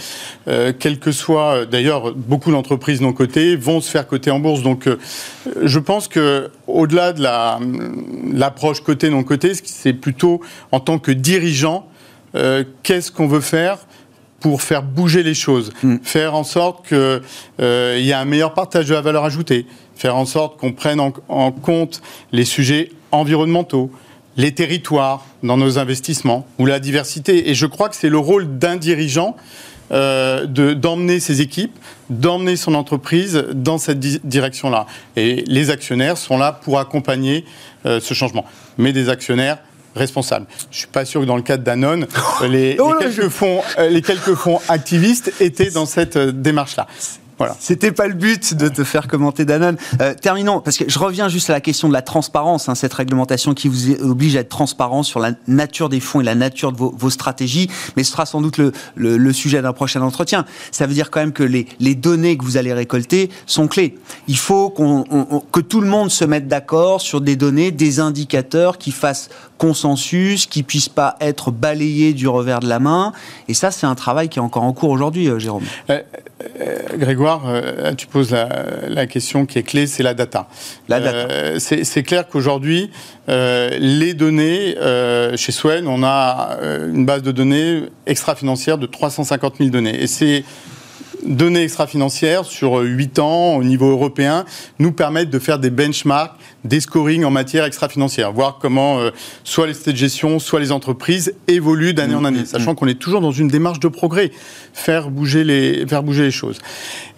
quel 0.79 0.99
que 0.99 1.11
soit, 1.11 1.65
d'ailleurs, 1.65 2.13
beaucoup 2.13 2.51
d'entreprises 2.51 3.01
non-cotées 3.01 3.55
vont 3.55 3.81
se 3.81 3.89
faire 3.89 4.07
coter 4.07 4.31
en 4.31 4.39
bourse. 4.39 4.61
Donc, 4.61 4.87
je 5.61 5.79
pense 5.79 6.07
que 6.07 6.49
au-delà 6.67 7.13
de 7.13 7.21
l'approche 8.33 8.79
la, 8.79 8.85
côté-non-côté, 8.85 9.53
c'est 9.63 9.93
plutôt 9.93 10.41
en 10.71 10.79
tant 10.79 10.99
que 10.99 11.11
dirigeant, 11.29 11.87
euh, 12.33 12.63
qu'est-ce 12.81 13.11
qu'on 13.11 13.27
veut 13.27 13.39
faire 13.39 13.77
pour 14.39 14.63
faire 14.63 14.81
bouger 14.81 15.21
les 15.21 15.35
choses, 15.35 15.71
mm. 15.83 15.97
faire 16.01 16.33
en 16.33 16.43
sorte 16.43 16.87
qu'il 16.87 17.21
euh, 17.61 17.99
y 17.99 18.09
ait 18.09 18.13
un 18.13 18.25
meilleur 18.25 18.55
partage 18.55 18.87
de 18.87 18.95
la 18.95 19.01
valeur 19.01 19.25
ajoutée, 19.25 19.67
faire 19.95 20.15
en 20.15 20.25
sorte 20.25 20.57
qu'on 20.59 20.71
prenne 20.71 20.99
en, 20.99 21.13
en, 21.27 21.51
compte 21.51 22.01
les 22.31 22.45
sujets 22.45 22.89
environnementaux, 23.11 23.91
les 24.37 24.53
territoires 24.53 25.23
dans 25.43 25.57
nos 25.57 25.77
investissements 25.77 26.47
ou 26.57 26.65
la 26.65 26.79
diversité. 26.79 27.51
Et 27.51 27.53
je 27.53 27.67
crois 27.67 27.89
que 27.89 27.95
c'est 27.95 28.09
le 28.09 28.17
rôle 28.17 28.57
d'un 28.57 28.77
dirigeant 28.77 29.35
euh, 29.91 30.45
d'emmener 30.45 31.19
ses 31.19 31.41
équipes, 31.41 31.75
d'emmener 32.11 32.55
son 32.57 32.75
entreprise 32.75 33.43
dans 33.53 33.79
cette 33.79 33.99
di 33.99 34.19
direction-là. 34.23 34.85
Et 35.15 35.43
les 35.47 35.71
actionnaires 35.71 36.15
sont 36.15 36.37
là 36.37 36.51
pour 36.51 36.77
accompagner 36.77 37.43
euh, 37.87 37.99
ce 37.99 38.13
changement. 38.13 38.45
Mais 38.77 38.93
des 38.93 39.09
actionnaires 39.09 39.57
responsable. 39.95 40.45
Je 40.71 40.79
suis 40.79 40.87
pas 40.87 41.05
sûr 41.05 41.21
que 41.21 41.25
dans 41.25 41.35
le 41.35 41.41
cadre 41.41 41.63
d'Anon, 41.63 42.07
les, 42.49 42.77
oh 42.79 42.93
les, 42.93 43.05
quelques 43.05 43.29
fonds, 43.29 43.61
euh, 43.77 43.89
les 43.89 44.01
quelques 44.01 44.35
fonds 44.35 44.59
activistes 44.67 45.33
étaient 45.39 45.71
dans 45.71 45.85
cette 45.85 46.15
euh, 46.15 46.31
démarche-là. 46.31 46.87
Voilà. 47.39 47.55
C'était 47.57 47.93
pas 47.93 48.07
le 48.07 48.15
but 48.15 48.53
de 48.53 48.67
te 48.67 48.83
faire 48.83 49.07
commenter 49.07 49.45
Danone. 49.45 49.77
Euh, 50.01 50.13
terminons, 50.13 50.59
parce 50.59 50.77
que 50.77 50.89
je 50.89 50.99
reviens 50.99 51.29
juste 51.29 51.49
à 51.49 51.53
la 51.53 51.61
question 51.61 51.87
de 51.87 51.93
la 51.93 52.01
transparence, 52.01 52.67
hein, 52.67 52.75
cette 52.75 52.93
réglementation 52.93 53.53
qui 53.53 53.69
vous 53.69 53.91
oblige 54.01 54.35
à 54.35 54.41
être 54.41 54.49
transparent 54.49 55.03
sur 55.03 55.21
la 55.21 55.31
nature 55.47 55.87
des 55.87 56.01
fonds 56.01 56.19
et 56.19 56.25
la 56.25 56.35
nature 56.35 56.73
de 56.73 56.77
vos, 56.77 56.93
vos 56.97 57.09
stratégies, 57.09 57.69
mais 57.95 58.03
ce 58.03 58.11
sera 58.11 58.25
sans 58.25 58.41
doute 58.41 58.57
le, 58.57 58.73
le, 58.95 59.17
le 59.17 59.33
sujet 59.33 59.61
d'un 59.61 59.71
prochain 59.71 60.01
entretien. 60.01 60.45
Ça 60.71 60.85
veut 60.85 60.93
dire 60.93 61.11
quand 61.11 61.21
même 61.21 61.31
que 61.31 61.43
les, 61.43 61.65
les, 61.79 61.95
données 61.95 62.37
que 62.37 62.43
vous 62.43 62.57
allez 62.57 62.73
récolter 62.73 63.29
sont 63.45 63.69
clés. 63.69 63.97
Il 64.27 64.37
faut 64.37 64.69
qu'on, 64.69 65.05
on, 65.09 65.39
que 65.39 65.61
tout 65.61 65.79
le 65.79 65.87
monde 65.87 66.11
se 66.11 66.25
mette 66.25 66.49
d'accord 66.49 66.99
sur 66.99 67.21
des 67.21 67.37
données, 67.37 67.71
des 67.71 68.01
indicateurs 68.01 68.77
qui 68.77 68.91
fassent 68.91 69.29
consensus, 69.59 70.47
qui 70.47 70.63
puissent 70.63 70.89
pas 70.89 71.17
être 71.21 71.51
balayés 71.51 72.13
du 72.13 72.27
revers 72.27 72.61
de 72.61 72.67
la 72.67 72.79
main. 72.79 73.13
Et 73.47 73.53
ça, 73.53 73.69
c'est 73.69 73.85
un 73.85 73.93
travail 73.93 74.29
qui 74.29 74.39
est 74.39 74.41
encore 74.41 74.63
en 74.63 74.73
cours 74.73 74.89
aujourd'hui, 74.89 75.27
euh, 75.27 75.37
Jérôme. 75.37 75.65
Euh, 75.89 75.99
euh, 76.61 76.97
Grégoire, 76.97 77.43
euh, 77.45 77.93
tu 77.93 78.07
poses 78.07 78.31
la, 78.31 78.47
la, 78.87 79.05
question 79.05 79.45
qui 79.45 79.59
est 79.59 79.63
clé, 79.63 79.85
c'est 79.85 80.01
la 80.01 80.13
data. 80.13 80.47
La 80.87 80.99
data. 80.99 81.59
C'est 81.59 82.03
clair 82.03 82.27
qu'aujourd'hui, 82.27 82.89
les 83.27 84.13
données, 84.13 84.75
chez 85.35 85.51
Swen, 85.51 85.87
on 85.87 86.03
a 86.03 86.57
une 86.91 87.05
base 87.05 87.21
de 87.21 87.31
données 87.31 87.83
extra-financière 88.07 88.77
de 88.77 88.87
350 88.87 89.55
000 89.57 89.69
données. 89.69 90.01
Et 90.01 90.07
c'est 90.07 90.43
données 91.29 91.63
extra-financières 91.63 92.43
sur 92.43 92.79
8 92.79 93.19
ans 93.19 93.55
au 93.55 93.63
niveau 93.63 93.89
européen 93.89 94.45
nous 94.79 94.91
permettent 94.91 95.29
de 95.29 95.39
faire 95.39 95.59
des 95.59 95.69
benchmarks, 95.69 96.33
des 96.65 96.81
scorings 96.81 97.23
en 97.23 97.31
matière 97.31 97.63
extra-financière, 97.63 98.33
voir 98.33 98.57
comment 98.59 98.99
euh, 98.99 99.11
soit 99.43 99.67
les 99.67 99.73
sociétés 99.73 99.93
de 99.93 99.97
gestion, 99.97 100.39
soit 100.39 100.59
les 100.59 100.71
entreprises 100.71 101.35
évoluent 101.47 101.93
d'année 101.93 102.15
en 102.15 102.25
année, 102.25 102.45
sachant 102.45 102.75
qu'on 102.75 102.87
est 102.87 102.99
toujours 102.99 103.21
dans 103.21 103.31
une 103.31 103.47
démarche 103.47 103.79
de 103.79 103.87
progrès, 103.87 104.31
faire 104.73 105.09
bouger 105.09 105.43
les, 105.43 105.85
faire 105.87 106.03
bouger 106.03 106.23
les 106.23 106.31
choses. 106.31 106.57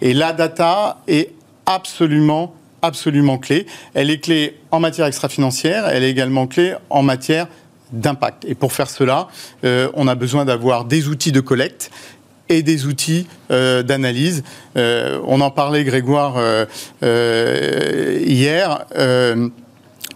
Et 0.00 0.14
la 0.14 0.32
data 0.32 0.98
est 1.08 1.30
absolument 1.66 2.54
absolument 2.84 3.38
clé. 3.38 3.66
Elle 3.94 4.10
est 4.10 4.18
clé 4.18 4.58
en 4.72 4.80
matière 4.80 5.06
extra-financière, 5.06 5.86
elle 5.86 6.02
est 6.02 6.10
également 6.10 6.48
clé 6.48 6.74
en 6.90 7.02
matière 7.02 7.46
d'impact. 7.92 8.44
Et 8.44 8.54
pour 8.54 8.72
faire 8.72 8.90
cela, 8.90 9.28
euh, 9.64 9.88
on 9.94 10.08
a 10.08 10.14
besoin 10.14 10.44
d'avoir 10.44 10.84
des 10.84 11.08
outils 11.08 11.32
de 11.32 11.40
collecte 11.40 11.90
et 12.48 12.62
des 12.62 12.86
outils 12.86 13.26
euh, 13.50 13.82
d'analyse. 13.82 14.42
Euh, 14.76 15.20
on 15.26 15.40
en 15.40 15.50
parlait, 15.50 15.84
Grégoire, 15.84 16.34
euh, 17.02 18.18
hier. 18.24 18.84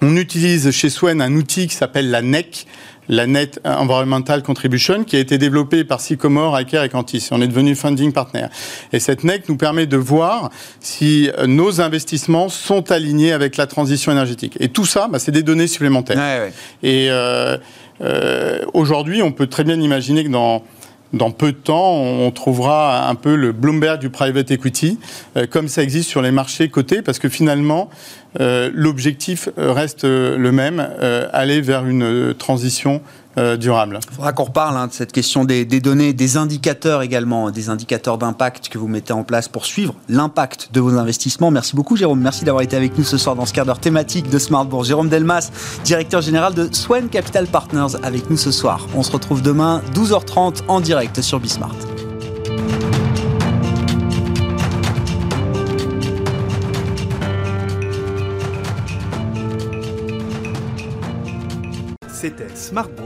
On 0.03 0.17
utilise 0.17 0.71
chez 0.73 0.91
Swen 0.91 1.23
un 1.23 1.35
outil 1.35 1.69
qui 1.69 1.75
s'appelle 1.75 2.11
la 2.11 2.21
NEC, 2.21 2.67
la 3.09 3.27
Net 3.27 3.61
Environmental 3.65 4.43
Contribution, 4.43 5.05
qui 5.05 5.17
a 5.17 5.21
été 5.21 5.39
développée 5.39 5.85
par 5.85 6.03
Sycomore, 6.03 6.55
Iker 6.55 6.85
et 6.85 6.91
Cantis. 6.91 7.29
On 7.31 7.41
est 7.41 7.47
devenu 7.47 7.75
funding 7.75 8.13
partner. 8.13 8.47
Et 8.93 9.01
cette 9.01 9.25
NEC 9.25 9.49
nous 9.49 9.57
permet 9.57 9.87
de 9.87 9.97
voir 9.97 10.51
si 10.81 11.31
nos 11.47 11.81
investissements 11.81 12.51
sont 12.51 12.91
alignés 12.91 13.33
avec 13.33 13.57
la 13.57 13.67
transition 13.67 14.13
énergétique. 14.13 14.57
Et 14.61 14.69
tout 14.69 14.85
ça, 14.85 15.09
bah, 15.11 15.19
c'est 15.19 15.33
des 15.33 15.43
données 15.43 15.69
supplémentaires. 15.69 16.19
Ouais, 16.19 16.51
ouais. 16.51 16.53
Et 16.83 17.11
aujourd'hui, 18.75 19.23
on 19.23 19.33
peut 19.33 19.47
très 19.47 19.65
bien 19.65 19.81
imaginer 19.81 20.25
que 20.25 20.31
dans 20.31 20.63
dans 21.13 21.31
peu 21.31 21.53
de 21.53 21.57
temps, 21.57 21.95
on 21.95 22.31
trouvera 22.31 23.09
un 23.09 23.15
peu 23.15 23.37
le 23.37 23.53
Bloomberg 23.53 24.01
du 24.01 24.11
private 24.11 24.51
equity, 24.51 24.99
euh, 25.37 25.47
comme 25.47 25.69
ça 25.69 25.83
existe 25.83 26.09
sur 26.09 26.23
les 26.23 26.31
marchés 26.31 26.69
cotés, 26.69 27.03
parce 27.03 27.19
que 27.19 27.29
finalement, 27.29 27.89
euh, 28.41 28.71
l'objectif 28.75 29.49
reste 29.57 30.05
le 30.05 30.51
même, 30.53 30.87
euh, 31.01 31.29
aller 31.33 31.61
vers 31.61 31.87
une 31.87 32.35
transition 32.35 33.01
euh, 33.39 33.57
durable. 33.57 34.01
Il 34.11 34.15
faudra 34.15 34.33
qu'on 34.33 34.45
reparle 34.45 34.77
hein, 34.77 34.87
de 34.87 34.93
cette 34.93 35.13
question 35.13 35.45
des, 35.45 35.65
des, 35.65 35.81
données, 35.81 36.13
des 36.13 36.37
indicateurs 36.37 37.03
également, 37.03 37.51
des 37.51 37.69
indicateurs 37.69 38.19
d'impact 38.19 38.69
que 38.69 38.79
vous 38.79 38.89
mettez 38.89 39.13
en 39.13 39.25
place 39.25 39.49
pour 39.49 39.67
suivre 39.67 39.95
l'impact 40.09 40.71
de 40.73 40.81
vos 40.81 40.97
investissements. 40.97 41.51
Merci 41.51 41.77
beaucoup 41.77 41.97
Jérôme, 41.97 42.21
merci 42.21 42.45
d'avoir 42.45 42.63
été 42.63 42.77
avec 42.77 42.97
nous 42.97 43.05
ce 43.05 43.19
soir 43.19 43.37
dans 43.37 43.47
ce 43.47 43.53
quart 43.53 43.67
d'heure 43.67 43.81
thématique 43.81 44.31
de 44.31 44.39
Smart 44.39 44.65
Bourse. 44.65 44.89
Jérôme 44.89 45.09
Delmas, 45.09 45.51
directeur 45.85 46.21
général 46.21 46.55
de 46.55 46.69
Swen 46.73 47.09
Capital 47.09 47.47
Partners 47.47 47.97
avec 48.03 48.31
nous 48.31 48.37
ce 48.37 48.51
soir. 48.51 48.87
On 48.95 49.03
se 49.03 49.13
retrouve 49.13 49.43
demain 49.43 49.83
12h30 49.95 50.63
en 50.69 50.81
direct 50.81 51.21
sur 51.21 51.41
Bismart. 51.41 51.75
C'était 62.27 62.49
Smart 62.57 62.89
Bourse 62.89 63.06